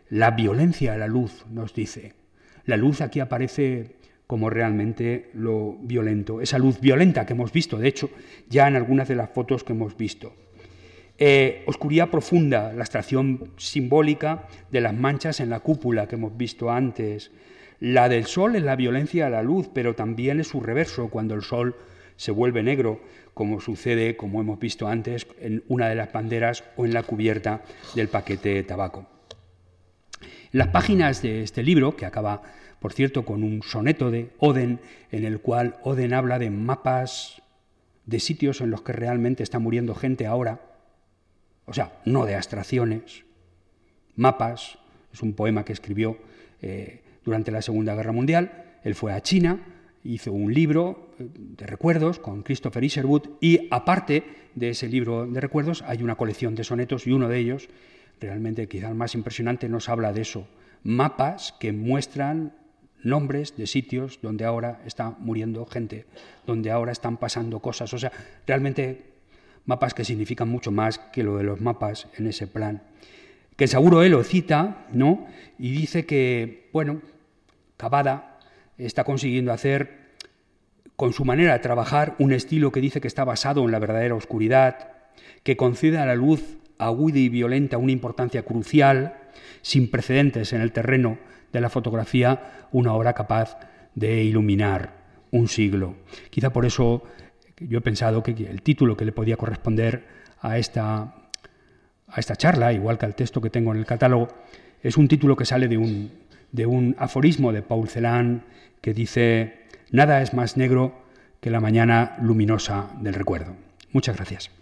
La 0.10 0.32
violencia 0.32 0.94
a 0.94 0.98
la 0.98 1.08
luz, 1.08 1.46
nos 1.50 1.74
dice. 1.74 2.14
La 2.66 2.78
luz 2.78 3.02
aquí 3.02 3.20
aparece 3.20 3.96
como 4.30 4.52
realmente 4.52 5.32
lo 5.34 5.76
violento, 5.82 6.40
esa 6.40 6.60
luz 6.60 6.80
violenta 6.80 7.26
que 7.26 7.34
hemos 7.34 7.52
visto, 7.52 7.80
de 7.80 7.88
hecho, 7.88 8.12
ya 8.48 8.68
en 8.68 8.76
algunas 8.76 9.08
de 9.08 9.16
las 9.16 9.32
fotos 9.32 9.64
que 9.64 9.74
hemos 9.74 9.98
visto. 9.98 10.36
Eh, 11.18 11.64
oscuridad 11.66 12.12
profunda, 12.12 12.72
la 12.72 12.84
extracción 12.84 13.54
simbólica 13.58 14.44
de 14.70 14.82
las 14.82 14.94
manchas 14.94 15.40
en 15.40 15.50
la 15.50 15.62
cúpula 15.62 16.08
que 16.08 16.14
hemos 16.14 16.38
visto 16.38 16.70
antes, 16.70 17.32
la 17.80 18.08
del 18.08 18.28
sol 18.28 18.56
es 18.56 18.62
la 18.62 18.76
violencia 18.76 19.26
a 19.26 19.32
la 19.32 19.42
luz, 19.42 19.68
pero 19.74 19.96
también 19.96 20.40
es 20.40 20.50
su 20.50 20.62
reverso 20.62 21.08
cuando 21.08 21.34
el 21.34 21.42
sol 21.42 21.76
se 22.16 22.30
vuelve 22.30 22.62
negro, 22.62 23.02
como 23.34 23.60
sucede, 23.60 24.16
como 24.16 24.42
hemos 24.42 24.60
visto 24.60 24.88
antes, 24.88 25.26
en 25.40 25.64
una 25.70 25.90
de 25.90 25.96
las 25.96 26.14
banderas 26.14 26.64
o 26.78 26.86
en 26.86 26.94
la 26.94 27.02
cubierta 27.02 27.64
del 27.96 28.10
paquete 28.10 28.50
de 28.50 28.64
tabaco. 28.64 29.08
las 30.52 30.68
páginas 30.68 31.24
de 31.24 31.42
este 31.42 31.64
libro, 31.64 31.96
que 31.96 32.06
acaba, 32.06 32.44
por 32.80 32.94
cierto, 32.94 33.26
con 33.26 33.44
un 33.44 33.62
soneto 33.62 34.12
de 34.12 34.30
Oden, 34.40 34.80
en 35.12 35.26
el 35.26 35.40
cual 35.42 35.78
Oden 35.84 36.14
habla 36.14 36.40
de 36.40 36.50
mapas 36.50 37.42
de 38.06 38.20
sitios 38.20 38.62
en 38.62 38.72
los 38.72 38.82
que 38.82 38.94
realmente 38.94 39.44
está 39.44 39.60
muriendo 39.60 39.94
gente 39.96 40.26
ahora, 40.26 40.62
o 41.66 41.74
sea, 41.74 42.00
no 42.06 42.26
de 42.26 42.36
abstracciones, 42.36 43.26
mapas, 44.16 44.80
es 45.14 45.22
un 45.22 45.34
poema 45.34 45.64
que 45.66 45.74
escribió 45.74 46.18
eh, 46.62 47.02
durante 47.24 47.52
la 47.52 47.62
Segunda 47.62 47.96
Guerra 47.96 48.12
Mundial. 48.12 48.80
Él 48.84 48.96
fue 48.96 49.14
a 49.14 49.22
China, 49.22 49.60
hizo 50.04 50.32
un 50.32 50.54
libro 50.54 51.14
eh, 51.20 51.28
de 51.32 51.68
recuerdos 51.68 52.20
con 52.20 52.44
Christopher 52.44 52.84
Isherwood 52.84 53.30
y 53.40 53.68
aparte 53.72 54.24
de 54.56 54.70
ese 54.70 54.88
libro 54.88 55.28
de 55.28 55.40
recuerdos 55.40 55.84
hay 55.84 56.02
una 56.02 56.16
colección 56.16 56.56
de 56.56 56.64
sonetos 56.64 57.06
y 57.06 57.12
uno 57.12 57.28
de 57.28 57.38
ellos, 57.38 57.70
realmente 58.20 58.68
quizá 58.68 58.90
el 58.90 58.96
más 58.96 59.16
impresionante, 59.16 59.70
nos 59.70 59.90
habla 59.90 60.12
de 60.12 60.22
eso. 60.22 60.48
Mapas 60.84 61.54
que 61.60 61.72
muestran 61.72 62.54
nombres 63.04 63.56
de 63.58 63.68
sitios 63.68 64.20
donde 64.22 64.46
ahora 64.46 64.82
está 64.86 65.12
muriendo 65.20 65.66
gente, 65.66 66.06
donde 66.46 66.72
ahora 66.72 66.92
están 66.92 67.18
pasando 67.18 67.60
cosas. 67.60 67.94
O 67.94 68.00
sea, 68.00 68.12
realmente 68.46 69.06
mapas 69.66 69.94
que 69.94 70.06
significan 70.06 70.50
mucho 70.50 70.72
más 70.72 71.00
que 71.00 71.24
lo 71.24 71.38
de 71.38 71.44
los 71.44 71.62
mapas 71.62 72.08
en 72.18 72.28
ese 72.28 72.48
plan 72.48 72.82
que 73.60 73.68
seguro 73.68 74.04
él 74.04 74.14
lo 74.14 74.24
cita, 74.24 74.88
¿no? 74.94 75.28
Y 75.58 75.72
dice 75.72 76.06
que, 76.06 76.70
bueno, 76.72 77.02
Cavada 77.76 78.40
está 78.78 79.04
consiguiendo 79.04 79.52
hacer 79.52 80.14
con 80.96 81.12
su 81.12 81.26
manera 81.26 81.52
de 81.52 81.60
trabajar 81.60 82.16
un 82.20 82.32
estilo 82.32 82.72
que 82.72 82.80
dice 82.80 83.02
que 83.02 83.10
está 83.10 83.26
basado 83.26 83.66
en 83.66 83.72
la 83.72 83.80
verdadera 83.80 84.16
oscuridad, 84.16 84.94
que 85.44 85.58
concede 85.58 85.98
a 85.98 86.06
la 86.06 86.16
luz 86.16 86.58
aguda 86.78 87.20
y 87.20 87.28
violenta 87.28 87.78
una 87.78 87.92
importancia 87.92 88.44
crucial, 88.44 89.18
sin 89.62 89.92
precedentes 89.92 90.54
en 90.54 90.62
el 90.62 90.72
terreno 90.72 91.18
de 91.52 91.62
la 91.62 91.70
fotografía, 91.70 92.68
una 92.72 92.94
obra 92.94 93.14
capaz 93.14 93.58
de 93.96 94.24
iluminar 94.24 94.94
un 95.32 95.48
siglo. 95.48 95.96
Quizá 96.30 96.52
por 96.52 96.66
eso 96.66 97.04
yo 97.60 97.80
he 97.80 97.82
pensado 97.82 98.24
que 98.24 98.32
el 98.32 98.62
título 98.62 98.96
que 98.96 99.06
le 99.06 99.12
podía 99.12 99.38
corresponder 99.38 100.06
a 100.42 100.58
esta 100.58 101.16
a 102.12 102.20
esta 102.20 102.36
charla, 102.36 102.74
igual 102.74 102.98
que 102.98 103.06
al 103.06 103.16
texto 103.16 103.42
que 103.42 103.50
tengo 103.50 103.72
en 103.72 103.80
el 103.80 103.86
catálogo, 103.86 104.28
es 104.82 104.98
un 104.98 105.08
título 105.08 105.36
que 105.36 105.46
sale 105.46 105.68
de 105.68 105.78
un, 105.78 106.12
de 106.52 106.66
un 106.66 106.96
aforismo 106.98 107.52
de 107.52 107.62
Paul 107.62 107.88
Celan 107.88 108.44
que 108.82 108.94
dice, 108.94 109.66
nada 109.92 110.22
es 110.22 110.34
más 110.34 110.58
negro 110.58 111.04
que 111.40 111.50
la 111.50 111.60
mañana 111.60 112.18
luminosa 112.22 112.90
del 113.00 113.14
recuerdo. 113.14 113.56
Muchas 113.92 114.16
gracias. 114.16 114.59